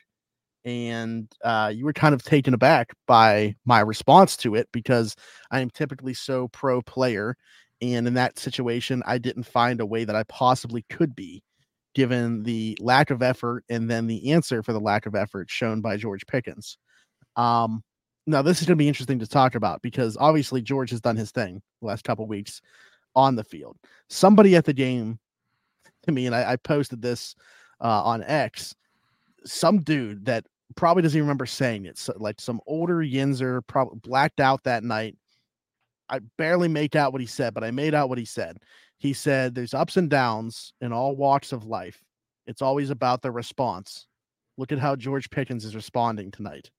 And 0.65 1.29
uh, 1.43 1.71
you 1.75 1.85
were 1.85 1.93
kind 1.93 2.15
of 2.15 2.23
taken 2.23 2.53
aback 2.53 2.93
by 3.05 3.55
my 3.65 3.81
response 3.81 4.37
to 4.37 4.55
it 4.55 4.69
because 4.71 5.15
I 5.51 5.59
am 5.59 5.69
typically 5.69 6.13
so 6.13 6.47
pro 6.47 6.81
player. 6.81 7.35
And 7.81 8.07
in 8.07 8.13
that 8.13 8.39
situation, 8.39 9.03
I 9.05 9.17
didn't 9.17 9.43
find 9.43 9.81
a 9.81 9.85
way 9.85 10.05
that 10.05 10.15
I 10.15 10.23
possibly 10.23 10.85
could 10.89 11.15
be 11.15 11.43
given 11.93 12.43
the 12.43 12.77
lack 12.79 13.11
of 13.11 13.21
effort 13.21 13.65
and 13.69 13.91
then 13.91 14.07
the 14.07 14.31
answer 14.31 14.63
for 14.63 14.73
the 14.73 14.79
lack 14.79 15.05
of 15.05 15.15
effort 15.15 15.49
shown 15.49 15.81
by 15.81 15.97
George 15.97 16.25
Pickens. 16.25 16.77
Um, 17.35 17.83
now 18.25 18.41
this 18.41 18.61
is 18.61 18.67
going 18.67 18.77
to 18.77 18.81
be 18.81 18.87
interesting 18.87 19.19
to 19.19 19.27
talk 19.27 19.55
about 19.55 19.81
because 19.81 20.17
obviously 20.19 20.61
George 20.61 20.89
has 20.91 21.01
done 21.01 21.17
his 21.17 21.31
thing 21.31 21.61
the 21.81 21.87
last 21.87 22.03
couple 22.03 22.25
weeks 22.25 22.61
on 23.15 23.35
the 23.35 23.43
field. 23.43 23.77
Somebody 24.09 24.55
at 24.55 24.65
the 24.65 24.73
game 24.73 25.19
to 26.03 26.11
me, 26.11 26.25
and 26.25 26.35
I, 26.35 26.53
I 26.53 26.55
posted 26.57 27.01
this 27.01 27.35
uh, 27.81 28.03
on 28.03 28.23
X. 28.23 28.75
Some 29.45 29.79
dude 29.79 30.25
that 30.25 30.45
probably 30.75 31.03
doesn't 31.03 31.17
even 31.17 31.27
remember 31.27 31.45
saying 31.45 31.85
it. 31.85 31.97
So, 31.97 32.13
like 32.17 32.39
some 32.39 32.61
older 32.65 32.97
Yinzer, 32.97 33.65
probably 33.67 33.99
blacked 33.99 34.39
out 34.39 34.63
that 34.63 34.83
night. 34.83 35.17
I 36.09 36.19
barely 36.37 36.67
make 36.67 36.95
out 36.95 37.11
what 37.11 37.21
he 37.21 37.27
said, 37.27 37.53
but 37.53 37.63
I 37.63 37.71
made 37.71 37.93
out 37.93 38.09
what 38.09 38.17
he 38.17 38.25
said. 38.25 38.57
He 38.97 39.13
said, 39.13 39.55
There's 39.55 39.73
ups 39.73 39.97
and 39.97 40.09
downs 40.09 40.73
in 40.81 40.93
all 40.93 41.15
walks 41.15 41.51
of 41.51 41.65
life. 41.65 42.01
It's 42.47 42.61
always 42.61 42.89
about 42.89 43.21
the 43.21 43.31
response. 43.31 44.07
Look 44.57 44.71
at 44.71 44.79
how 44.79 44.95
George 44.95 45.29
Pickens 45.29 45.65
is 45.65 45.75
responding 45.75 46.31
tonight 46.31 46.69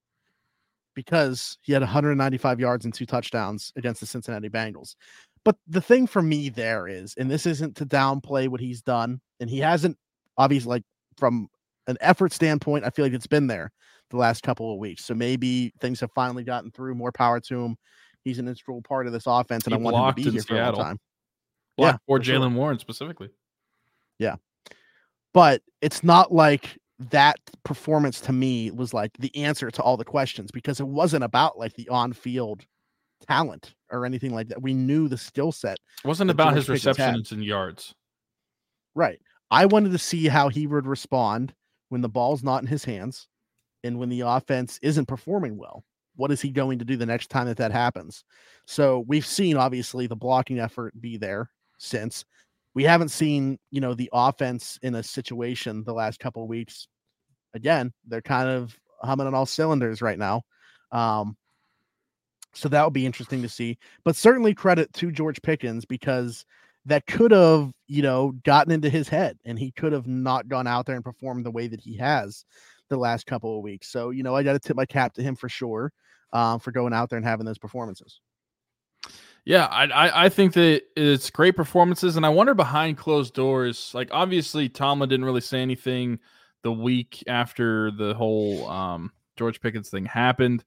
because 0.95 1.57
he 1.61 1.73
had 1.73 1.81
195 1.81 2.59
yards 2.59 2.85
and 2.85 2.93
two 2.93 3.05
touchdowns 3.05 3.71
against 3.75 3.99
the 3.99 4.07
Cincinnati 4.07 4.49
Bengals. 4.49 4.95
But 5.43 5.57
the 5.67 5.81
thing 5.81 6.07
for 6.07 6.21
me 6.21 6.49
there 6.49 6.87
is, 6.87 7.13
and 7.17 7.29
this 7.29 7.45
isn't 7.45 7.75
to 7.77 7.85
downplay 7.85 8.47
what 8.47 8.59
he's 8.59 8.81
done, 8.81 9.21
and 9.39 9.49
he 9.49 9.59
hasn't 9.59 9.97
obviously 10.37 10.69
like 10.69 10.83
from 11.17 11.49
an 11.87 11.97
effort 12.01 12.33
standpoint, 12.33 12.85
I 12.85 12.89
feel 12.89 13.05
like 13.05 13.13
it's 13.13 13.27
been 13.27 13.47
there 13.47 13.71
the 14.09 14.17
last 14.17 14.43
couple 14.43 14.73
of 14.73 14.79
weeks. 14.79 15.05
So 15.05 15.13
maybe 15.13 15.71
things 15.79 15.99
have 15.99 16.11
finally 16.15 16.43
gotten 16.43 16.71
through. 16.71 16.95
More 16.95 17.11
power 17.11 17.39
to 17.41 17.63
him. 17.63 17.77
He's 18.23 18.39
an 18.39 18.47
integral 18.47 18.81
part 18.81 19.05
of 19.05 19.13
this 19.13 19.27
offense, 19.27 19.65
and 19.65 19.73
He 19.73 19.79
I 19.79 19.83
want 19.83 19.95
him 19.95 20.23
to 20.23 20.29
be 20.31 20.35
here 20.35 20.41
for 20.41 20.55
a 20.55 20.65
long 20.65 20.75
time. 20.75 20.99
Blocked 21.77 21.93
Yeah, 21.93 21.97
for 22.07 22.19
for 22.19 22.23
sure. 22.23 22.39
Jaylen 22.39 22.55
Warren 22.55 22.79
specifically. 22.79 23.29
Yeah, 24.17 24.37
but 25.33 25.61
it's 25.81 26.03
not 26.03 26.33
like 26.33 26.79
that 26.97 27.37
performance 27.63 28.21
to 28.21 28.31
me 28.33 28.71
was 28.71 28.93
like 28.93 29.11
the 29.19 29.35
answer 29.35 29.69
to 29.69 29.81
all 29.81 29.97
the 29.97 30.05
questions 30.05 30.51
because 30.51 30.79
it 30.79 30.87
wasn't 30.87 31.23
about 31.23 31.57
like 31.57 31.73
the 31.73 31.89
on-field 31.89 32.65
talent 33.27 33.73
or 33.91 34.05
anything 34.05 34.33
like 34.33 34.47
that. 34.49 34.61
We 34.61 34.73
knew 34.73 35.07
the 35.07 35.17
skill 35.17 35.51
set 35.51 35.77
It 36.03 36.07
wasn't 36.07 36.31
about 36.31 36.53
George 36.53 36.55
his 36.55 36.65
Pickens 36.65 36.83
had. 36.83 36.89
receptions 36.91 37.31
and 37.31 37.43
yards. 37.43 37.93
Right. 38.93 39.19
I 39.51 39.65
wanted 39.65 39.91
to 39.91 39.97
see 39.97 40.27
how 40.27 40.49
he 40.49 40.67
would 40.67 40.87
respond 40.87 41.53
when 41.89 42.01
the 42.01 42.09
ball's 42.09 42.43
not 42.43 42.61
in 42.61 42.67
his 42.67 42.85
hands 42.85 43.27
and 43.83 43.99
when 43.99 44.09
the 44.09 44.21
offense 44.21 44.79
isn't 44.81 45.05
performing 45.07 45.57
well. 45.57 45.83
What 46.15 46.31
is 46.31 46.41
he 46.41 46.49
going 46.49 46.79
to 46.79 46.85
do 46.85 46.95
the 46.95 47.05
next 47.05 47.29
time 47.29 47.47
that 47.47 47.57
that 47.57 47.71
happens? 47.73 48.23
So 48.65 49.03
we've 49.07 49.25
seen 49.25 49.57
obviously 49.57 50.07
the 50.07 50.15
blocking 50.15 50.59
effort 50.59 50.99
be 51.01 51.17
there 51.17 51.51
since. 51.77 52.23
We 52.75 52.83
haven't 52.83 53.09
seen, 53.09 53.57
you 53.71 53.81
know, 53.81 53.93
the 53.93 54.09
offense 54.13 54.77
in 54.83 54.95
a 54.95 55.01
situation 55.03 55.83
the 55.83 55.93
last 55.93 56.19
couple 56.19 56.43
of 56.43 56.49
weeks. 56.49 56.87
Again, 57.53 57.91
they're 58.05 58.21
kind 58.21 58.49
of 58.49 58.77
humming 59.01 59.27
on 59.27 59.33
all 59.33 59.45
cylinders 59.45 60.01
right 60.01 60.19
now. 60.19 60.43
Um, 60.91 61.35
so 62.53 62.69
that 62.69 62.83
would 62.83 62.93
be 62.93 63.05
interesting 63.05 63.41
to 63.41 63.49
see. 63.49 63.77
But 64.03 64.15
certainly 64.15 64.53
credit 64.53 64.91
to 64.93 65.11
George 65.11 65.41
Pickens 65.41 65.85
because 65.85 66.45
that 66.85 67.05
could 67.07 67.31
have, 67.31 67.71
you 67.87 68.01
know, 68.01 68.33
gotten 68.43 68.71
into 68.71 68.89
his 68.89 69.09
head 69.09 69.37
and 69.45 69.57
he 69.57 69.71
could 69.71 69.91
have 69.91 70.07
not 70.07 70.47
gone 70.47 70.67
out 70.67 70.85
there 70.85 70.95
and 70.95 71.03
performed 71.03 71.45
the 71.45 71.51
way 71.51 71.67
that 71.67 71.81
he 71.81 71.97
has 71.97 72.45
the 72.89 72.97
last 72.97 73.25
couple 73.25 73.57
of 73.57 73.63
weeks. 73.63 73.89
So, 73.89 74.11
you 74.11 74.23
know, 74.23 74.35
I 74.35 74.43
got 74.43 74.53
to 74.53 74.59
tip 74.59 74.75
my 74.75 74.85
cap 74.85 75.13
to 75.13 75.23
him 75.23 75.35
for 75.35 75.49
sure 75.49 75.91
um, 76.33 76.59
for 76.59 76.71
going 76.71 76.93
out 76.93 77.09
there 77.09 77.17
and 77.17 77.25
having 77.25 77.45
those 77.45 77.57
performances. 77.57 78.19
Yeah, 79.45 79.65
I, 79.65 79.85
I 79.85 80.25
I 80.25 80.29
think 80.29 80.53
that 80.53 80.81
it's 80.95 81.29
great 81.29 81.55
performances, 81.55 82.15
and 82.17 82.25
I 82.25 82.29
wonder 82.29 82.53
behind 82.55 82.97
closed 82.97 83.33
doors. 83.35 83.91
Like 83.93 84.09
obviously, 84.11 84.69
Tomlin 84.69 85.07
didn't 85.09 85.25
really 85.25 85.41
say 85.41 85.61
anything 85.61 86.19
the 86.63 86.71
week 86.71 87.23
after 87.27 87.91
the 87.91 88.15
whole 88.15 88.67
um, 88.67 89.11
George 89.37 89.61
Pickens 89.61 89.89
thing 89.89 90.05
happened, 90.05 90.63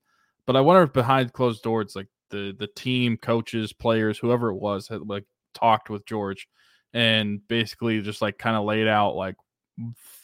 but 0.46 0.54
I 0.56 0.60
wonder 0.60 0.82
if 0.84 0.92
behind 0.92 1.32
closed 1.32 1.62
doors, 1.62 1.96
like 1.96 2.06
the 2.30 2.54
the 2.56 2.68
team, 2.68 3.16
coaches, 3.16 3.72
players, 3.72 4.16
whoever 4.18 4.50
it 4.50 4.56
was, 4.56 4.86
had 4.86 5.00
like 5.08 5.24
talked 5.54 5.90
with 5.90 6.06
George 6.06 6.48
and 6.94 7.46
basically 7.48 8.00
just 8.00 8.22
like 8.22 8.38
kind 8.38 8.56
of 8.56 8.64
laid 8.64 8.86
out 8.86 9.16
like 9.16 9.34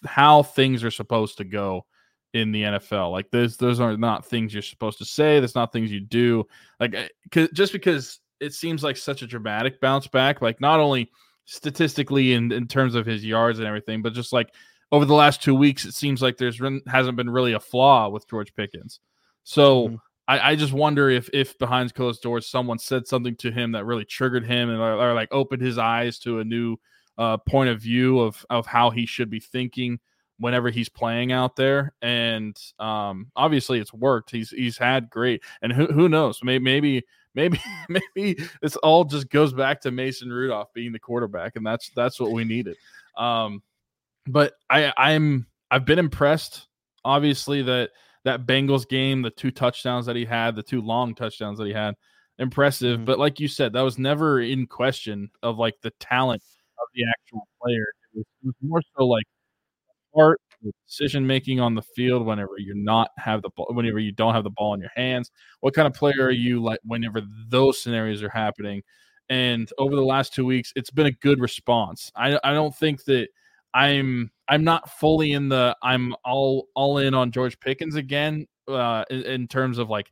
how 0.07 0.43
things 0.43 0.85
are 0.85 0.91
supposed 0.91 1.39
to 1.39 1.45
go 1.45 1.85
in 2.33 2.53
the 2.53 2.63
NFL. 2.63 3.11
Like 3.13 3.31
those 3.31 3.57
those 3.57 3.81
are 3.81 3.97
not 3.97 4.27
things 4.27 4.53
you're 4.53 4.63
supposed 4.63 4.99
to 4.99 5.05
say. 5.05 5.41
That's 5.41 5.55
not 5.55 5.73
things 5.73 5.91
you 5.91 6.01
do. 6.01 6.47
Like 6.81 6.95
eh, 6.95 7.47
just 7.53 7.73
because 7.73 8.21
it 8.45 8.53
seems 8.53 8.83
like 8.83 8.97
such 8.97 9.23
a 9.23 9.27
dramatic 9.27 9.81
bounce 9.81 10.07
back, 10.07 10.43
like 10.43 10.61
not 10.61 10.81
only 10.81 11.11
statistically 11.45 12.33
in 12.33 12.53
in 12.53 12.67
terms 12.67 12.95
of 12.95 13.07
his 13.07 13.25
yards 13.25 13.59
and 13.59 13.69
everything, 13.69 14.03
but 14.03 14.13
just 14.13 14.33
like 14.33 14.55
over 14.93 15.05
the 15.05 15.15
last 15.15 15.43
two 15.43 15.55
weeks, 15.55 15.85
it 15.85 15.95
seems 15.95 16.23
like 16.23 16.37
there's 16.37 16.61
hasn't 16.87 17.17
been 17.17 17.31
really 17.31 17.53
a 17.53 17.61
flaw 17.61 18.09
with 18.09 18.29
George 18.29 18.55
Pickens. 18.55 19.01
So. 19.43 19.89
Mhm. 19.89 19.99
I, 20.27 20.53
I 20.53 20.57
just 20.57 20.73
wonder 20.73 21.11
if 21.11 21.29
if 21.35 21.59
behind 21.59 21.93
closed 21.93 22.23
doors 22.23 22.47
someone 22.49 22.79
said 22.79 23.07
something 23.07 23.37
to 23.37 23.51
him 23.51 23.73
that 23.73 23.85
really 23.85 24.07
triggered 24.07 24.47
him 24.47 24.71
and 24.71 24.81
or, 24.81 24.95
or, 24.95 25.13
like 25.13 25.29
opened 25.33 25.61
his 25.61 25.77
eyes 25.77 26.19
to 26.21 26.39
a 26.39 26.45
new 26.45 26.79
uh, 27.19 27.37
point 27.37 27.69
of 27.69 27.83
view 27.83 28.21
of 28.21 28.43
of 28.49 28.65
how 28.65 28.89
he 28.89 29.05
should 29.05 29.29
be 29.29 29.39
thinking 29.41 30.01
whenever 30.39 30.71
he's 30.71 30.89
playing 30.89 31.33
out 31.33 31.57
there. 31.57 31.93
And 32.03 32.57
um, 32.79 33.31
obviously, 33.37 33.79
it's 33.81 33.93
worked. 33.93 34.31
He's 34.31 34.51
he's 34.51 34.79
had 34.79 35.11
great. 35.11 35.43
And 35.63 35.73
who 35.73 35.87
who 35.87 36.09
knows? 36.09 36.41
Maybe 36.43 36.65
maybe 36.65 37.05
maybe 37.35 37.61
maybe 37.89 38.39
this 38.63 38.77
all 38.77 39.05
just 39.05 39.31
goes 39.31 39.53
back 39.53 39.81
to 39.83 39.91
Mason 39.91 40.31
Rudolph 40.31 40.73
being 40.75 40.93
the 40.93 40.99
quarterback, 40.99 41.57
and 41.57 41.67
that's 41.67 41.91
that's 41.97 42.19
what 42.21 42.33
we 42.33 42.45
needed. 42.45 42.77
Um, 43.17 43.63
but 44.27 44.55
I 44.71 44.93
I'm 44.97 45.47
I've 45.71 45.85
been 45.85 45.99
impressed. 45.99 46.69
Obviously 47.05 47.63
that 47.63 47.91
that 48.25 48.47
Bengals 48.47 48.89
game, 48.89 49.21
the 49.23 49.31
two 49.31 49.51
touchdowns 49.51 50.07
that 50.07 50.17
he 50.17 50.25
had, 50.25 50.57
the 50.57 50.63
two 50.63 50.81
long 50.81 51.15
touchdowns 51.15 51.59
that 51.59 51.67
he 51.67 51.73
had, 51.75 51.95
impressive. 52.39 53.01
Mhm. 53.01 53.05
But 53.05 53.19
like 53.19 53.39
you 53.41 53.49
said, 53.49 53.73
that 53.75 53.83
was 53.83 53.99
never 53.99 54.41
in 54.41 54.67
question 54.67 55.31
of 55.43 55.59
like 55.59 55.75
the 55.83 55.91
talent 56.01 56.43
of 56.79 56.89
the 56.95 57.05
actual 57.09 57.47
player. 57.63 57.87
It 58.15 58.19
was, 58.19 58.27
it 58.43 58.47
was 58.47 58.55
more 58.63 58.83
so 58.97 59.07
like 59.07 59.25
part 60.15 60.41
decision 60.87 61.27
making 61.27 61.61
on 61.61 61.75
the 61.75 61.83
field 61.83 62.27
whenever 62.27 62.53
you're 62.59 62.75
not 62.75 63.11
have 63.19 63.43
the 63.43 63.51
ball, 63.57 63.67
whenever 63.71 63.99
you 63.99 64.13
don't 64.13 64.35
have 64.35 64.45
the 64.45 64.51
ball 64.51 64.75
in 64.75 64.81
your 64.81 64.91
hands. 64.95 65.31
What 65.61 65.75
kind 65.75 65.87
of 65.87 65.95
player 65.95 66.23
are 66.23 66.31
you 66.31 66.63
like 66.63 66.81
whenever 66.85 67.21
those 67.49 67.83
scenarios 67.83 68.23
are 68.23 68.31
happening? 68.31 68.83
And 69.29 69.71
over 69.79 69.95
the 69.95 70.03
last 70.05 70.35
two 70.35 70.45
weeks, 70.45 70.73
it's 70.77 70.91
been 70.91 71.07
a 71.07 71.13
good 71.13 71.41
response. 71.41 72.11
I 72.17 72.39
I 72.45 72.53
don't 72.53 72.75
think 72.75 73.05
that 73.05 73.29
I'm 73.75 74.31
I'm 74.49 74.65
not 74.65 74.91
fully 74.91 75.33
in 75.33 75.49
the 75.49 75.77
I'm 75.83 76.15
all 76.25 76.69
all 76.75 76.99
in 76.99 77.15
on 77.15 77.31
George 77.33 77.59
Pickens 77.61 77.97
again 77.97 78.47
uh 78.69 79.05
in, 79.11 79.23
in 79.25 79.49
terms 79.49 79.79
of 79.79 79.91
like 79.91 80.11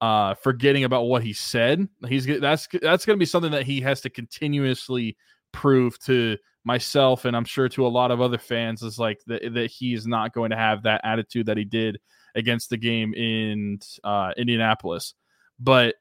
uh 0.00 0.34
forgetting 0.34 0.84
about 0.84 1.04
what 1.04 1.22
he 1.22 1.32
said. 1.32 1.88
He's 2.08 2.26
that's 2.26 2.68
that's 2.82 3.04
going 3.06 3.16
to 3.16 3.20
be 3.20 3.26
something 3.26 3.52
that 3.52 3.64
he 3.64 3.80
has 3.82 4.00
to 4.02 4.10
continuously 4.10 5.16
prove 5.52 5.98
to 6.00 6.36
myself 6.64 7.24
and 7.24 7.36
I'm 7.36 7.44
sure 7.44 7.68
to 7.70 7.86
a 7.86 7.88
lot 7.88 8.10
of 8.10 8.20
other 8.20 8.38
fans 8.38 8.82
is 8.82 8.98
like 8.98 9.20
that 9.26 9.42
that 9.54 9.70
he 9.70 9.94
is 9.94 10.06
not 10.06 10.32
going 10.32 10.50
to 10.50 10.56
have 10.56 10.84
that 10.84 11.00
attitude 11.04 11.46
that 11.46 11.56
he 11.56 11.64
did 11.64 11.98
against 12.34 12.70
the 12.70 12.76
game 12.76 13.14
in 13.14 13.80
uh 14.04 14.32
Indianapolis. 14.36 15.14
But 15.58 15.96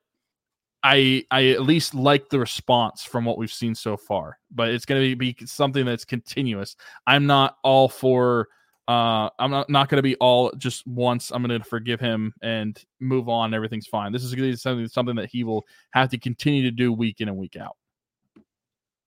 I 0.84 1.26
I 1.30 1.50
at 1.50 1.64
least 1.64 1.94
like 1.94 2.30
the 2.30 2.40
response 2.40 3.04
from 3.04 3.26
what 3.26 3.38
we've 3.38 3.52
seen 3.52 3.76
so 3.76 3.98
far, 3.98 4.40
but 4.50 4.70
it's 4.70 4.86
going 4.86 5.02
to 5.02 5.16
be, 5.16 5.34
be 5.34 5.46
something 5.46 5.86
that's 5.86 6.06
continuous. 6.06 6.76
I'm 7.06 7.26
not 7.26 7.58
all 7.64 7.90
for. 7.90 8.48
Uh, 8.88 9.30
I'm 9.40 9.52
not, 9.52 9.70
not 9.70 9.88
going 9.88 10.00
to 10.00 10.04
be 10.04 10.16
all 10.16 10.52
just 10.58 10.86
once. 10.86 11.32
I'm 11.32 11.44
going 11.44 11.58
to 11.58 11.66
forgive 11.66 12.00
him 12.00 12.34
and 12.42 12.78
move 13.00 13.30
on. 13.30 13.54
Everything's 13.54 13.88
fine. 13.88 14.12
This 14.12 14.24
is 14.24 14.34
going 14.34 14.50
to 14.50 14.54
be 14.54 14.58
something 14.58 14.88
something 14.88 15.16
that 15.16 15.30
he 15.30 15.44
will 15.44 15.64
have 15.92 16.10
to 16.10 16.18
continue 16.18 16.64
to 16.64 16.72
do 16.72 16.92
week 16.92 17.22
in 17.22 17.30
and 17.30 17.38
week 17.38 17.56
out. 17.56 17.78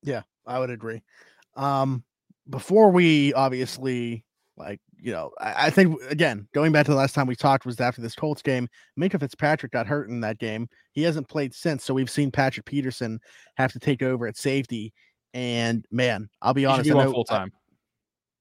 Yeah, 0.03 0.23
I 0.47 0.59
would 0.59 0.71
agree. 0.71 1.03
Um, 1.57 2.05
before 2.51 2.91
we 2.91 3.33
obviously 3.35 4.25
like, 4.57 4.81
you 5.01 5.13
know, 5.13 5.31
I, 5.41 5.67
I 5.67 5.71
think 5.71 6.01
again, 6.11 6.47
going 6.55 6.73
back 6.73 6.87
to 6.87 6.93
the 6.93 6.97
last 6.97 7.15
time 7.15 7.27
we 7.27 7.37
talked 7.37 7.67
was 7.67 7.81
after 7.81 8.01
this 8.01 8.15
Colts 8.15 8.43
game. 8.43 8.69
Minkah 8.99 9.19
Fitzpatrick 9.21 9.73
got 9.73 9.87
hurt 9.87 10.09
in 10.09 10.21
that 10.21 10.39
game. 10.39 10.69
He 10.93 11.03
hasn't 11.03 11.29
played 11.29 11.53
since, 11.55 11.85
so 11.85 11.95
we've 11.95 12.11
seen 12.11 12.31
Patrick 12.31 12.67
Peterson 12.67 13.19
have 13.57 13.73
to 13.73 13.79
take 13.79 14.03
over 14.03 14.27
at 14.27 14.37
safety. 14.37 14.93
And 15.33 15.85
man, 15.91 16.29
I'll 16.43 16.55
be 16.55 16.63
He 16.63 16.67
honest, 16.67 16.85
be 16.85 16.91
I 16.91 16.95
going 16.95 17.07
know- 17.07 17.13
full 17.13 17.25
time. 17.25 17.51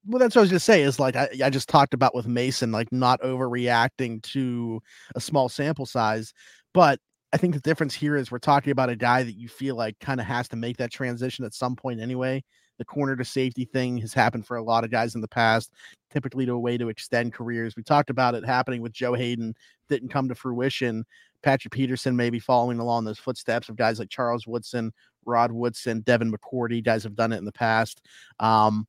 well, 0.06 0.18
that's 0.20 0.36
what 0.36 0.40
I 0.40 0.44
was 0.44 0.50
gonna 0.50 0.60
say. 0.60 0.82
Is 0.82 1.00
like 1.00 1.16
I, 1.16 1.28
I 1.44 1.50
just 1.50 1.68
talked 1.68 1.94
about 1.94 2.14
with 2.14 2.26
Mason, 2.28 2.70
like 2.70 2.92
not 2.92 3.20
overreacting 3.22 4.22
to 4.32 4.80
a 5.16 5.20
small 5.20 5.48
sample 5.48 5.86
size. 5.86 6.32
But 6.72 7.00
I 7.32 7.36
think 7.36 7.54
the 7.54 7.60
difference 7.60 7.94
here 7.94 8.16
is 8.16 8.30
we're 8.30 8.38
talking 8.38 8.70
about 8.70 8.90
a 8.90 8.96
guy 8.96 9.22
that 9.24 9.36
you 9.36 9.48
feel 9.48 9.74
like 9.74 9.98
kind 9.98 10.20
of 10.20 10.26
has 10.26 10.46
to 10.48 10.56
make 10.56 10.76
that 10.76 10.92
transition 10.92 11.44
at 11.44 11.52
some 11.54 11.74
point 11.74 12.00
anyway. 12.00 12.44
The 12.78 12.84
corner 12.84 13.16
to 13.16 13.24
safety 13.24 13.64
thing 13.64 13.98
has 13.98 14.12
happened 14.12 14.46
for 14.46 14.56
a 14.56 14.62
lot 14.62 14.84
of 14.84 14.90
guys 14.90 15.14
in 15.14 15.20
the 15.20 15.28
past, 15.28 15.72
typically 16.12 16.46
to 16.46 16.52
a 16.52 16.58
way 16.58 16.76
to 16.76 16.88
extend 16.88 17.32
careers. 17.32 17.76
We 17.76 17.82
talked 17.82 18.10
about 18.10 18.34
it 18.34 18.44
happening 18.44 18.82
with 18.82 18.92
Joe 18.92 19.14
Haden, 19.14 19.54
didn't 19.88 20.08
come 20.08 20.28
to 20.28 20.34
fruition. 20.34 21.04
Patrick 21.42 21.72
Peterson 21.72 22.16
maybe 22.16 22.38
following 22.38 22.78
along 22.78 23.04
those 23.04 23.18
footsteps 23.18 23.68
of 23.68 23.76
guys 23.76 23.98
like 23.98 24.08
Charles 24.08 24.46
Woodson, 24.46 24.92
Rod 25.26 25.52
Woodson, 25.52 26.00
Devin 26.00 26.32
McCourty. 26.32 26.82
Guys 26.82 27.04
have 27.04 27.16
done 27.16 27.32
it 27.32 27.38
in 27.38 27.44
the 27.44 27.52
past. 27.52 28.00
Um, 28.40 28.86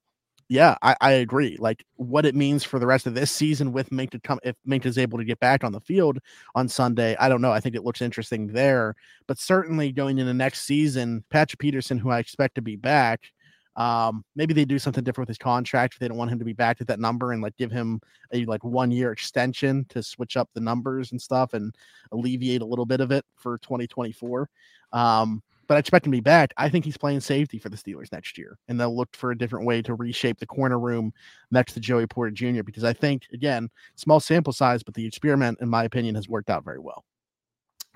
yeah, 0.48 0.76
I, 0.82 0.96
I 1.02 1.12
agree. 1.14 1.58
Like 1.60 1.84
what 1.96 2.26
it 2.26 2.36
means 2.36 2.64
for 2.64 2.78
the 2.78 2.86
rest 2.86 3.08
of 3.08 3.16
this 3.16 3.32
season 3.32 3.72
with 3.72 3.92
Mink 3.92 4.12
to 4.12 4.20
come 4.20 4.40
if 4.44 4.56
Mink 4.64 4.86
is 4.86 4.98
able 4.98 5.18
to 5.18 5.26
get 5.26 5.40
back 5.40 5.64
on 5.64 5.72
the 5.72 5.80
field 5.82 6.20
on 6.54 6.68
Sunday. 6.68 7.16
I 7.20 7.30
don't 7.30 7.42
know. 7.42 7.52
I 7.52 7.60
think 7.60 7.76
it 7.76 7.84
looks 7.84 8.02
interesting 8.02 8.48
there, 8.48 8.96
but 9.28 9.40
certainly 9.40 9.92
going 9.92 10.20
into 10.20 10.34
next 10.34 10.62
season, 10.62 11.24
Patrick 11.32 11.60
Peterson, 11.60 11.98
who 11.98 12.12
I 12.12 12.20
expect 12.20 12.56
to 12.56 12.62
be 12.62 12.76
back, 12.76 13.32
Um, 13.76 14.24
maybe 14.36 14.54
they 14.54 14.66
do 14.66 14.80
something 14.80 15.04
different 15.04 15.28
with 15.28 15.38
his 15.38 15.38
contract 15.38 15.96
if 15.96 16.00
they 16.00 16.08
don't 16.08 16.18
want 16.18 16.32
him 16.32 16.40
to 16.40 16.46
be 16.46 16.54
back 16.54 16.80
at 16.80 16.88
that 16.88 17.00
number 17.00 17.34
and 17.34 17.42
like 17.42 17.58
give 17.58 17.72
him 17.72 18.00
a 18.34 18.46
like 18.46 18.64
one 18.64 18.92
year 18.92 19.12
extension 19.12 19.86
to 19.90 20.02
switch 20.02 20.38
up 20.38 20.50
the 20.54 20.62
numbers 20.62 21.12
and 21.12 21.22
stuff 21.22 21.54
and 21.54 21.76
alleviate 22.12 22.62
a 22.62 22.66
little 22.66 22.86
bit 22.86 23.02
of 23.02 23.12
it 23.12 23.26
for 23.36 23.58
2024. 23.60 24.50
Um, 24.94 25.44
but 25.68 25.76
I 25.76 25.80
expect 25.80 26.06
him 26.06 26.12
to 26.12 26.18
be 26.18 26.22
back. 26.22 26.54
I 26.58 26.70
think 26.70 26.86
he's 26.86 26.98
playing 26.98 27.22
safety 27.22 27.58
for 27.58 27.70
the 27.70 27.78
Steelers 27.78 28.12
next 28.12 28.38
year, 28.38 28.58
and 28.68 28.80
they'll 28.80 28.96
look 28.96 29.16
for 29.16 29.32
a 29.32 29.38
different 29.38 29.66
way 29.66 29.82
to 29.82 29.96
reshape 29.96 30.40
the 30.40 30.46
corner 30.46 30.80
room 30.80 31.12
next 31.52 31.74
to 31.74 31.80
Joey 31.80 32.06
Porter 32.08 32.32
Jr. 32.32 32.64
Because 32.64 32.84
I 32.84 32.94
think, 32.94 33.24
again, 33.34 33.70
small 33.96 34.20
sample 34.20 34.54
size, 34.54 34.84
but 34.84 34.94
the 34.94 35.06
experiment, 35.06 35.60
in 35.62 35.70
my 35.70 35.84
opinion, 35.84 36.16
has 36.16 36.30
worked 36.30 36.50
out 36.50 36.64
very 36.64 36.80
well. 36.80 37.04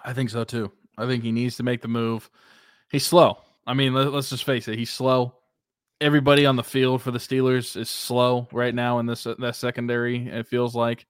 I 0.04 0.14
think 0.14 0.30
so 0.30 0.44
too. 0.44 0.72
I 0.98 1.06
think 1.06 1.24
he 1.24 1.32
needs 1.32 1.58
to 1.58 1.64
make 1.64 1.82
the 1.82 1.88
move. 1.88 2.30
He's 2.92 3.06
slow. 3.06 3.38
I 3.68 3.74
mean, 3.74 3.94
let, 3.94 4.08
us 4.08 4.30
just 4.30 4.46
face 4.46 4.68
it. 4.68 4.78
He's 4.78 4.90
slow. 4.90 5.36
Everybody 6.02 6.46
on 6.46 6.56
the 6.56 6.64
field 6.64 7.02
for 7.02 7.12
the 7.12 7.20
Steelers 7.20 7.76
is 7.76 7.90
slow 7.90 8.48
right 8.52 8.74
now 8.74 9.00
in 9.00 9.06
this 9.06 9.24
that 9.24 9.56
secondary. 9.56 10.28
It 10.28 10.48
feels 10.48 10.76
like. 10.76 11.06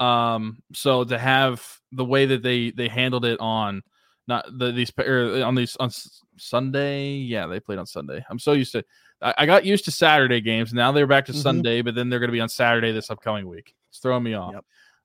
Um, 0.00 0.62
so 0.72 1.04
to 1.04 1.18
have 1.18 1.66
the 1.92 2.04
way 2.04 2.26
that 2.26 2.42
they 2.42 2.70
they 2.70 2.88
handled 2.88 3.24
it 3.24 3.40
on 3.40 3.82
not 4.26 4.46
the 4.58 4.72
these 4.72 4.92
or 4.98 5.42
on 5.42 5.54
these 5.54 5.76
on 5.76 5.90
Sunday, 6.36 7.14
yeah, 7.14 7.46
they 7.46 7.60
played 7.60 7.78
on 7.78 7.86
Sunday. 7.86 8.24
I'm 8.28 8.38
so 8.38 8.52
used 8.52 8.72
to. 8.72 8.84
I, 9.22 9.34
I 9.38 9.46
got 9.46 9.64
used 9.64 9.84
to 9.86 9.90
Saturday 9.90 10.40
games. 10.40 10.72
Now 10.72 10.92
they're 10.92 11.06
back 11.06 11.26
to 11.26 11.32
mm-hmm. 11.32 11.40
Sunday, 11.40 11.82
but 11.82 11.94
then 11.94 12.08
they're 12.08 12.20
going 12.20 12.28
to 12.28 12.32
be 12.32 12.40
on 12.40 12.48
Saturday 12.48 12.92
this 12.92 13.10
upcoming 13.10 13.48
week. 13.48 13.74
It's 13.88 13.98
throwing 13.98 14.24
me 14.24 14.34
off. 14.34 14.54
Yep. 14.54 14.64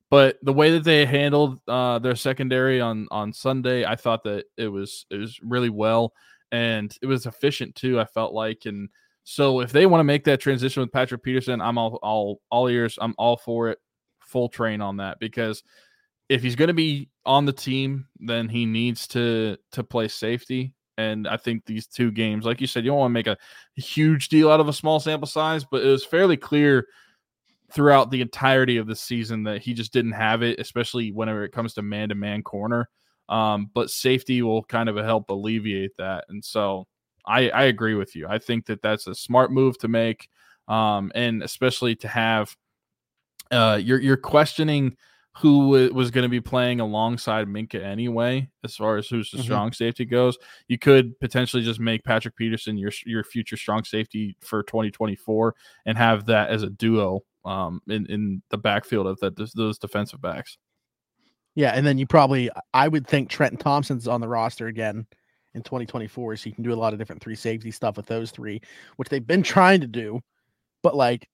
But 0.10 0.40
the 0.42 0.54
way 0.54 0.72
that 0.72 0.84
they 0.84 1.06
handled 1.06 1.60
uh, 1.68 2.00
their 2.00 2.16
secondary 2.16 2.82
on 2.82 3.08
on 3.12 3.32
Sunday, 3.32 3.86
I 3.86 3.96
thought 3.96 4.24
that 4.24 4.46
it 4.58 4.68
was 4.68 5.06
it 5.10 5.18
was 5.18 5.40
really 5.44 5.70
well 5.70 6.14
and 6.52 6.96
it 7.02 7.06
was 7.06 7.26
efficient 7.26 7.76
too. 7.76 8.00
I 8.00 8.06
felt 8.06 8.34
like, 8.34 8.66
and 8.66 8.90
so 9.32 9.59
if 9.59 9.71
they 9.71 9.86
want 9.86 9.99
to 9.99 10.05
make 10.05 10.23
that 10.23 10.39
transition 10.39 10.82
with 10.82 10.91
Patrick 10.91 11.21
Peterson, 11.21 11.61
I'm 11.61 11.77
all 11.77 11.99
all 12.01 12.41
all 12.49 12.67
ears. 12.67 12.97
I'm 12.99 13.13
all 13.19 13.38
for 13.38 13.69
it, 13.69 13.77
full 14.21 14.49
train 14.49 14.82
on 14.82 14.97
that 14.97 15.19
because 15.19 15.61
if 16.30 16.41
he's 16.41 16.55
going 16.55 16.69
to 16.69 16.73
be 16.73 17.11
on 17.27 17.45
the 17.45 17.53
team, 17.53 18.07
then 18.19 18.49
he 18.49 18.65
needs 18.65 19.05
to 19.09 19.55
to 19.73 19.84
play 19.84 20.07
safety. 20.07 20.73
And 20.97 21.27
I 21.27 21.38
think 21.38 21.63
these 21.67 21.86
two 21.86 22.09
games, 22.09 22.43
like 22.43 22.59
you 22.59 22.65
said, 22.65 22.84
you 22.84 22.89
don't 22.89 22.97
want 22.97 23.11
to 23.11 23.13
make 23.13 23.27
a 23.27 23.38
huge 23.75 24.30
deal 24.30 24.49
out 24.49 24.61
of 24.61 24.67
a 24.67 24.73
small 24.73 24.99
sample 24.99 25.27
size, 25.27 25.63
but 25.63 25.84
it 25.84 25.89
was 25.89 26.03
fairly 26.03 26.36
clear 26.36 26.88
throughout 27.71 28.09
the 28.09 28.21
entirety 28.21 28.77
of 28.77 28.88
the 28.88 28.95
season 28.95 29.43
that 29.43 29.61
he 29.61 29.75
just 29.75 29.93
didn't 29.93 30.13
have 30.13 30.41
it, 30.41 30.59
especially 30.59 31.11
whenever 31.11 31.43
it 31.43 31.51
comes 31.51 31.75
to 31.75 31.84
man 31.84 32.09
to 32.09 32.15
man 32.15 32.41
corner. 32.41 32.89
Um, 33.30 33.69
but 33.75 33.91
safety 33.91 34.41
will 34.41 34.63
kind 34.63 34.89
of 34.89 34.95
help 34.97 35.30
alleviate 35.30 35.91
that. 35.99 36.25
And 36.30 36.43
so 36.43 36.88
I, 37.26 37.49
I 37.49 37.63
agree 37.63 37.95
with 37.95 38.15
you. 38.15 38.28
I 38.28 38.39
think 38.39 38.65
that 38.67 38.82
that's 38.82 39.07
a 39.07 39.15
smart 39.15 39.51
move 39.51 39.78
to 39.80 39.88
make. 39.88 40.30
Um, 40.67 41.11
and 41.15 41.41
especially 41.41 41.95
to 41.97 42.07
have 42.07 42.55
uh, 43.51 43.80
you're, 43.82 43.99
you're 43.99 44.17
questioning 44.17 44.95
who 45.38 45.70
was 45.93 46.11
going 46.11 46.24
to 46.24 46.30
be 46.30 46.41
playing 46.41 46.80
alongside 46.82 47.47
Minkah 47.47 47.84
anyway, 47.84 48.49
as 48.63 48.76
far 48.76 48.97
as 48.97 49.07
who's 49.07 49.32
the 49.32 49.38
mm-hmm. 49.38 49.43
strong 49.43 49.72
safety 49.72 50.03
goes. 50.03 50.38
You 50.67 50.78
could 50.78 51.17
potentially 51.20 51.63
just 51.63 51.80
make 51.80 52.03
Patrick 52.03 52.36
Peterson 52.36 52.78
your 52.78 52.91
your 53.05 53.24
future 53.24 53.55
strong 53.55 53.84
safety 53.84 54.36
for 54.41 54.63
2024 54.63 55.55
and 55.86 55.97
have 55.97 56.26
that 56.26 56.49
as 56.49 56.63
a 56.63 56.70
duo 56.70 57.22
um, 57.45 57.82
in 57.88 58.05
in 58.07 58.41
the 58.49 58.57
backfield 58.57 59.07
of 59.07 59.20
that 59.22 59.38
those 59.55 59.78
defensive 59.78 60.22
backs. 60.22 60.57
Yeah, 61.55 61.72
and 61.72 61.86
then 61.86 61.97
you 61.97 62.05
probably 62.05 62.49
I 62.74 62.88
would 62.88 63.07
think 63.07 63.30
Trenton 63.30 63.59
Thompson's 63.59 64.07
on 64.07 64.22
the 64.22 64.28
roster 64.28 64.67
again 64.67 65.07
in 65.54 65.64
2024, 65.64 66.36
so 66.38 66.50
you 66.50 66.56
can 66.56 66.64
do 66.64 66.74
a 66.74 66.76
lot 66.76 66.93
of 66.93 67.00
different 67.00 67.22
three 67.22 67.36
safety 67.36 67.72
stuff 67.72 67.97
with 67.97 68.06
those 68.06 68.32
three, 68.32 68.62
which 68.97 69.10
they've 69.10 69.26
been 69.26 69.43
trying 69.43 69.82
to 69.82 69.88
do, 69.88 70.20
but 70.84 70.95
like 70.95 71.28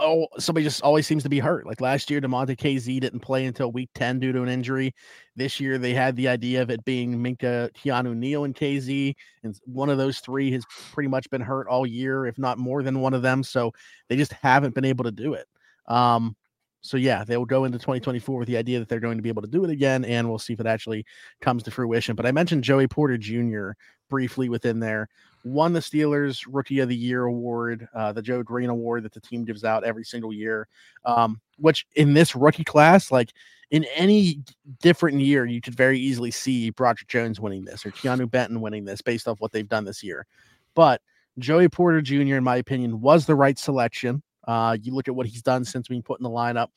oh 0.00 0.26
somebody 0.38 0.64
just 0.64 0.82
always 0.82 1.06
seems 1.06 1.22
to 1.22 1.28
be 1.28 1.38
hurt. 1.38 1.66
Like 1.66 1.80
last 1.80 2.10
year, 2.10 2.20
Damontae 2.20 2.56
Kazee 2.56 3.00
didn't 3.00 3.20
play 3.20 3.46
until 3.46 3.70
week 3.70 3.90
10 3.94 4.18
due 4.18 4.32
to 4.32 4.42
an 4.42 4.48
injury. 4.48 4.94
This 5.36 5.60
year 5.60 5.78
they 5.78 5.94
had 5.94 6.16
the 6.16 6.28
idea 6.28 6.62
of 6.62 6.70
it 6.70 6.84
being 6.84 7.16
Minkah 7.16 7.70
Keanu 7.72 8.16
Neal, 8.16 8.44
and 8.44 8.54
KZ, 8.54 9.14
and 9.42 9.58
one 9.64 9.90
of 9.90 9.98
those 9.98 10.18
three 10.20 10.50
has 10.52 10.64
pretty 10.92 11.08
much 11.08 11.28
been 11.30 11.40
hurt 11.40 11.68
all 11.68 11.86
year, 11.86 12.26
if 12.26 12.38
not 12.38 12.58
more 12.58 12.82
than 12.82 13.00
one 13.00 13.14
of 13.14 13.22
them. 13.22 13.42
So 13.42 13.72
they 14.08 14.16
just 14.16 14.32
haven't 14.32 14.74
been 14.74 14.84
able 14.84 15.04
to 15.04 15.12
do 15.12 15.34
it. 15.34 15.46
Um, 15.86 16.36
so 16.82 16.96
yeah, 16.96 17.24
they 17.24 17.36
will 17.36 17.46
go 17.46 17.64
into 17.64 17.78
2024 17.78 18.38
with 18.38 18.48
the 18.48 18.56
idea 18.56 18.78
that 18.78 18.88
they're 18.88 19.00
going 19.00 19.18
to 19.18 19.22
be 19.22 19.28
able 19.28 19.42
to 19.42 19.48
do 19.48 19.64
it 19.64 19.70
again, 19.70 20.04
and 20.04 20.28
we'll 20.28 20.38
see 20.38 20.52
if 20.52 20.60
it 20.60 20.66
actually 20.66 21.04
comes 21.40 21.62
to 21.64 21.70
fruition. 21.70 22.16
But 22.16 22.26
I 22.26 22.32
mentioned 22.32 22.64
Joey 22.64 22.88
Porter 22.88 23.18
Jr. 23.18 23.72
briefly 24.08 24.48
within 24.48 24.80
there. 24.80 25.08
Won 25.44 25.72
the 25.72 25.80
Steelers 25.80 26.44
Rookie 26.48 26.80
of 26.80 26.88
the 26.88 26.96
Year 26.96 27.24
award, 27.24 27.88
uh, 27.94 28.12
the 28.12 28.22
Joe 28.22 28.42
Greene 28.42 28.70
Award 28.70 29.04
that 29.04 29.12
the 29.12 29.20
team 29.20 29.44
gives 29.44 29.64
out 29.64 29.84
every 29.84 30.04
single 30.04 30.32
year. 30.32 30.68
Um, 31.04 31.40
which 31.58 31.86
in 31.96 32.14
this 32.14 32.34
rookie 32.34 32.64
class, 32.64 33.10
like 33.10 33.32
in 33.70 33.84
any 33.94 34.42
different 34.80 35.20
year, 35.20 35.46
you 35.46 35.60
could 35.60 35.74
very 35.74 35.98
easily 35.98 36.30
see 36.30 36.70
Broderick 36.70 37.08
Jones 37.08 37.40
winning 37.40 37.64
this 37.64 37.86
or 37.86 37.90
Keanu 37.90 38.30
Benton 38.30 38.60
winning 38.60 38.84
this 38.84 39.00
based 39.00 39.28
off 39.28 39.40
what 39.40 39.52
they've 39.52 39.68
done 39.68 39.84
this 39.84 40.02
year. 40.02 40.26
But 40.74 41.00
Joey 41.38 41.68
Porter 41.68 42.00
Jr., 42.00 42.36
in 42.36 42.44
my 42.44 42.56
opinion, 42.56 43.00
was 43.00 43.26
the 43.26 43.34
right 43.34 43.58
selection. 43.58 44.22
Uh, 44.50 44.76
you 44.82 44.92
look 44.92 45.06
at 45.06 45.14
what 45.14 45.26
he's 45.26 45.42
done 45.42 45.64
since 45.64 45.86
being 45.86 46.02
put 46.02 46.18
in 46.18 46.24
the 46.24 46.28
lineup, 46.28 46.68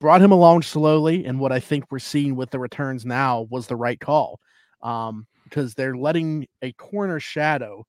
brought 0.00 0.22
him 0.22 0.32
along 0.32 0.62
slowly, 0.62 1.26
and 1.26 1.38
what 1.38 1.52
I 1.52 1.60
think 1.60 1.84
we're 1.90 1.98
seeing 1.98 2.34
with 2.34 2.48
the 2.48 2.58
returns 2.58 3.04
now 3.04 3.46
was 3.50 3.66
the 3.66 3.76
right 3.76 4.00
call. 4.00 4.40
Um, 4.80 5.26
because 5.44 5.74
they're 5.74 5.96
letting 5.96 6.46
a 6.62 6.72
corner 6.72 7.20
shadow 7.20 7.86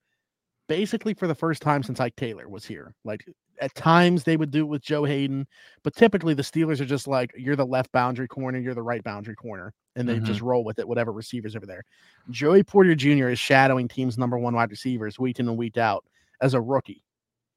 basically 0.67 1.13
for 1.13 1.27
the 1.27 1.35
first 1.35 1.61
time 1.61 1.83
since 1.83 1.99
Ike 1.99 2.15
Taylor 2.15 2.47
was 2.47 2.65
here. 2.65 2.93
Like 3.03 3.25
at 3.61 3.73
times 3.75 4.23
they 4.23 4.37
would 4.37 4.51
do 4.51 4.61
it 4.61 4.69
with 4.69 4.81
Joe 4.81 5.03
Haden, 5.03 5.47
but 5.83 5.95
typically 5.95 6.33
the 6.33 6.43
Steelers 6.43 6.79
are 6.79 6.85
just 6.85 7.07
like, 7.07 7.31
you're 7.37 7.55
the 7.55 7.65
left 7.65 7.91
boundary 7.91 8.27
corner, 8.27 8.59
you're 8.59 8.75
the 8.75 8.81
right 8.81 9.03
boundary 9.03 9.35
corner, 9.35 9.73
and 9.95 10.07
they 10.07 10.15
mm-hmm. 10.15 10.25
just 10.25 10.41
roll 10.41 10.63
with 10.63 10.79
it, 10.79 10.87
whatever 10.87 11.11
receivers 11.11 11.55
over 11.55 11.65
there. 11.65 11.83
Joey 12.29 12.63
Porter 12.63 12.95
Jr. 12.95 13.29
is 13.29 13.39
shadowing 13.39 13.87
teams' 13.87 14.17
number 14.17 14.37
one 14.37 14.55
wide 14.55 14.71
receivers 14.71 15.19
week 15.19 15.39
in 15.39 15.47
and 15.47 15.57
week 15.57 15.77
out 15.77 16.05
as 16.41 16.53
a 16.53 16.61
rookie. 16.61 17.03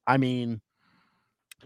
I 0.06 0.16
mean, 0.16 0.60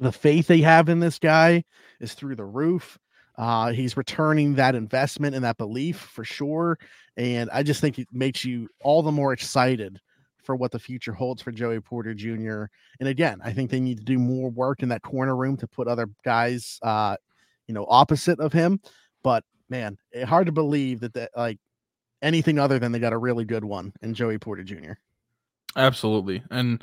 the 0.01 0.13
faith 0.13 0.47
they 0.47 0.61
have 0.61 0.89
in 0.89 1.01
this 1.01 1.19
guy 1.19 1.65
is 2.01 2.15
through 2.15 2.37
the 2.37 2.45
roof. 2.45 2.99
Uh, 3.37 3.73
he's 3.73 3.97
returning 3.97 4.55
that 4.55 4.75
investment 4.75 5.35
and 5.35 5.45
that 5.45 5.59
belief 5.59 5.99
for 5.99 6.25
sure. 6.25 6.79
And 7.17 7.51
I 7.53 7.63
just 7.63 7.81
think 7.81 7.99
it 7.99 8.09
makes 8.13 8.45
you 8.45 8.69
all 8.81 9.03
the 9.03 9.13
more 9.13 9.33
excited 9.33 10.01
for 10.43 10.57
what 10.57 10.71
the 10.71 10.79
future 10.79 11.13
holds 11.13 11.43
for 11.43 11.51
Joey 11.51 11.81
Porter 11.81 12.15
Jr. 12.15 12.65
And 13.01 13.09
again, 13.09 13.41
I 13.45 13.53
think 13.53 13.71
they 13.71 13.81
need 13.81 13.99
to 13.99 14.05
do 14.05 14.19
more 14.19 14.49
work 14.49 14.83
in 14.83 14.89
that 14.91 15.03
corner 15.03 15.37
room 15.37 15.57
to 15.59 15.67
put 15.67 15.89
other 15.89 16.09
guys, 16.25 16.79
uh, 16.83 17.17
you 17.67 17.75
know, 17.75 17.85
opposite 17.89 18.41
of 18.41 18.53
him. 18.53 18.81
But 19.23 19.45
man, 19.69 19.99
it, 20.13 20.21
eh, 20.21 20.25
hard 20.25 20.47
to 20.47 20.53
believe 20.53 21.01
that 21.01 21.15
that 21.15 21.31
like 21.37 21.59
anything 22.23 22.59
other 22.59 22.79
than 22.79 22.93
they 22.93 22.99
got 22.99 23.13
a 23.13 23.19
really 23.19 23.45
good 23.45 23.65
one 23.65 23.93
in 24.01 24.15
Joey 24.15 24.39
Porter 24.39 24.63
Jr. 24.63 24.93
Absolutely, 25.75 26.43
and 26.51 26.83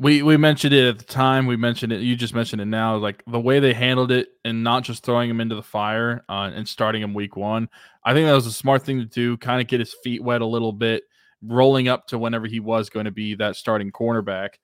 we 0.00 0.22
we 0.22 0.38
mentioned 0.38 0.72
it 0.72 0.88
at 0.88 0.98
the 0.98 1.04
time. 1.04 1.44
We 1.44 1.58
mentioned 1.58 1.92
it. 1.92 2.00
You 2.00 2.16
just 2.16 2.34
mentioned 2.34 2.62
it 2.62 2.66
now. 2.66 2.96
Like 2.96 3.22
the 3.26 3.38
way 3.38 3.60
they 3.60 3.74
handled 3.74 4.10
it, 4.10 4.28
and 4.46 4.64
not 4.64 4.82
just 4.82 5.04
throwing 5.04 5.28
him 5.28 5.42
into 5.42 5.54
the 5.54 5.62
fire 5.62 6.24
uh, 6.26 6.50
and 6.54 6.66
starting 6.66 7.02
him 7.02 7.12
week 7.12 7.36
one. 7.36 7.68
I 8.02 8.14
think 8.14 8.26
that 8.26 8.32
was 8.32 8.46
a 8.46 8.52
smart 8.52 8.82
thing 8.82 8.98
to 9.00 9.04
do. 9.04 9.36
Kind 9.36 9.60
of 9.60 9.66
get 9.66 9.78
his 9.78 9.94
feet 10.02 10.22
wet 10.24 10.40
a 10.40 10.46
little 10.46 10.72
bit, 10.72 11.02
rolling 11.42 11.88
up 11.88 12.06
to 12.08 12.18
whenever 12.18 12.46
he 12.46 12.60
was 12.60 12.88
going 12.88 13.04
to 13.04 13.10
be 13.10 13.34
that 13.34 13.56
starting 13.56 13.92
cornerback. 13.92 14.54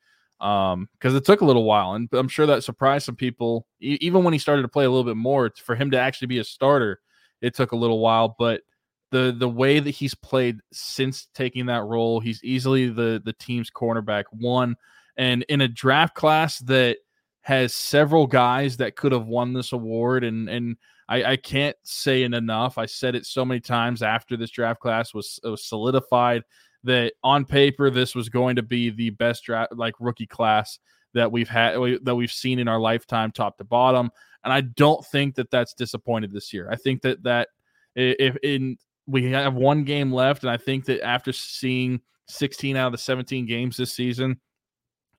Um, 0.41 0.89
because 0.95 1.15
it 1.15 1.27
took 1.27 1.43
a 1.43 1.47
little 1.47 1.65
while, 1.65 1.93
and 1.93 2.09
I'm 2.13 2.29
sure 2.29 2.47
that 2.47 2.65
surprised 2.65 3.05
some 3.05 3.17
people. 3.17 3.67
E- 3.79 3.99
even 4.01 4.25
when 4.25 4.33
he 4.33 4.39
started 4.39 4.63
to 4.63 4.69
play 4.69 4.87
a 4.87 4.91
little 4.91 5.05
bit 5.05 5.19
more, 5.19 5.53
for 5.63 5.77
him 5.77 5.91
to 5.91 5.99
actually 5.99 6.29
be 6.29 6.39
a 6.39 6.45
starter, 6.45 7.01
it 7.43 7.55
took 7.55 7.73
a 7.73 7.77
little 7.77 7.99
while. 7.99 8.37
But 8.39 8.63
the 9.11 9.37
the 9.39 9.51
way 9.51 9.81
that 9.81 9.91
he's 9.91 10.15
played 10.15 10.61
since 10.73 11.29
taking 11.35 11.67
that 11.67 11.85
role, 11.85 12.21
he's 12.21 12.43
easily 12.43 12.89
the 12.89 13.21
the 13.23 13.35
team's 13.35 13.71
cornerback 13.71 14.25
one 14.31 14.77
and 15.17 15.45
in 15.49 15.61
a 15.61 15.69
draft 15.69 16.15
class 16.15 16.59
that 16.61 16.99
has 17.43 17.73
several 17.73 18.27
guys 18.27 18.77
that 18.77 18.97
could 18.97 19.13
have 19.13 19.27
won 19.27 19.53
this 19.53 19.73
award 19.73 20.25
and 20.25 20.49
and 20.49 20.77
I, 21.09 21.25
I 21.25 21.37
can't 21.37 21.77
say 21.85 22.25
it 22.25 22.35
enough. 22.35 22.79
I 22.79 22.87
said 22.87 23.15
it 23.15 23.27
so 23.27 23.45
many 23.45 23.61
times 23.61 24.03
after 24.03 24.37
this 24.37 24.51
draft 24.51 24.81
class 24.81 25.15
was, 25.15 25.39
was 25.45 25.65
solidified 25.65 26.43
that 26.83 27.13
on 27.23 27.45
paper 27.45 27.91
this 27.91 28.15
was 28.15 28.29
going 28.29 28.57
to 28.57 28.63
be 28.63 28.91
the 28.91 29.11
best 29.11 29.45
draft 29.45 29.73
like 29.77 29.95
rookie 30.01 30.27
class 30.27 30.79
that 31.15 31.31
we've 31.31 31.49
had 31.49 31.77
that 32.03 32.15
we've 32.15 32.33
seen 32.33 32.59
in 32.59 32.69
our 32.69 32.81
lifetime 32.81 33.31
top 33.31 33.57
to 33.59 33.65
bottom 33.65 34.11
and 34.45 34.53
I 34.53 34.61
don't 34.61 35.05
think 35.07 35.35
that 35.37 35.51
that's 35.51 35.75
disappointed 35.75 36.33
this 36.33 36.53
year. 36.53 36.69
I 36.71 36.77
think 36.77 37.03
that 37.03 37.23
that 37.25 37.49
if 37.97 38.37
in 38.43 38.77
we 39.07 39.31
have 39.33 39.55
one 39.55 39.85
game 39.85 40.13
left 40.13 40.43
and 40.43 40.51
I 40.51 40.57
think 40.57 40.85
that 40.87 41.05
after 41.05 41.33
seeing 41.33 42.01
16 42.29 42.77
out 42.77 42.87
of 42.87 42.93
the 42.93 42.99
17 42.99 43.47
games 43.47 43.77
this 43.77 43.93
season 43.93 44.41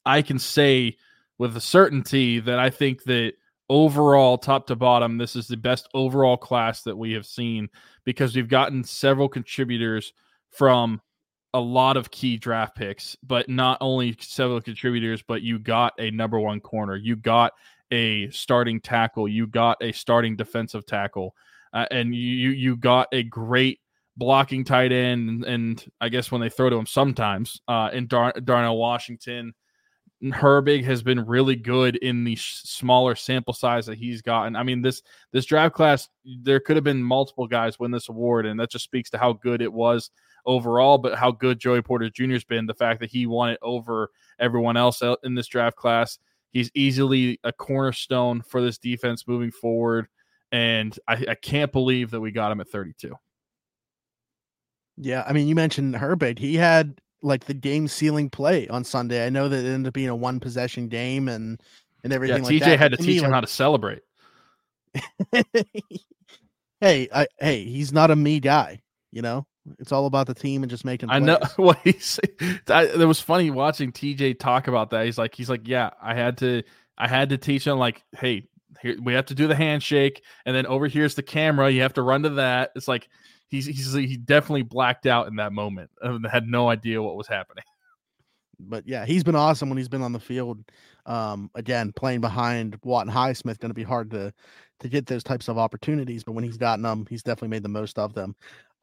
I 0.08 0.22
can 0.22 0.40
say 0.40 0.98
with 1.38 1.56
a 1.56 1.62
certainty 1.62 2.40
that 2.40 2.58
I 2.58 2.70
think 2.70 3.04
that 3.04 3.34
overall, 3.70 4.38
top 4.38 4.68
to 4.68 4.76
bottom, 4.76 5.18
this 5.18 5.36
is 5.36 5.48
the 5.48 5.58
best 5.58 5.88
overall 5.94 6.38
class 6.38 6.84
that 6.84 6.98
we 6.98 7.14
have 7.14 7.26
seen 7.26 7.70
because 8.06 8.36
we've 8.36 8.48
gotten 8.48 8.84
several 8.84 9.30
contributors 9.30 10.14
from 10.52 11.02
a 11.54 11.60
lot 11.60 11.98
of 11.98 12.12
key 12.12 12.38
draft 12.38 12.76
picks, 12.76 13.16
but 13.24 13.50
not 13.50 13.78
only 13.82 14.16
several 14.20 14.62
contributors, 14.62 15.22
but 15.22 15.42
you 15.42 15.60
got 15.60 15.94
a 16.00 16.12
number 16.12 16.40
one 16.40 16.60
corner, 16.60 16.96
you 16.96 17.16
got 17.16 17.54
a 17.92 18.30
starting 18.32 18.80
tackle, 18.80 19.28
you 19.28 19.48
got 19.48 19.78
a 19.82 19.92
starting 19.92 20.36
defensive 20.36 20.86
tackle, 20.86 21.36
uh, 21.74 21.86
and 21.92 22.14
you 22.16 22.50
you 22.52 22.76
got 22.76 23.08
a 23.12 23.24
great 23.24 23.80
blocking 24.18 24.64
tight 24.64 24.92
end, 24.92 25.30
and, 25.30 25.46
and, 25.46 25.92
I 26.02 26.10
guess 26.10 26.32
when 26.32 26.42
they 26.42 26.50
throw 26.50 26.70
to 26.70 26.76
him 26.76 26.88
sometimes 26.88 27.62
uh, 27.68 27.90
in 27.94 28.08
Dar- 28.08 28.34
Darnell 28.44 28.78
Washington. 28.78 29.54
Herbig 30.24 30.84
has 30.84 31.04
been 31.04 31.26
really 31.26 31.56
good 31.56 31.96
in 31.98 32.24
the 32.24 32.36
sh- 32.36 32.62
smaller 32.64 33.16
sample 33.16 33.54
size 33.54 33.86
that 33.86 33.98
he's 33.98 34.22
gotten. 34.22 34.56
I 34.56 34.64
mean, 34.64 34.82
this 34.82 35.04
this 35.32 35.46
draft 35.46 35.76
class, 35.76 36.10
there 36.26 36.60
could 36.60 36.76
have 36.76 36.84
been 36.84 37.04
multiple 37.04 37.48
guys 37.48 37.80
win 37.80 37.92
this 37.92 38.10
award, 38.10 38.46
and 38.46 38.60
that 38.60 38.72
just 38.72 38.86
speaks 38.86 39.12
to 39.12 39.18
how 39.18 39.34
good 39.34 39.62
it 39.62 39.72
was 39.72 40.10
overall, 40.46 40.98
but 40.98 41.16
how 41.16 41.32
good 41.32 41.60
Joey 41.60 41.84
Porter 41.84 42.10
Jr. 42.10 42.34
has 42.34 42.44
been. 42.44 42.66
The 42.66 42.74
fact 42.74 43.00
that 43.02 43.12
he 43.12 43.28
won 43.28 43.50
it 43.50 43.60
over 43.62 44.10
everyone 44.40 44.78
else 44.78 45.04
in 45.24 45.36
this 45.36 45.48
draft 45.48 45.78
class. 45.78 46.18
He's 46.52 46.72
easily 46.74 47.40
a 47.44 47.52
cornerstone 47.52 48.42
for 48.42 48.62
this 48.62 48.80
defense 48.80 49.28
moving 49.28 49.52
forward, 49.52 50.08
and 50.52 50.98
I, 51.08 51.26
I 51.30 51.36
can't 51.36 51.72
believe 51.72 52.10
that 52.12 52.22
we 52.22 52.32
got 52.32 52.52
him 52.52 52.62
at 52.62 52.70
32. 52.70 53.14
Yeah, 55.00 55.24
I 55.28 55.34
mean, 55.34 55.48
you 55.48 55.54
mentioned 55.54 55.94
Herbig. 55.94 56.40
He 56.40 56.56
had 56.56 57.00
like 57.22 57.46
the 57.46 57.54
game 57.54 57.88
sealing 57.88 58.30
play 58.30 58.68
on 58.68 58.84
Sunday. 58.84 59.26
I 59.26 59.30
know 59.30 59.50
that 59.50 59.66
it 59.66 59.70
ended 59.70 59.88
up 59.88 59.94
being 59.94 60.10
a 60.10 60.16
one 60.16 60.40
possession 60.40 60.88
game 60.88 61.28
and 61.28 61.62
and 62.04 62.14
everything. 62.14 62.44
Yeah, 62.44 62.50
like 62.50 62.56
TJ 62.56 62.60
that. 62.66 62.80
had 62.80 62.92
to 62.92 62.98
to 62.98 63.04
teach 63.04 63.08
me, 63.08 63.18
him 63.18 63.24
like, 63.24 63.34
how 63.34 63.42
to 63.42 63.48
celebrate. 63.48 64.02
hey, 66.82 67.08
I 67.14 67.28
hey, 67.40 67.64
he's 67.64 67.92
not 67.92 68.12
a 68.12 68.16
me 68.16 68.40
guy. 68.40 68.82
You 69.12 69.22
know, 69.22 69.48
it's 69.80 69.92
all 69.92 70.06
about 70.06 70.28
the 70.28 70.34
team 70.34 70.64
and 70.64 70.70
just 70.70 70.86
making. 70.86 71.10
I 71.10 71.20
know 71.20 71.40
what 71.56 71.58
what 71.58 71.80
he's. 71.84 72.20
It 72.40 73.08
was 73.08 73.20
funny 73.20 73.50
watching 73.50 73.92
TJ 73.92 74.40
talk 74.40 74.68
about 74.68 74.92
that. 74.92 75.06
He's 75.06 75.18
like, 75.18 75.36
he's 75.36 75.50
like, 75.50 75.68
yeah, 75.68 75.92
I 76.02 76.14
had 76.14 76.38
to, 76.40 76.64
I 76.98 77.08
had 77.08 77.30
to 77.30 77.38
teach 77.38 77.66
him 77.66 77.78
like, 77.78 78.04
hey, 78.18 78.48
here 78.82 78.96
we 79.02 79.14
have 79.14 79.26
to 79.28 79.36
do 79.36 79.48
the 79.48 79.56
handshake, 79.56 80.24
and 80.46 80.56
then 80.56 80.66
over 80.66 80.88
here's 80.88 81.16
the 81.16 81.24
camera. 81.24 81.70
You 81.70 81.82
have 81.82 81.94
to 81.94 82.02
run 82.02 82.24
to 82.24 82.30
that. 82.32 82.72
It's 82.76 82.88
like 82.88 83.10
he's 83.50 83.66
he's 83.66 83.94
he 83.94 84.18
definitely 84.18 84.64
blacked 84.64 85.06
out 85.06 85.28
in 85.28 85.36
that 85.38 85.54
moment 85.54 85.90
and 86.02 86.26
had 86.28 86.48
no 86.48 86.70
idea 86.70 87.02
what 87.02 87.16
was 87.16 87.28
happening. 87.28 87.64
But 88.60 88.88
yeah, 88.88 89.06
he's 89.06 89.24
been 89.24 89.36
awesome 89.36 89.70
when 89.70 89.78
he's 89.78 89.88
been 89.88 90.02
on 90.02 90.14
the 90.14 90.20
field. 90.20 90.64
Um, 91.06 91.52
again, 91.54 91.94
playing 91.96 92.22
behind 92.22 92.76
Watt 92.84 93.06
and 93.06 93.16
Highsmith 93.16 93.60
going 93.60 93.70
to 93.70 93.76
be 93.76 93.84
hard 93.84 94.10
to 94.10 94.34
to 94.80 94.90
get 94.90 95.06
those 95.06 95.24
types 95.24 95.48
of 95.48 95.60
opportunities. 95.60 96.24
But 96.24 96.32
when 96.32 96.44
he's 96.44 96.58
gotten 96.58 96.82
them, 96.82 97.06
he's 97.08 97.22
definitely 97.22 97.50
made 97.50 97.62
the 97.62 97.70
most 97.70 98.00
of 98.00 98.16
them. 98.16 98.36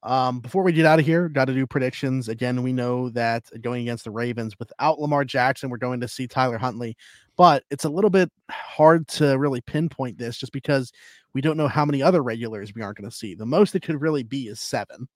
Um, 0.04 0.40
before 0.40 0.62
we 0.62 0.72
get 0.72 0.84
out 0.84 0.98
of 0.98 1.06
here, 1.06 1.28
got 1.28 1.46
to 1.46 1.54
do 1.54 1.66
predictions. 1.66 2.28
Again, 2.28 2.62
we 2.62 2.72
know 2.72 3.08
that 3.10 3.44
going 3.62 3.82
against 3.82 4.04
the 4.04 4.10
Ravens 4.10 4.54
without 4.58 5.00
Lamar 5.00 5.24
Jackson, 5.24 5.70
we're 5.70 5.78
going 5.78 6.00
to 6.00 6.08
see 6.08 6.28
Tyler 6.28 6.58
Huntley, 6.58 6.94
but 7.36 7.64
it's 7.70 7.84
a 7.84 7.88
little 7.88 8.10
bit 8.10 8.30
hard 8.50 9.08
to 9.08 9.38
really 9.38 9.62
pinpoint 9.62 10.18
this 10.18 10.36
just 10.36 10.52
because 10.52 10.92
we 11.35 11.41
don't 11.41 11.57
know 11.57 11.68
how 11.68 11.85
many 11.85 12.03
other 12.03 12.22
regulars 12.22 12.74
we 12.74 12.82
aren't 12.82 12.99
going 12.99 13.11
to 13.11 13.16
see. 13.16 13.35
The 13.35 13.47
most 13.47 13.74
it 13.74 13.82
could 13.82 14.01
really 14.01 14.22
be 14.22 14.49
is 14.49 14.61
seven 14.61 15.09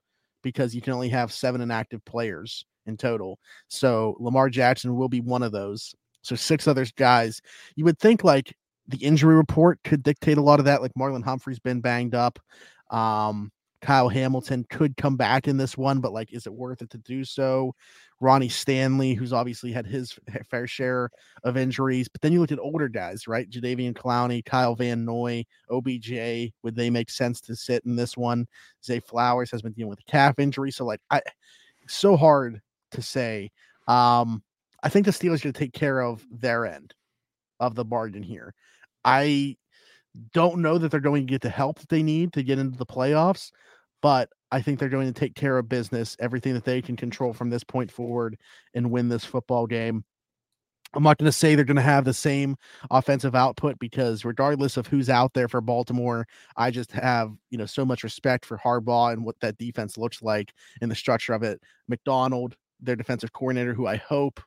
because 0.42 0.74
you 0.74 0.80
can 0.80 0.92
only 0.92 1.08
have 1.08 1.32
seven 1.32 1.60
inactive 1.60 2.04
players 2.04 2.64
in 2.86 2.96
total. 2.96 3.38
So 3.68 4.16
Lamar 4.18 4.50
Jackson 4.50 4.96
will 4.96 5.08
be 5.08 5.20
one 5.20 5.42
of 5.42 5.52
those. 5.52 5.94
So 6.22 6.34
six 6.34 6.66
other 6.66 6.86
guys. 6.96 7.40
You 7.76 7.84
would 7.84 7.98
think 7.98 8.24
like 8.24 8.52
the 8.88 8.98
injury 8.98 9.34
report 9.34 9.78
could 9.84 10.02
dictate 10.02 10.38
a 10.38 10.42
lot 10.42 10.58
of 10.58 10.64
that. 10.64 10.82
Like 10.82 10.92
Marlon 10.98 11.24
Humphrey's 11.24 11.60
been 11.60 11.80
banged 11.80 12.14
up. 12.14 12.38
Um, 12.90 13.52
Kyle 13.80 14.08
Hamilton 14.08 14.64
could 14.68 14.96
come 14.96 15.16
back 15.16 15.46
in 15.46 15.56
this 15.56 15.76
one, 15.76 16.00
but 16.00 16.12
like, 16.12 16.32
is 16.32 16.46
it 16.46 16.52
worth 16.52 16.82
it 16.82 16.90
to 16.90 16.98
do 16.98 17.24
so? 17.24 17.74
Ronnie 18.20 18.48
Stanley, 18.48 19.14
who's 19.14 19.32
obviously 19.32 19.70
had 19.70 19.86
his 19.86 20.18
fair 20.50 20.66
share 20.66 21.10
of 21.44 21.56
injuries, 21.56 22.08
but 22.08 22.20
then 22.20 22.32
you 22.32 22.40
look 22.40 22.52
at 22.52 22.58
older 22.58 22.88
guys, 22.88 23.28
right? 23.28 23.48
Jadeveon 23.48 23.94
Clowney, 23.94 24.44
Kyle 24.44 24.74
Van 24.74 25.04
Noy, 25.04 25.44
OBJ. 25.70 26.52
Would 26.62 26.74
they 26.74 26.90
make 26.90 27.10
sense 27.10 27.40
to 27.42 27.54
sit 27.54 27.84
in 27.84 27.94
this 27.94 28.16
one? 28.16 28.46
Zay 28.84 29.00
Flowers 29.00 29.50
has 29.50 29.62
been 29.62 29.72
dealing 29.72 29.90
with 29.90 30.00
a 30.00 30.10
calf 30.10 30.38
injury, 30.38 30.70
so 30.70 30.84
like, 30.84 31.00
I 31.10 31.20
so 31.86 32.16
hard 32.16 32.60
to 32.92 33.02
say. 33.02 33.50
Um, 33.86 34.42
I 34.82 34.88
think 34.88 35.06
the 35.06 35.12
Steelers 35.12 35.42
to 35.42 35.52
take 35.52 35.72
care 35.72 36.00
of 36.00 36.24
their 36.30 36.66
end 36.66 36.94
of 37.60 37.74
the 37.74 37.84
bargain 37.84 38.22
here. 38.22 38.54
I 39.04 39.56
don't 40.32 40.60
know 40.60 40.78
that 40.78 40.90
they're 40.90 41.00
going 41.00 41.26
to 41.26 41.30
get 41.30 41.40
the 41.40 41.50
help 41.50 41.78
that 41.78 41.88
they 41.88 42.02
need 42.02 42.32
to 42.32 42.42
get 42.42 42.58
into 42.58 42.78
the 42.78 42.86
playoffs, 42.86 43.50
but 44.02 44.28
I 44.50 44.62
think 44.62 44.78
they're 44.78 44.88
going 44.88 45.12
to 45.12 45.18
take 45.18 45.34
care 45.34 45.58
of 45.58 45.68
business, 45.68 46.16
everything 46.20 46.54
that 46.54 46.64
they 46.64 46.80
can 46.80 46.96
control 46.96 47.32
from 47.32 47.50
this 47.50 47.64
point 47.64 47.90
forward 47.90 48.38
and 48.74 48.90
win 48.90 49.08
this 49.08 49.24
football 49.24 49.66
game. 49.66 50.04
I'm 50.94 51.02
not 51.02 51.18
going 51.18 51.26
to 51.26 51.32
say 51.32 51.54
they're 51.54 51.66
going 51.66 51.76
to 51.76 51.82
have 51.82 52.06
the 52.06 52.14
same 52.14 52.56
offensive 52.90 53.34
output 53.34 53.78
because 53.78 54.24
regardless 54.24 54.78
of 54.78 54.86
who's 54.86 55.10
out 55.10 55.34
there 55.34 55.48
for 55.48 55.60
Baltimore, 55.60 56.26
I 56.56 56.70
just 56.70 56.92
have, 56.92 57.32
you 57.50 57.58
know, 57.58 57.66
so 57.66 57.84
much 57.84 58.04
respect 58.04 58.46
for 58.46 58.56
Harbaugh 58.56 59.12
and 59.12 59.22
what 59.22 59.38
that 59.40 59.58
defense 59.58 59.98
looks 59.98 60.22
like 60.22 60.52
and 60.80 60.90
the 60.90 60.94
structure 60.94 61.34
of 61.34 61.42
it. 61.42 61.60
Macdonald, 61.88 62.56
their 62.80 62.96
defensive 62.96 63.34
coordinator, 63.34 63.74
who 63.74 63.86
I 63.86 63.96
hope 63.96 64.40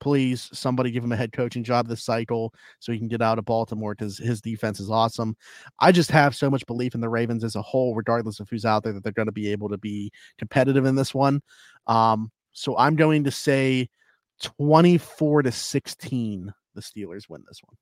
please 0.00 0.48
somebody 0.52 0.90
give 0.90 1.04
him 1.04 1.12
a 1.12 1.16
head 1.16 1.32
coaching 1.32 1.64
job 1.64 1.88
this 1.88 2.02
cycle 2.02 2.52
so 2.78 2.92
he 2.92 2.98
can 2.98 3.08
get 3.08 3.22
out 3.22 3.38
of 3.38 3.44
Baltimore 3.44 3.94
because 3.94 4.18
his 4.18 4.40
defense 4.40 4.80
is 4.80 4.90
awesome. 4.90 5.36
I 5.80 5.92
just 5.92 6.10
have 6.10 6.34
so 6.34 6.50
much 6.50 6.66
belief 6.66 6.94
in 6.94 7.00
the 7.00 7.08
Ravens 7.08 7.44
as 7.44 7.56
a 7.56 7.62
whole, 7.62 7.94
regardless 7.94 8.40
of 8.40 8.48
who's 8.48 8.64
out 8.64 8.82
there, 8.82 8.92
that 8.92 9.02
they're 9.02 9.12
going 9.12 9.26
to 9.26 9.32
be 9.32 9.50
able 9.50 9.68
to 9.68 9.78
be 9.78 10.10
competitive 10.38 10.84
in 10.84 10.94
this 10.94 11.14
one. 11.14 11.42
Um, 11.86 12.30
so 12.52 12.76
I'm 12.76 12.96
going 12.96 13.24
to 13.24 13.30
say 13.30 13.88
24 14.40 15.42
to 15.42 15.52
16, 15.52 16.54
the 16.74 16.80
Steelers 16.80 17.28
win 17.28 17.44
this 17.48 17.60
one. 17.62 17.76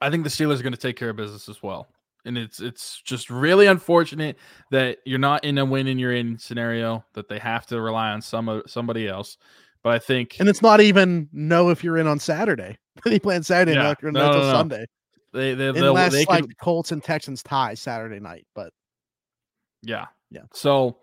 I 0.00 0.10
think 0.10 0.24
the 0.24 0.30
Steelers 0.30 0.58
are 0.58 0.64
going 0.64 0.72
to 0.72 0.78
take 0.78 0.96
care 0.96 1.10
of 1.10 1.16
business 1.16 1.48
as 1.48 1.62
well. 1.62 1.86
And 2.24 2.38
it's 2.38 2.60
it's 2.60 3.00
just 3.02 3.30
really 3.30 3.66
unfortunate 3.66 4.38
that 4.70 4.98
you're 5.04 5.18
not 5.18 5.44
in 5.44 5.58
a 5.58 5.64
win 5.64 5.88
in 5.88 5.98
your 5.98 6.12
in 6.12 6.38
scenario 6.38 7.04
that 7.14 7.28
they 7.28 7.38
have 7.40 7.66
to 7.66 7.80
rely 7.80 8.10
on 8.10 8.22
some 8.22 8.62
somebody 8.66 9.08
else. 9.08 9.38
But 9.82 9.94
I 9.94 9.98
think 9.98 10.36
And 10.38 10.48
it's 10.48 10.62
not 10.62 10.80
even 10.80 11.28
know 11.32 11.70
if 11.70 11.82
you're 11.82 11.98
in 11.98 12.06
on 12.06 12.18
Saturday. 12.18 12.78
they 13.04 13.18
play 13.18 13.36
on 13.36 13.42
Saturday 13.42 13.72
Yeah. 13.72 13.84
night 13.84 13.98
or 14.02 14.12
No, 14.12 14.20
not 14.20 14.34
no, 14.34 14.40
no. 14.40 14.52
Sunday. 14.52 14.86
they 15.32 15.54
they 15.54 15.68
Unless 15.68 16.12
they 16.12 16.24
like 16.24 16.44
can 16.44 16.54
Colts 16.60 16.92
and 16.92 17.02
Texans 17.02 17.42
tie 17.42 17.74
Saturday 17.74 18.20
night. 18.20 18.46
But 18.54 18.72
Yeah. 19.82 20.06
Yeah. 20.30 20.42
So 20.52 20.98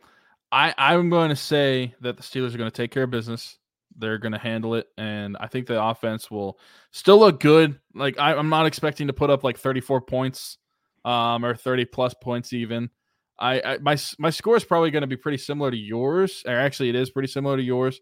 I 0.51 0.73
I'm 0.77 1.09
going 1.09 1.29
to 1.29 1.35
say 1.35 1.93
that 2.01 2.17
the 2.17 2.23
Steelers 2.23 2.53
are 2.53 2.57
going 2.57 2.71
to 2.71 2.75
take 2.75 2.91
care 2.91 3.03
of 3.03 3.11
business. 3.11 3.57
They're 3.97 4.17
going 4.17 4.31
to 4.31 4.39
handle 4.39 4.75
it, 4.75 4.87
and 4.97 5.35
I 5.39 5.47
think 5.47 5.67
the 5.67 5.83
offense 5.83 6.31
will 6.31 6.57
still 6.91 7.19
look 7.19 7.39
good. 7.41 7.79
Like 7.93 8.17
I, 8.17 8.33
I'm 8.33 8.49
not 8.49 8.65
expecting 8.65 9.07
to 9.07 9.13
put 9.13 9.29
up 9.29 9.43
like 9.43 9.57
34 9.57 10.01
points, 10.01 10.57
um, 11.03 11.43
or 11.43 11.53
30 11.55 11.85
plus 11.85 12.13
points 12.13 12.53
even. 12.53 12.89
I, 13.37 13.61
I 13.61 13.77
my 13.79 13.97
my 14.17 14.29
score 14.29 14.55
is 14.55 14.63
probably 14.63 14.91
going 14.91 15.01
to 15.01 15.07
be 15.07 15.17
pretty 15.17 15.37
similar 15.37 15.69
to 15.71 15.77
yours. 15.77 16.43
Or 16.47 16.53
actually, 16.53 16.89
it 16.89 16.95
is 16.95 17.09
pretty 17.09 17.27
similar 17.27 17.57
to 17.57 17.63
yours. 17.63 17.99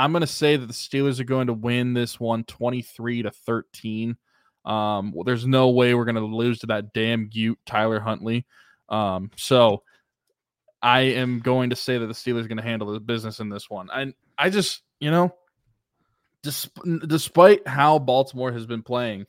I'm 0.00 0.12
going 0.12 0.22
to 0.22 0.26
say 0.26 0.56
that 0.56 0.64
the 0.64 0.72
Steelers 0.72 1.20
are 1.20 1.24
going 1.24 1.48
to 1.48 1.52
win 1.52 1.92
this 1.92 2.18
one 2.18 2.44
23 2.44 3.24
to 3.24 3.30
13. 3.30 4.16
Um, 4.64 5.12
well, 5.12 5.24
there's 5.24 5.46
no 5.46 5.68
way 5.68 5.94
we're 5.94 6.06
going 6.06 6.14
to 6.14 6.22
lose 6.22 6.60
to 6.60 6.68
that 6.68 6.94
damn 6.94 7.28
Ute 7.30 7.58
Tyler 7.66 8.00
Huntley. 8.00 8.46
Um, 8.88 9.30
so 9.36 9.82
I 10.80 11.00
am 11.00 11.40
going 11.40 11.68
to 11.68 11.76
say 11.76 11.98
that 11.98 12.06
the 12.06 12.14
Steelers 12.14 12.46
are 12.46 12.48
going 12.48 12.56
to 12.56 12.62
handle 12.62 12.90
the 12.90 12.98
business 12.98 13.40
in 13.40 13.50
this 13.50 13.68
one. 13.68 13.88
And 13.92 14.14
I 14.38 14.48
just, 14.48 14.80
you 15.00 15.10
know, 15.10 15.34
despite 16.42 17.68
how 17.68 17.98
Baltimore 17.98 18.52
has 18.52 18.64
been 18.64 18.82
playing, 18.82 19.26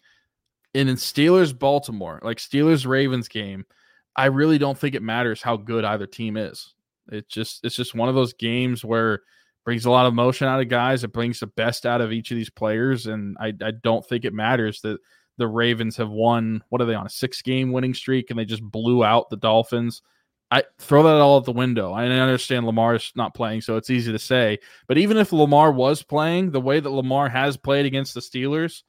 and 0.74 0.88
in 0.88 0.95
Steelers 0.95 1.57
Baltimore, 1.57 2.22
like 2.24 2.38
Steelers 2.38 2.88
Ravens 2.88 3.28
game, 3.28 3.65
I 4.15 4.28
really 4.28 4.57
don't 4.57 4.78
think 4.78 4.95
it 4.95 5.03
matters 5.03 5.41
how 5.41 5.57
good 5.57 5.84
either 5.84 6.07
team 6.07 6.38
is. 6.38 6.74
It 7.11 7.28
just 7.28 7.65
it's 7.65 7.76
just 7.76 7.93
one 7.93 8.07
of 8.07 8.15
those 8.15 8.32
games 8.32 8.86
where 8.86 9.24
brings 9.64 9.86
a 9.86 9.91
lot 9.91 10.05
of 10.05 10.14
emotion 10.14 10.47
out 10.47 10.62
of 10.62 10.70
guys. 10.70 11.03
It 11.03 11.14
brings 11.14 11.39
the 11.39 11.47
best 11.47 11.86
out 11.86 12.01
of 12.01 12.12
each 12.12 12.32
of 12.32 12.38
these 12.38 12.49
players, 12.49 13.07
and 13.07 13.38
I, 13.39 13.53
I 13.62 13.72
don't 13.72 14.05
think 14.07 14.26
it 14.26 14.34
matters 14.34 14.82
that 14.82 14.99
the 15.38 15.47
Ravens 15.47 15.97
have 15.97 16.09
won. 16.09 16.64
What 16.70 16.82
are 16.82 16.86
they 16.86 16.95
on 16.95 17.05
a 17.05 17.09
six 17.09 17.41
game 17.41 17.72
winning 17.72 17.93
streak, 17.93 18.30
and 18.30 18.39
they 18.39 18.45
just 18.45 18.64
blew 18.64 19.03
out 19.03 19.30
the 19.30 19.38
Dolphins. 19.38 20.01
I 20.51 20.64
throw 20.80 21.03
that 21.03 21.22
all 21.22 21.38
out 21.38 21.45
the 21.45 21.53
window. 21.53 21.93
I 21.93 22.05
understand 22.07 22.66
Lamar's 22.66 23.14
not 23.16 23.34
playing, 23.34 23.62
so 23.62 23.78
it's 23.78 23.89
easy 23.89 24.12
to 24.12 24.20
say. 24.20 24.59
But 24.86 24.97
even 24.97 25.16
if 25.16 25.32
Lamar 25.32 25.72
was 25.72 26.03
playing, 26.03 26.51
the 26.51 26.59
way 26.59 26.82
that 26.82 26.89
Lamar 26.89 27.30
has 27.30 27.55
played 27.55 27.86
against 27.86 28.14
the 28.14 28.20
Steelers, 28.20 28.84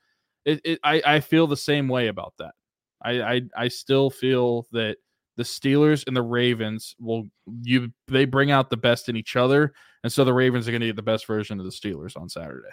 it, 0.45 0.61
it 0.65 0.81
I, 0.83 1.01
I 1.07 1.21
feel 1.21 1.47
the 1.47 1.57
same 1.57 1.87
way 1.87 2.09
about 2.09 2.35
that. 2.39 2.55
I, 3.01 3.23
I 3.23 3.43
I 3.57 3.69
still 3.69 4.11
feel 4.11 4.67
that 4.73 4.97
the 5.37 5.45
Steelers 5.45 6.05
and 6.07 6.17
the 6.17 6.23
Ravens 6.23 6.97
will 6.99 7.29
you 7.63 7.93
they 8.09 8.25
bring 8.25 8.51
out 8.51 8.69
the 8.69 8.77
best 8.77 9.09
in 9.09 9.17
each 9.17 9.37
other, 9.37 9.73
and 10.03 10.13
so 10.13 10.25
the 10.25 10.33
Ravens 10.33 10.67
are 10.69 10.71
going 10.73 10.81
to 10.81 10.87
get 10.89 10.97
the 10.97 11.03
best 11.03 11.27
version 11.27 11.59
of 11.59 11.65
the 11.65 11.73
Steelers 11.73 12.17
on 12.17 12.29
Saturday. 12.29 12.69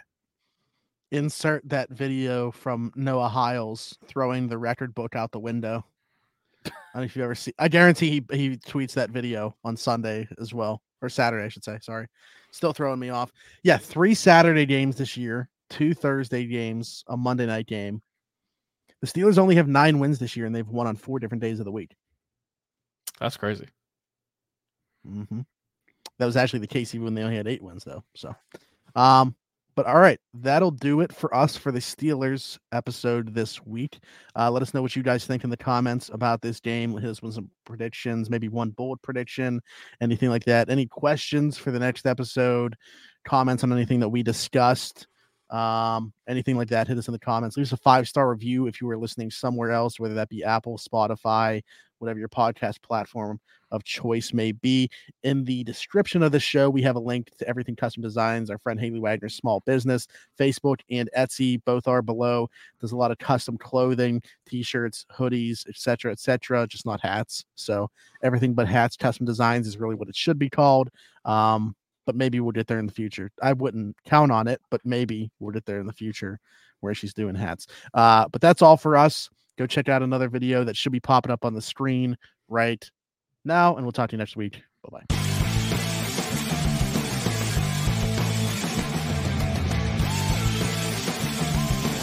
insert 1.11 1.67
that 1.69 1.89
video 1.89 2.51
from 2.51 2.91
Noah 2.95 3.29
Hiles 3.29 3.97
throwing 4.05 4.47
the 4.47 4.57
record 4.57 4.93
book 4.93 5.15
out 5.15 5.31
the 5.31 5.39
window. 5.39 5.83
I 6.65 6.69
don't 6.93 7.01
know 7.01 7.03
if 7.03 7.15
you 7.15 7.23
ever 7.23 7.35
see. 7.35 7.53
I 7.57 7.67
guarantee 7.67 8.09
he 8.29 8.37
he 8.37 8.57
tweets 8.57 8.93
that 8.93 9.09
video 9.11 9.55
on 9.63 9.77
Sunday 9.77 10.27
as 10.39 10.53
well. 10.53 10.81
or 11.01 11.09
Saturday, 11.09 11.45
I 11.45 11.49
should 11.49 11.63
say. 11.63 11.77
Sorry, 11.81 12.07
still 12.51 12.73
throwing 12.73 12.99
me 12.99 13.09
off. 13.09 13.31
Yeah, 13.63 13.77
three 13.77 14.13
Saturday 14.13 14.65
games 14.65 14.97
this 14.97 15.15
year, 15.15 15.49
two 15.69 15.93
Thursday 15.93 16.45
games, 16.45 17.03
a 17.07 17.15
Monday 17.17 17.45
night 17.45 17.67
game. 17.67 18.01
The 19.01 19.07
Steelers 19.07 19.37
only 19.37 19.55
have 19.55 19.67
nine 19.69 19.99
wins 19.99 20.19
this 20.19 20.35
year, 20.35 20.45
and 20.45 20.53
they've 20.53 20.67
won 20.67 20.85
on 20.87 20.97
four 20.97 21.19
different 21.19 21.41
days 21.41 21.59
of 21.59 21.65
the 21.65 21.71
week. 21.71 21.95
That's 23.19 23.37
crazy. 23.37 23.67
Mm-hmm. 25.07 25.41
That 26.19 26.25
was 26.25 26.37
actually 26.37 26.59
the 26.59 26.67
case 26.67 26.93
even 26.93 27.05
when 27.05 27.15
they 27.15 27.23
only 27.23 27.37
had 27.37 27.47
eight 27.47 27.63
wins, 27.63 27.83
though. 27.83 28.03
So, 28.15 28.35
um, 28.95 29.35
but 29.75 29.85
all 29.85 29.99
right, 29.99 30.19
that'll 30.33 30.71
do 30.71 30.99
it 31.01 31.13
for 31.13 31.33
us 31.33 31.55
for 31.55 31.71
the 31.71 31.79
Steelers 31.79 32.59
episode 32.71 33.33
this 33.33 33.65
week. 33.65 33.99
Uh, 34.35 34.51
let 34.51 34.61
us 34.61 34.73
know 34.73 34.81
what 34.81 34.95
you 34.95 35.03
guys 35.03 35.25
think 35.25 35.43
in 35.43 35.49
the 35.49 35.57
comments 35.57 36.09
about 36.13 36.41
this 36.41 36.59
game. 36.59 36.97
Hit 36.97 37.09
us 37.09 37.21
with 37.21 37.35
some 37.35 37.49
predictions, 37.65 38.29
maybe 38.29 38.49
one 38.49 38.71
bold 38.71 39.01
prediction, 39.01 39.61
anything 40.01 40.29
like 40.29 40.43
that. 40.45 40.69
Any 40.69 40.85
questions 40.85 41.57
for 41.57 41.71
the 41.71 41.79
next 41.79 42.05
episode? 42.05 42.75
Comments 43.25 43.63
on 43.63 43.71
anything 43.71 44.01
that 44.01 44.09
we 44.09 44.21
discussed? 44.21 45.07
um, 45.49 46.13
anything 46.27 46.57
like 46.57 46.69
that, 46.69 46.87
hit 46.87 46.97
us 46.97 47.07
in 47.07 47.11
the 47.11 47.19
comments. 47.19 47.57
Leave 47.57 47.65
us 47.65 47.71
a 47.71 47.77
five 47.77 48.07
star 48.07 48.29
review 48.29 48.67
if 48.67 48.81
you 48.81 48.87
were 48.87 48.97
listening 48.97 49.31
somewhere 49.31 49.71
else, 49.71 49.99
whether 49.99 50.15
that 50.15 50.29
be 50.29 50.43
Apple, 50.43 50.77
Spotify, 50.77 51.61
whatever 51.99 52.19
your 52.19 52.29
podcast 52.29 52.81
platform 52.81 53.39
of 53.71 53.83
choice 53.83 54.33
may 54.33 54.51
be. 54.51 54.89
In 55.23 55.43
the 55.43 55.63
description 55.63 56.23
of 56.23 56.31
the 56.31 56.39
show, 56.39 56.69
we 56.69 56.81
have 56.81 56.95
a 56.95 56.99
link 56.99 57.29
to 57.37 57.47
everything 57.47 57.75
custom 57.75 58.01
designs. 58.01 58.49
Our 58.49 58.57
friend 58.57 58.79
Haley 58.79 58.99
Wagner's 58.99 59.35
small 59.35 59.61
business, 59.61 60.07
Facebook 60.39 60.81
and 60.89 61.09
Etsy, 61.15 61.61
both 61.65 61.87
are 61.87 62.01
below. 62.01 62.49
There's 62.79 62.93
a 62.93 62.97
lot 62.97 63.11
of 63.11 63.17
custom 63.19 63.57
clothing, 63.57 64.21
t-shirts, 64.47 65.05
hoodies, 65.15 65.67
etc., 65.67 66.11
etc., 66.11 66.67
just 66.67 66.85
not 66.85 67.01
hats. 67.01 67.45
So 67.55 67.89
everything 68.23 68.53
but 68.53 68.67
hats, 68.67 68.97
custom 68.97 69.25
designs 69.25 69.67
is 69.67 69.77
really 69.77 69.95
what 69.95 70.09
it 70.09 70.15
should 70.15 70.39
be 70.39 70.49
called. 70.49 70.89
Um, 71.25 71.75
but 72.05 72.15
maybe 72.15 72.39
we'll 72.39 72.51
get 72.51 72.65
there 72.65 72.79
in 72.79 72.87
the 72.87 72.93
future. 72.93 73.29
I 73.41 73.53
wouldn't 73.53 73.95
count 74.05 74.31
on 74.31 74.47
it, 74.47 74.61
but 74.71 74.81
maybe 74.83 75.29
we'll 75.39 75.53
get 75.53 75.65
there 75.65 75.79
in 75.79 75.85
the 75.85 75.93
future 75.93 76.39
where 76.79 76.95
she's 76.95 77.13
doing 77.13 77.35
hats. 77.35 77.67
Uh, 77.93 78.27
but 78.29 78.41
that's 78.41 78.63
all 78.63 78.77
for 78.77 78.97
us. 78.97 79.29
Go 79.59 79.67
check 79.67 79.89
out 79.89 80.01
another 80.01 80.29
video 80.29 80.63
that 80.63 80.77
should 80.77 80.93
be 80.93 81.01
popping 81.01 81.33
up 81.33 81.43
on 81.43 81.53
the 81.53 81.61
screen 81.61 82.15
right 82.47 82.89
now, 83.43 83.75
and 83.75 83.85
we'll 83.85 83.91
talk 83.91 84.09
to 84.09 84.13
you 84.13 84.17
next 84.17 84.37
week. 84.37 84.61
Bye 84.89 85.03
bye. 85.09 85.28